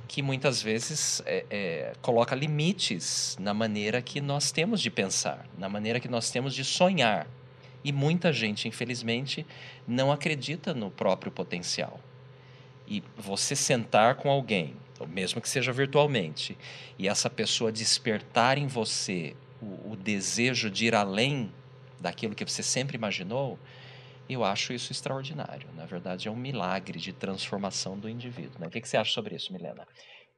que 0.07 0.21
muitas 0.21 0.61
vezes 0.61 1.21
é, 1.25 1.45
é, 1.49 1.93
coloca 2.01 2.35
limites 2.35 3.37
na 3.39 3.53
maneira 3.53 4.01
que 4.01 4.21
nós 4.21 4.51
temos 4.51 4.79
de 4.81 4.89
pensar, 4.89 5.47
na 5.57 5.67
maneira 5.67 5.99
que 5.99 6.07
nós 6.07 6.29
temos 6.29 6.53
de 6.53 6.63
sonhar. 6.63 7.27
E 7.83 7.91
muita 7.91 8.31
gente, 8.33 8.67
infelizmente, 8.67 9.45
não 9.87 10.11
acredita 10.11 10.73
no 10.73 10.89
próprio 10.89 11.31
potencial. 11.31 11.99
E 12.87 13.03
você 13.17 13.55
sentar 13.55 14.15
com 14.15 14.29
alguém, 14.29 14.75
mesmo 15.07 15.41
que 15.41 15.49
seja 15.49 15.71
virtualmente, 15.71 16.57
e 16.97 17.07
essa 17.07 17.29
pessoa 17.29 17.71
despertar 17.71 18.57
em 18.57 18.67
você 18.67 19.35
o, 19.61 19.91
o 19.91 19.95
desejo 19.95 20.69
de 20.69 20.85
ir 20.85 20.95
além 20.95 21.51
daquilo 21.99 22.35
que 22.35 22.45
você 22.45 22.61
sempre 22.61 22.95
imaginou, 22.95 23.57
eu 24.29 24.43
acho 24.43 24.73
isso 24.73 24.91
extraordinário. 24.91 25.71
Na 25.73 25.85
verdade, 25.85 26.27
é 26.27 26.31
um 26.31 26.35
milagre 26.35 26.99
de 26.99 27.13
transformação 27.13 27.97
do 27.97 28.09
indivíduo. 28.09 28.59
Né? 28.59 28.67
O 28.67 28.69
que, 28.69 28.81
que 28.81 28.87
você 28.87 28.97
acha 28.97 29.11
sobre 29.11 29.35
isso, 29.35 29.53
Milena? 29.53 29.85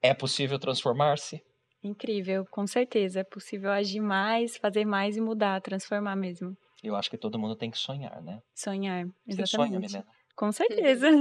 É 0.02 0.14
possível 0.14 0.60
transformar-se? 0.60 1.42
Incrível, 1.84 2.46
com 2.50 2.68
certeza. 2.68 3.22
É 3.22 3.24
possível 3.24 3.72
agir 3.72 4.02
mais, 4.02 4.58
fazer 4.58 4.86
mais 4.86 5.16
e 5.16 5.22
mudar, 5.22 5.62
transformar 5.62 6.16
mesmo. 6.16 6.56
Eu 6.84 6.96
acho 6.96 7.10
que 7.10 7.18
todo 7.18 7.40
mundo 7.40 7.56
tem 7.56 7.72
que 7.72 7.78
sonhar, 7.78 8.22
né? 8.22 8.40
Sonhar. 8.54 9.06
Você 9.06 9.42
Exatamente. 9.42 9.50
sonha, 9.50 9.80
Milena? 9.80 10.06
Com 10.38 10.52
certeza. 10.52 11.08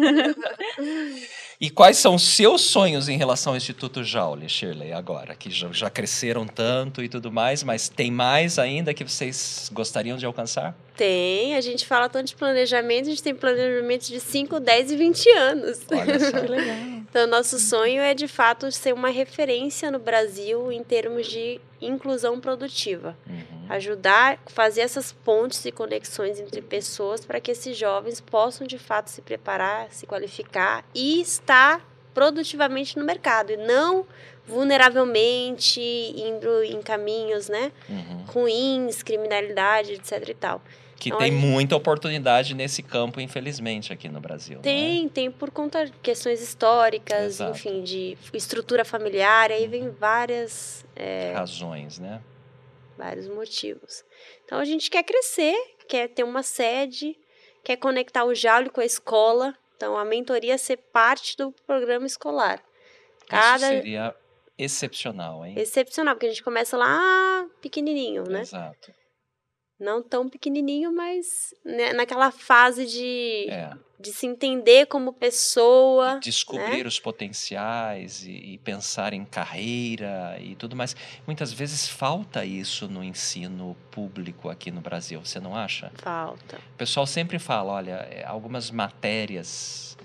E 1.58 1.70
quais 1.70 1.96
são 1.96 2.16
os 2.16 2.22
seus 2.22 2.60
sonhos 2.60 3.08
em 3.08 3.16
relação 3.16 3.54
ao 3.54 3.56
Instituto 3.56 4.04
Jaule, 4.04 4.46
Shirley, 4.46 4.92
agora? 4.92 5.34
Que 5.34 5.50
já, 5.50 5.72
já 5.72 5.88
cresceram 5.88 6.46
tanto 6.46 7.02
e 7.02 7.08
tudo 7.08 7.32
mais, 7.32 7.62
mas 7.62 7.88
tem 7.88 8.10
mais 8.10 8.58
ainda 8.58 8.92
que 8.92 9.02
vocês 9.02 9.70
gostariam 9.72 10.18
de 10.18 10.26
alcançar? 10.26 10.76
Tem, 10.94 11.56
a 11.56 11.62
gente 11.62 11.86
fala 11.86 12.10
tanto 12.10 12.26
de 12.26 12.36
planejamento, 12.36 13.06
a 13.06 13.10
gente 13.10 13.22
tem 13.22 13.34
planejamentos 13.34 14.08
de 14.08 14.20
5, 14.20 14.60
10 14.60 14.90
e 14.90 14.96
20 14.96 15.30
anos. 15.30 15.80
Olha 15.90 16.20
só. 16.20 16.40
que 16.40 16.46
legal. 16.46 16.76
Então, 17.16 17.26
nosso 17.26 17.58
sonho 17.58 18.02
é 18.02 18.12
de 18.12 18.28
fato 18.28 18.70
ser 18.70 18.92
uma 18.92 19.08
referência 19.08 19.90
no 19.90 19.98
Brasil 19.98 20.70
em 20.70 20.84
termos 20.84 21.26
de 21.26 21.58
inclusão 21.80 22.38
produtiva. 22.38 23.16
Uhum. 23.26 23.64
Ajudar 23.70 24.38
fazer 24.48 24.82
essas 24.82 25.12
pontes 25.12 25.64
e 25.64 25.72
conexões 25.72 26.38
entre 26.38 26.60
pessoas 26.60 27.24
para 27.24 27.40
que 27.40 27.50
esses 27.50 27.74
jovens 27.74 28.20
possam 28.20 28.66
de 28.66 28.76
fato 28.76 29.08
se 29.08 29.22
preparar, 29.22 29.90
se 29.92 30.04
qualificar 30.04 30.84
e 30.94 31.22
estar 31.22 31.80
produtivamente 32.12 32.98
no 32.98 33.04
mercado 33.06 33.50
e 33.50 33.56
não 33.56 34.04
vulneravelmente 34.46 35.80
indo 35.80 36.62
em 36.64 36.82
caminhos, 36.82 37.48
né, 37.48 37.72
Uhum. 37.88 38.24
ruins, 38.26 39.02
criminalidade, 39.02 39.94
etc 39.94 40.28
e 40.28 40.34
tal. 40.34 40.60
Que 40.98 41.10
Então, 41.10 41.18
tem 41.18 41.30
gente- 41.30 41.40
muita 41.40 41.76
oportunidade 41.76 42.54
nesse 42.54 42.82
campo, 42.82 43.20
infelizmente, 43.20 43.92
aqui 43.92 44.08
no 44.08 44.18
Brasil. 44.20 44.54
não 44.54 44.60
é? 44.60 44.62
Tem, 44.62 45.08
tem 45.08 45.30
por 45.30 45.50
conta 45.50 45.84
de 45.86 45.92
questões 46.02 46.40
históricas, 46.40 47.34
Exato. 47.34 47.50
enfim, 47.52 47.82
de 47.82 48.16
estrutura 48.32 48.84
familiar, 48.84 49.50
aí 49.52 49.66
vem 49.68 49.90
várias, 49.90 50.84
é, 50.96 51.32
Razões, 51.34 51.98
né? 51.98 52.22
vários 52.96 53.28
motivos. 53.28 54.02
Então 54.44 54.58
a 54.58 54.64
gente 54.64 54.88
quer 54.90 55.02
crescer, 55.02 55.54
quer 55.86 56.08
ter 56.08 56.22
uma 56.24 56.42
sede, 56.42 57.14
quer 57.62 57.76
conectar 57.76 58.24
o 58.24 58.34
Jaule 58.34 58.70
com 58.70 58.80
a 58.80 58.84
escola. 58.86 59.54
Então 59.76 59.98
a 59.98 60.04
mentoria 60.06 60.56
ser 60.56 60.78
parte 60.78 61.36
do 61.36 61.52
programa 61.66 62.06
escolar. 62.06 62.62
Cada 63.28 63.56
Isso 63.56 63.66
seria 63.66 64.14
excepcional, 64.56 65.44
hein? 65.44 65.54
excepcional, 65.58 66.14
porque 66.14 66.24
a 66.26 66.30
gente 66.30 66.42
começa 66.42 66.74
lá 66.78 67.46
pequenininho, 67.60 68.24
né? 68.24 68.40
Exato. 68.40 68.90
Não 69.78 70.02
tão 70.02 70.28
pequenininho, 70.28 70.90
mas 70.90 71.54
né, 71.64 71.92
naquela 71.92 72.30
fase 72.30 72.86
de, 72.86 73.46
É. 73.50 73.72
de 74.00 74.10
se 74.10 74.26
entender 74.26 74.86
como 74.86 75.12
pessoa. 75.12 76.18
Descobrir 76.22 76.82
né? 76.82 76.88
os 76.88 76.98
potenciais 76.98 78.24
e, 78.24 78.30
e 78.30 78.58
pensar 78.58 79.12
em 79.12 79.24
carreira 79.24 80.38
e 80.40 80.54
tudo 80.56 80.74
mais. 80.74 80.96
Muitas 81.26 81.52
vezes 81.52 81.86
falta 81.88 82.42
isso 82.44 82.88
no 82.88 83.04
ensino 83.04 83.76
público 83.90 84.48
aqui 84.48 84.70
no 84.70 84.80
Brasil, 84.80 85.20
você 85.22 85.38
não 85.38 85.54
acha? 85.54 85.92
Falta. 85.96 86.56
O 86.56 86.76
pessoal 86.78 87.06
sempre 87.06 87.38
fala, 87.38 87.74
olha, 87.74 88.08
é, 88.10 88.24
algumas 88.24 88.70
matérias 88.70 89.96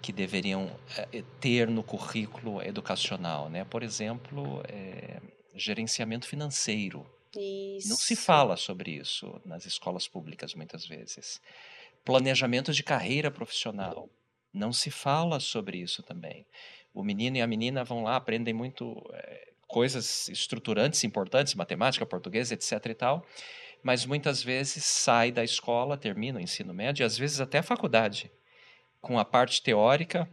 que 0.00 0.12
deveriam 0.12 0.70
é, 0.96 1.22
ter 1.40 1.68
no 1.68 1.82
currículo 1.82 2.62
educacional, 2.62 3.48
né? 3.48 3.64
Por 3.64 3.82
exemplo, 3.82 4.62
é, 4.68 5.16
gerenciamento 5.54 6.26
financeiro. 6.26 7.04
Isso. 7.36 7.88
Não 7.88 7.96
se 7.96 8.16
fala 8.16 8.56
sobre 8.56 8.92
isso 8.92 9.40
nas 9.44 9.64
escolas 9.66 10.08
públicas 10.08 10.54
muitas 10.54 10.86
vezes. 10.86 11.40
Planejamento 12.04 12.72
de 12.72 12.82
carreira 12.82 13.30
profissional. 13.30 14.08
Não 14.52 14.72
se 14.72 14.90
fala 14.90 15.38
sobre 15.38 15.78
isso 15.78 16.02
também. 16.02 16.46
O 16.92 17.04
menino 17.04 17.36
e 17.36 17.40
a 17.40 17.46
menina 17.46 17.84
vão 17.84 18.02
lá, 18.02 18.16
aprendem 18.16 18.52
muito 18.52 18.96
eh, 19.12 19.52
coisas 19.70 20.28
estruturantes, 20.28 21.04
importantes, 21.04 21.54
matemática, 21.54 22.04
português, 22.04 22.50
etc. 22.50 22.86
e 22.86 22.94
tal, 22.94 23.24
mas 23.82 24.04
muitas 24.04 24.42
vezes 24.42 24.84
sai 24.84 25.30
da 25.30 25.44
escola, 25.44 25.96
termina 25.96 26.38
o 26.38 26.42
ensino 26.42 26.74
médio, 26.74 27.02
e 27.02 27.06
às 27.06 27.16
vezes 27.16 27.40
até 27.40 27.58
a 27.58 27.62
faculdade, 27.62 28.30
com 29.00 29.18
a 29.18 29.24
parte 29.24 29.62
teórica, 29.62 30.28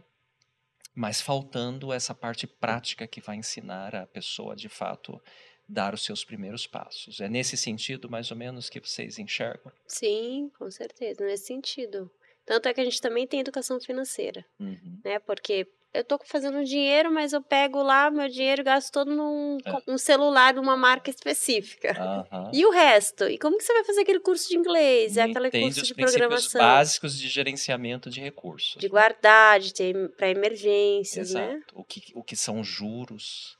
mas 0.94 1.20
faltando 1.20 1.92
essa 1.92 2.12
parte 2.12 2.46
prática 2.46 3.06
que 3.06 3.20
vai 3.20 3.36
ensinar 3.36 3.94
a 3.94 4.06
pessoa 4.06 4.56
de 4.56 4.68
fato 4.68 5.22
dar 5.68 5.92
os 5.94 6.02
seus 6.02 6.24
primeiros 6.24 6.66
passos. 6.66 7.20
É 7.20 7.28
nesse 7.28 7.56
sentido, 7.56 8.08
mais 8.10 8.30
ou 8.30 8.36
menos, 8.36 8.70
que 8.70 8.80
vocês 8.80 9.18
enxergam? 9.18 9.70
Sim, 9.86 10.50
com 10.58 10.70
certeza, 10.70 11.24
nesse 11.24 11.46
sentido. 11.46 12.10
Tanto 12.46 12.66
é 12.68 12.72
que 12.74 12.80
a 12.80 12.84
gente 12.84 13.00
também 13.00 13.26
tem 13.26 13.40
educação 13.40 13.78
financeira, 13.78 14.44
Uhum. 14.58 14.98
né? 15.04 15.18
Porque 15.18 15.66
eu 15.92 16.02
tô 16.04 16.18
fazendo 16.24 16.64
dinheiro, 16.64 17.12
mas 17.12 17.34
eu 17.34 17.42
pego 17.42 17.82
lá 17.82 18.10
meu 18.10 18.26
dinheiro 18.28 18.62
e 18.62 18.64
gasto 18.64 18.90
todo 18.90 19.14
num 19.14 19.58
É. 19.64 19.72
um 19.90 19.98
celular 19.98 20.54
de 20.54 20.58
uma 20.60 20.74
marca 20.76 21.10
específica. 21.10 21.92
Aham. 22.00 22.50
E 22.54 22.64
o 22.64 22.70
resto? 22.70 23.24
E 23.28 23.36
como 23.38 23.58
que 23.58 23.64
você 23.64 23.72
vai 23.74 23.84
fazer 23.84 24.00
aquele 24.00 24.20
curso 24.20 24.48
de 24.48 24.56
inglês? 24.56 25.18
É 25.18 25.24
Não 25.26 25.30
aquele 25.32 25.48
entende 25.48 25.64
curso 25.66 25.80
os 25.82 25.88
de 25.88 25.94
princípios 25.94 26.20
programação? 26.26 26.60
básicos 26.60 27.18
de 27.18 27.28
gerenciamento 27.28 28.08
de 28.08 28.20
recursos. 28.20 28.76
De 28.80 28.86
né? 28.86 28.90
guardar, 28.90 29.60
de 29.60 29.74
ter 29.74 30.08
para 30.16 30.30
emergências, 30.30 31.34
né? 31.34 31.52
Exato. 31.56 31.74
O 31.78 31.84
que, 31.84 32.02
o 32.14 32.22
que 32.22 32.36
são 32.36 32.64
juros? 32.64 33.58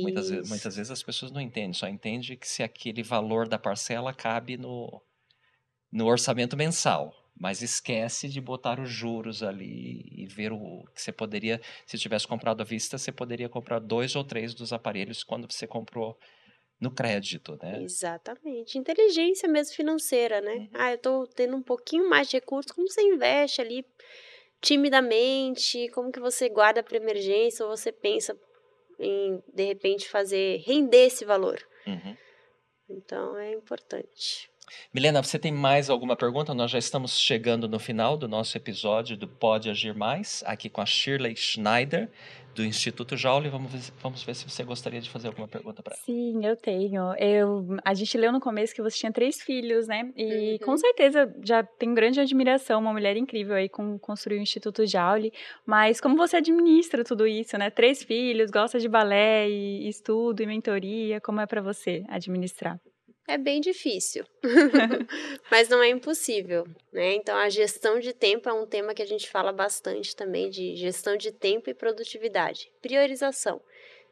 Muitas, 0.00 0.30
ve- 0.30 0.40
Isso. 0.40 0.48
muitas 0.48 0.76
vezes 0.76 0.90
as 0.90 1.02
pessoas 1.02 1.30
não 1.32 1.40
entendem, 1.40 1.72
só 1.72 1.88
entendem 1.88 2.36
que 2.36 2.48
se 2.48 2.62
aquele 2.62 3.02
valor 3.02 3.48
da 3.48 3.58
parcela 3.58 4.12
cabe 4.14 4.56
no, 4.56 5.02
no 5.92 6.06
orçamento 6.06 6.56
mensal. 6.56 7.14
Mas 7.38 7.62
esquece 7.62 8.28
de 8.28 8.38
botar 8.40 8.78
os 8.78 8.90
juros 8.90 9.42
ali 9.42 10.04
e 10.12 10.26
ver 10.26 10.52
o 10.52 10.84
que 10.94 11.00
você 11.00 11.10
poderia, 11.10 11.58
se 11.86 11.96
tivesse 11.96 12.26
comprado 12.28 12.60
à 12.60 12.64
vista, 12.64 12.98
você 12.98 13.10
poderia 13.10 13.48
comprar 13.48 13.78
dois 13.78 14.14
ou 14.14 14.22
três 14.22 14.52
dos 14.52 14.74
aparelhos 14.74 15.24
quando 15.24 15.50
você 15.50 15.66
comprou 15.66 16.18
no 16.78 16.90
crédito, 16.90 17.58
né? 17.62 17.80
Exatamente. 17.82 18.76
Inteligência 18.76 19.48
mesmo 19.48 19.74
financeira, 19.74 20.40
né? 20.40 20.54
Uhum. 20.56 20.68
Ah, 20.74 20.92
eu 20.92 20.98
tô 20.98 21.26
tendo 21.28 21.56
um 21.56 21.62
pouquinho 21.62 22.08
mais 22.10 22.28
de 22.28 22.36
recursos, 22.36 22.72
como 22.72 22.88
você 22.88 23.00
investe 23.02 23.60
ali 23.60 23.84
timidamente, 24.60 25.88
como 25.90 26.12
que 26.12 26.20
você 26.20 26.48
guarda 26.48 26.82
para 26.82 26.96
emergência 26.96 27.64
ou 27.64 27.74
você 27.74 27.90
pensa 27.90 28.36
em 29.00 29.42
de 29.52 29.64
repente 29.64 30.08
fazer 30.08 30.58
render 30.66 31.06
esse 31.06 31.24
valor. 31.24 31.58
Uhum. 31.86 32.16
Então 32.88 33.36
é 33.38 33.52
importante. 33.52 34.50
Milena, 34.94 35.22
você 35.22 35.38
tem 35.38 35.52
mais 35.52 35.88
alguma 35.90 36.16
pergunta? 36.16 36.54
Nós 36.54 36.70
já 36.70 36.78
estamos 36.78 37.18
chegando 37.18 37.68
no 37.68 37.78
final 37.78 38.16
do 38.16 38.26
nosso 38.28 38.56
episódio 38.56 39.16
do 39.16 39.28
Pode 39.28 39.70
Agir 39.70 39.96
Mais, 39.96 40.42
aqui 40.46 40.68
com 40.68 40.80
a 40.80 40.86
Shirley 40.86 41.36
Schneider, 41.36 42.08
do 42.54 42.64
Instituto 42.64 43.16
Joule. 43.16 43.48
Vamos 43.48 43.70
ver, 43.72 43.80
vamos 44.02 44.22
ver 44.24 44.34
se 44.34 44.48
você 44.48 44.64
gostaria 44.64 45.00
de 45.00 45.08
fazer 45.08 45.28
alguma 45.28 45.46
pergunta 45.46 45.82
para 45.82 45.94
ela. 45.94 46.02
Sim, 46.04 46.44
eu 46.44 46.56
tenho. 46.56 47.14
Eu, 47.16 47.78
a 47.84 47.94
gente 47.94 48.18
leu 48.18 48.32
no 48.32 48.40
começo 48.40 48.74
que 48.74 48.82
você 48.82 48.98
tinha 48.98 49.12
três 49.12 49.40
filhos, 49.40 49.86
né? 49.86 50.10
E 50.16 50.52
Uhum. 50.52 50.58
com 50.66 50.76
certeza 50.76 51.32
já 51.44 51.62
tem 51.62 51.94
grande 51.94 52.18
admiração, 52.20 52.80
uma 52.80 52.92
mulher 52.92 53.16
incrível 53.16 53.54
aí 53.54 53.68
com 53.68 53.96
construir 53.98 54.38
o 54.38 54.42
Instituto 54.42 54.84
Jaule. 54.84 55.32
Mas 55.64 56.00
como 56.00 56.16
você 56.16 56.38
administra 56.38 57.04
tudo 57.04 57.26
isso, 57.26 57.56
né? 57.56 57.70
Três 57.70 58.02
filhos, 58.02 58.50
gosta 58.50 58.78
de 58.80 58.88
balé 58.88 59.48
e 59.48 59.88
estudo 59.88 60.42
e 60.42 60.46
mentoria, 60.46 61.20
como 61.20 61.40
é 61.40 61.46
para 61.46 61.62
você 61.62 62.04
administrar? 62.08 62.80
É 63.30 63.38
bem 63.38 63.60
difícil, 63.60 64.24
mas 65.48 65.68
não 65.68 65.80
é 65.80 65.88
impossível, 65.88 66.66
né? 66.92 67.14
Então 67.14 67.36
a 67.36 67.48
gestão 67.48 68.00
de 68.00 68.12
tempo 68.12 68.48
é 68.48 68.52
um 68.52 68.66
tema 68.66 68.92
que 68.92 69.02
a 69.02 69.06
gente 69.06 69.30
fala 69.30 69.52
bastante 69.52 70.16
também 70.16 70.50
de 70.50 70.74
gestão 70.74 71.16
de 71.16 71.30
tempo 71.30 71.70
e 71.70 71.74
produtividade, 71.74 72.72
priorização. 72.82 73.62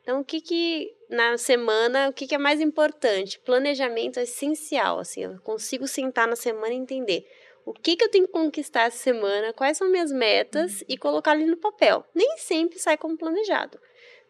Então 0.01 0.21
o 0.21 0.25
que 0.25 0.41
que 0.41 0.95
na 1.11 1.37
semana, 1.37 2.09
o 2.09 2.13
que 2.13 2.29
que 2.29 2.35
é 2.37 2.39
mais 2.39 2.61
importante? 2.61 3.41
Planejamento 3.41 4.21
é 4.21 4.23
essencial, 4.23 5.01
assim, 5.01 5.25
eu 5.25 5.41
consigo 5.41 5.89
sentar 5.89 6.29
na 6.29 6.37
semana 6.37 6.73
e 6.73 6.77
entender 6.77 7.27
o 7.65 7.73
que 7.73 7.97
que 7.97 8.05
eu 8.05 8.11
tenho 8.11 8.27
que 8.27 8.33
conquistar 8.33 8.83
essa 8.83 8.99
semana, 8.99 9.53
quais 9.53 9.77
são 9.77 9.91
minhas 9.91 10.13
metas 10.13 10.85
e 10.89 10.97
colocar 10.97 11.33
ali 11.33 11.45
no 11.45 11.57
papel. 11.57 12.05
Nem 12.15 12.39
sempre 12.39 12.79
sai 12.79 12.97
como 12.97 13.19
planejado, 13.19 13.81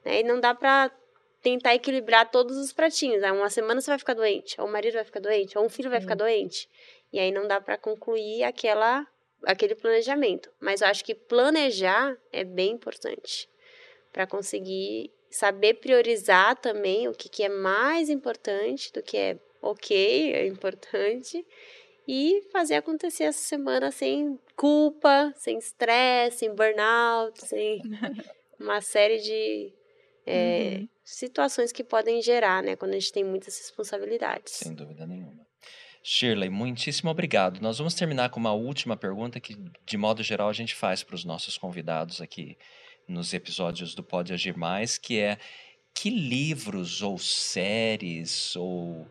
né? 0.02 0.20
E 0.20 0.22
não 0.24 0.40
dá 0.40 0.54
para 0.54 0.90
tentar 1.48 1.74
equilibrar 1.74 2.30
todos 2.30 2.56
os 2.58 2.72
pratinhos. 2.72 3.22
Ah, 3.22 3.32
uma 3.32 3.48
semana 3.48 3.80
você 3.80 3.90
vai 3.90 3.98
ficar 3.98 4.14
doente, 4.14 4.60
ou 4.60 4.66
o 4.66 4.70
marido 4.70 4.94
vai 4.94 5.04
ficar 5.04 5.20
doente, 5.20 5.56
ou 5.56 5.64
um 5.64 5.68
filho 5.68 5.88
vai 5.88 6.00
ficar 6.00 6.14
doente. 6.14 6.68
E 7.10 7.18
aí 7.18 7.32
não 7.32 7.48
dá 7.48 7.58
para 7.60 7.78
concluir 7.78 8.42
aquela 8.44 9.06
aquele 9.44 9.74
planejamento. 9.74 10.50
Mas 10.60 10.80
eu 10.80 10.88
acho 10.88 11.04
que 11.04 11.14
planejar 11.14 12.16
é 12.32 12.44
bem 12.44 12.72
importante 12.72 13.48
para 14.12 14.26
conseguir 14.26 15.10
saber 15.30 15.74
priorizar 15.74 16.56
também 16.56 17.08
o 17.08 17.12
que, 17.12 17.28
que 17.28 17.44
é 17.44 17.48
mais 17.48 18.10
importante 18.10 18.92
do 18.92 19.02
que 19.02 19.16
é 19.16 19.38
ok, 19.62 20.32
é 20.34 20.46
importante. 20.46 21.46
E 22.06 22.42
fazer 22.50 22.74
acontecer 22.74 23.24
essa 23.24 23.40
semana 23.40 23.90
sem 23.90 24.38
culpa, 24.56 25.32
sem 25.36 25.58
estresse, 25.58 26.38
sem 26.38 26.54
burnout, 26.54 27.46
sem 27.46 27.82
uma 28.58 28.80
série 28.80 29.18
de 29.18 29.72
é, 30.26 30.78
Uhum. 30.80 30.88
Situações 31.08 31.72
que 31.72 31.82
podem 31.82 32.20
gerar, 32.20 32.62
né, 32.62 32.76
quando 32.76 32.92
a 32.92 32.98
gente 32.98 33.12
tem 33.12 33.24
muitas 33.24 33.56
responsabilidades. 33.56 34.52
Sem 34.54 34.74
dúvida 34.74 35.06
nenhuma. 35.06 35.46
Shirley, 36.02 36.48
muitíssimo 36.48 37.10
obrigado. 37.10 37.60
Nós 37.60 37.78
vamos 37.78 37.94
terminar 37.94 38.30
com 38.30 38.38
uma 38.38 38.52
última 38.52 38.96
pergunta 38.96 39.40
que, 39.40 39.56
de 39.84 39.96
modo 39.96 40.22
geral, 40.22 40.48
a 40.48 40.52
gente 40.52 40.74
faz 40.74 41.02
para 41.02 41.14
os 41.14 41.24
nossos 41.24 41.58
convidados 41.58 42.20
aqui 42.20 42.56
nos 43.06 43.32
episódios 43.32 43.94
do 43.94 44.02
Pode 44.02 44.32
Agir 44.32 44.56
Mais, 44.56 44.98
que 44.98 45.18
é 45.18 45.38
que 45.94 46.10
livros 46.10 47.02
ou 47.02 47.18
séries 47.18 48.54
ou 48.54 49.06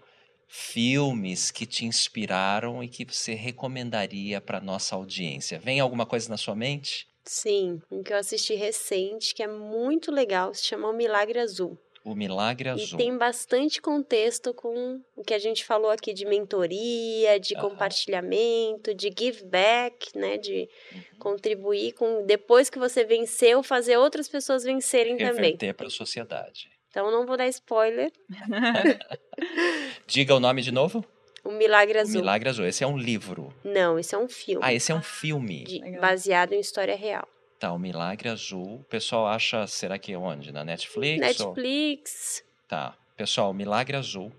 filmes 0.47 1.51
que 1.51 1.65
te 1.65 1.85
inspiraram 1.85 2.81
e 2.83 2.87
que 2.87 3.03
você 3.03 3.33
recomendaria 3.33 4.39
para 4.39 4.61
nossa 4.61 4.95
audiência? 4.95 5.59
Vem 5.59 5.79
alguma 5.79 6.05
coisa 6.05 6.29
na 6.29 6.37
sua 6.37 6.55
mente? 6.55 7.07
Sim, 7.25 7.81
um 7.91 8.01
que 8.01 8.13
eu 8.13 8.17
assisti 8.17 8.55
recente, 8.55 9.35
que 9.35 9.43
é 9.43 9.47
muito 9.47 10.11
legal, 10.11 10.53
se 10.53 10.63
chama 10.63 10.87
O 10.87 10.93
Milagre 10.93 11.39
Azul. 11.39 11.77
O 12.09 12.15
Milagre 12.15 12.69
E 12.69 12.71
Azul. 12.71 12.97
tem 12.97 13.17
bastante 13.17 13.81
contexto 13.81 14.53
com 14.53 15.01
o 15.13 15.23
que 15.25 15.33
a 15.33 15.39
gente 15.39 15.65
falou 15.65 15.91
aqui 15.91 16.13
de 16.13 16.25
mentoria, 16.25 17.37
de 17.37 17.53
Aham. 17.53 17.69
compartilhamento, 17.69 18.93
de 18.95 19.09
give 19.17 19.43
back, 19.43 20.17
né? 20.17 20.37
De 20.37 20.69
Uhum. 20.93 21.01
contribuir 21.19 21.91
com 21.93 22.25
depois 22.25 22.69
que 22.69 22.79
você 22.79 23.03
venceu, 23.03 23.61
fazer 23.61 23.97
outras 23.97 24.29
pessoas 24.29 24.63
vencerem 24.63 25.17
também. 25.17 25.51
Reverter 25.51 25.73
para 25.73 25.87
a 25.87 25.89
sociedade. 25.89 26.69
Então 26.89 27.11
não 27.11 27.25
vou 27.25 27.35
dar 27.35 27.47
spoiler. 27.49 28.09
Diga 30.07 30.33
o 30.35 30.39
nome 30.39 30.61
de 30.61 30.71
novo? 30.71 31.03
O 31.43 31.51
Milagre 31.51 31.97
O 31.97 32.01
Azul. 32.01 32.21
Milagre 32.21 32.49
Azul. 32.49 32.65
Esse 32.65 32.83
é 32.83 32.87
um 32.87 32.97
livro. 32.97 33.53
Não, 33.63 33.99
esse 33.99 34.15
é 34.15 34.17
um 34.17 34.27
filme. 34.29 34.61
Ah, 34.65 34.73
esse 34.73 34.91
é 34.91 34.95
um 34.95 35.01
filme. 35.01 35.63
de- 35.65 35.79
baseado 35.99 36.53
em 36.53 36.59
história 36.59 36.95
real. 36.95 37.27
Tá, 37.59 37.71
o 37.73 37.79
Milagre 37.79 38.29
Azul. 38.29 38.81
O 38.81 38.83
pessoal 38.83 39.27
acha, 39.27 39.65
será 39.65 39.97
que 39.97 40.13
é 40.13 40.17
onde? 40.17 40.51
Na 40.51 40.63
Netflix? 40.63 41.39
ou- 41.39 41.55
Netflix. 41.55 42.43
Tá. 42.67 42.95
Pessoal, 43.15 43.53
Milagre 43.53 43.97
Azul. 43.97 44.31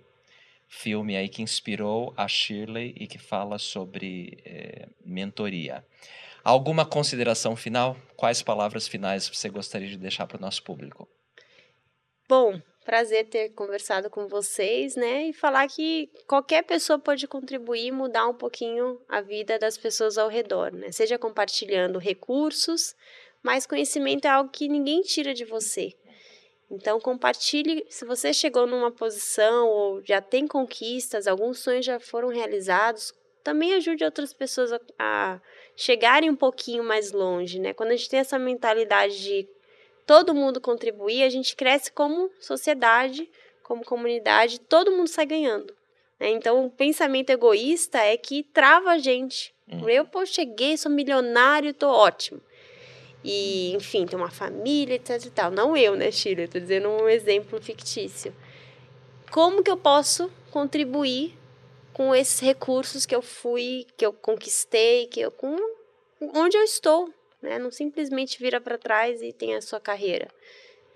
filme 0.70 1.16
aí 1.16 1.28
que 1.30 1.40
inspirou 1.42 2.12
a 2.16 2.28
Shirley 2.28 2.94
e 2.96 3.06
que 3.06 3.18
fala 3.18 3.58
sobre 3.58 4.38
é, 4.44 4.86
mentoria. 5.04 5.84
Alguma 6.44 6.84
consideração 6.84 7.56
final? 7.56 7.96
Quais 8.16 8.42
palavras 8.42 8.86
finais 8.86 9.26
você 9.26 9.48
gostaria 9.48 9.88
de 9.88 9.96
deixar 9.96 10.26
para 10.26 10.36
o 10.36 10.40
nosso 10.40 10.62
público? 10.62 11.08
Bom, 12.28 12.60
prazer 12.88 13.26
ter 13.28 13.50
conversado 13.50 14.08
com 14.08 14.26
vocês, 14.26 14.96
né? 14.96 15.24
E 15.24 15.32
falar 15.34 15.68
que 15.68 16.10
qualquer 16.26 16.62
pessoa 16.62 16.98
pode 16.98 17.28
contribuir 17.28 17.88
e 17.88 17.92
mudar 17.92 18.26
um 18.26 18.32
pouquinho 18.32 18.98
a 19.06 19.20
vida 19.20 19.58
das 19.58 19.76
pessoas 19.76 20.16
ao 20.16 20.26
redor, 20.26 20.72
né? 20.72 20.90
Seja 20.90 21.18
compartilhando 21.18 21.98
recursos, 21.98 22.96
mas 23.42 23.66
conhecimento 23.66 24.24
é 24.24 24.30
algo 24.30 24.48
que 24.48 24.70
ninguém 24.70 25.02
tira 25.02 25.34
de 25.34 25.44
você. 25.44 25.92
Então, 26.70 26.98
compartilhe. 26.98 27.84
Se 27.90 28.06
você 28.06 28.32
chegou 28.32 28.66
numa 28.66 28.90
posição 28.90 29.68
ou 29.68 30.02
já 30.02 30.22
tem 30.22 30.46
conquistas, 30.46 31.26
alguns 31.26 31.58
sonhos 31.58 31.84
já 31.84 32.00
foram 32.00 32.28
realizados, 32.28 33.12
também 33.44 33.74
ajude 33.74 34.02
outras 34.02 34.32
pessoas 34.32 34.72
a, 34.72 34.80
a 34.98 35.40
chegarem 35.76 36.30
um 36.30 36.36
pouquinho 36.36 36.82
mais 36.82 37.12
longe, 37.12 37.60
né? 37.60 37.74
Quando 37.74 37.90
a 37.90 37.96
gente 37.96 38.08
tem 38.08 38.20
essa 38.20 38.38
mentalidade 38.38 39.22
de 39.22 39.57
todo 40.08 40.34
mundo 40.34 40.60
contribuir, 40.60 41.22
a 41.22 41.28
gente 41.28 41.54
cresce 41.54 41.92
como 41.92 42.30
sociedade, 42.40 43.30
como 43.62 43.84
comunidade, 43.84 44.58
todo 44.58 44.90
mundo 44.90 45.06
sai 45.06 45.26
ganhando. 45.26 45.72
Né? 46.18 46.30
Então, 46.30 46.64
o 46.66 46.70
pensamento 46.70 47.30
egoísta 47.30 47.98
é 47.98 48.16
que 48.16 48.42
trava 48.42 48.90
a 48.90 48.98
gente. 48.98 49.54
Uhum. 49.70 49.88
Eu, 49.88 50.04
pô, 50.06 50.26
cheguei, 50.26 50.76
sou 50.76 50.90
milionário, 50.90 51.74
tô 51.74 51.88
ótimo 51.88 52.40
e, 53.22 53.74
enfim, 53.74 54.06
ter 54.06 54.16
uma 54.16 54.30
família, 54.30 54.94
etc 54.94 55.26
e 55.26 55.30
tal. 55.30 55.50
Não 55.50 55.76
eu, 55.76 55.94
né, 55.94 56.10
Sheila? 56.10 56.42
Estou 56.42 56.60
dizendo 56.60 56.88
um 56.88 57.08
exemplo 57.08 57.60
fictício. 57.60 58.34
Como 59.30 59.62
que 59.62 59.70
eu 59.70 59.76
posso 59.76 60.30
contribuir 60.50 61.36
com 61.92 62.14
esses 62.14 62.40
recursos 62.40 63.04
que 63.04 63.14
eu 63.14 63.20
fui, 63.20 63.86
que 63.96 64.06
eu 64.06 64.12
conquistei, 64.12 65.06
que 65.06 65.20
eu 65.20 65.30
com 65.30 65.56
onde 66.34 66.56
eu 66.56 66.62
estou, 66.62 67.12
né? 67.42 67.58
Não 67.58 67.70
simplesmente 67.70 68.38
vira 68.38 68.60
para 68.60 68.78
trás 68.78 69.22
e 69.22 69.32
tem 69.32 69.54
a 69.54 69.60
sua 69.60 69.80
carreira. 69.80 70.28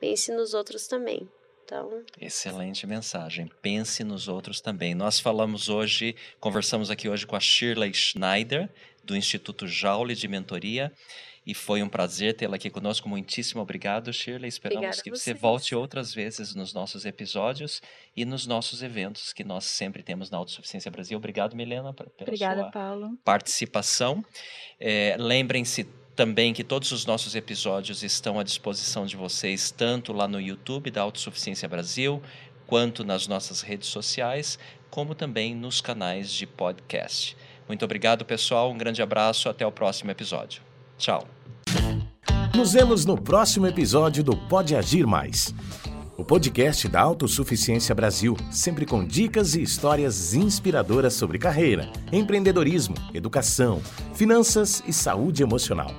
Pense 0.01 0.33
nos 0.33 0.55
outros 0.55 0.87
também. 0.87 1.29
Então, 1.65 2.05
excelente 2.21 2.87
mensagem. 2.87 3.51
Pense 3.63 4.03
nos 4.05 4.29
outros 4.29 4.61
também. 4.61 4.95
Nós 4.95 5.19
falamos 5.19 5.69
hoje, 5.69 6.15
conversamos 6.41 6.91
aqui 6.91 7.09
hoje 7.09 7.27
com 7.27 7.37
a 7.37 7.41
Shirley 7.41 7.95
Schneider 7.95 8.69
do 9.03 9.17
Instituto 9.17 9.67
Jaule 9.67 10.15
de 10.15 10.29
Mentoria 10.29 10.93
e 11.45 11.55
foi 11.55 11.83
um 11.83 11.89
prazer 11.89 12.37
tê-la 12.37 12.57
aqui 12.57 12.71
conosco. 12.71 13.09
Muitíssimo 13.09 13.61
obrigado, 13.61 14.13
Shirley. 14.13 14.49
Esperamos 14.49 14.85
Obrigada 14.85 15.03
que 15.03 15.11
você 15.11 15.35
volte 15.35 15.75
outras 15.75 16.15
vezes 16.15 16.55
nos 16.55 16.73
nossos 16.73 17.05
episódios 17.05 17.83
e 18.17 18.25
nos 18.25 18.47
nossos 18.47 18.83
eventos 18.83 19.33
que 19.33 19.43
nós 19.43 19.65
sempre 19.65 20.03
temos 20.03 20.31
na 20.31 20.39
Autossuficiência 20.39 20.91
Brasil. 20.91 21.17
Obrigado, 21.19 21.57
Milena, 21.57 21.93
pela 21.93 22.11
Obrigada, 22.21 22.63
sua 22.63 22.71
Paulo. 22.71 23.19
participação. 23.25 24.25
É, 24.79 25.17
Lembrem-se 25.19 25.89
também 26.15 26.53
que 26.53 26.63
todos 26.63 26.93
os 26.93 27.07
nossos 27.07 27.35
episódios 27.35 28.03
estão 28.03 28.39
à 28.39 28.43
disposição 28.43 29.07
de 29.07 29.17
vocês, 29.17 29.71
tanto 29.71 30.13
lá 30.13 30.29
no 30.29 30.41
YouTube 30.41 30.91
da 30.91 31.03
Autossuficiência 31.03 31.69
Brasil, 31.69 32.23
quanto 32.67 33.05
nas 33.05 33.27
nossas 33.27 33.61
redes 33.61 33.89
sociais, 33.89 34.59
como 34.91 35.15
também 35.15 35.55
nos 35.55 35.81
canais 35.81 36.31
de 36.31 36.47
podcast. 36.47 37.37
Muito 37.67 37.85
obrigado, 37.85 38.25
pessoal. 38.25 38.71
Um 38.71 38.77
grande 38.77 39.01
abraço. 39.01 39.49
Até 39.49 39.67
o 39.67 39.73
próximo 39.73 40.11
episódio. 40.11 40.63
Tchau. 40.99 41.27
Nos 42.55 42.75
vemos 42.75 43.07
no 43.07 43.21
próximo 43.21 43.67
episódio 43.67 44.23
do 44.23 44.37
Pode 44.37 44.77
Agir 44.77 45.07
Mais. 45.07 45.55
O 46.15 46.23
podcast 46.23 46.87
da 46.89 47.01
Autossuficiência 47.01 47.95
Brasil, 47.95 48.37
sempre 48.51 48.85
com 48.85 49.03
dicas 49.03 49.55
e 49.55 49.63
histórias 49.63 50.35
inspiradoras 50.35 51.15
sobre 51.15 51.39
carreira, 51.39 51.91
empreendedorismo, 52.13 52.95
educação, 53.15 53.81
finanças 54.13 54.83
e 54.87 54.93
saúde 54.93 55.43
emocional. 55.43 55.91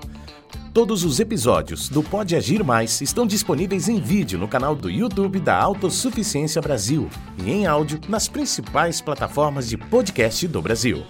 Todos 0.71 1.03
os 1.03 1.19
episódios 1.19 1.89
do 1.89 2.03
Pode 2.03 2.35
Agir 2.35 2.63
Mais 2.63 3.01
estão 3.01 3.25
disponíveis 3.25 3.89
em 3.89 3.99
vídeo 3.99 4.37
no 4.37 4.47
canal 4.47 4.75
do 4.75 4.89
YouTube 4.89 5.39
da 5.39 5.57
Autossuficiência 5.57 6.61
Brasil 6.61 7.09
e 7.43 7.51
em 7.51 7.65
áudio 7.65 7.99
nas 8.07 8.27
principais 8.27 9.01
plataformas 9.01 9.67
de 9.67 9.77
podcast 9.77 10.47
do 10.47 10.61
Brasil. 10.61 11.03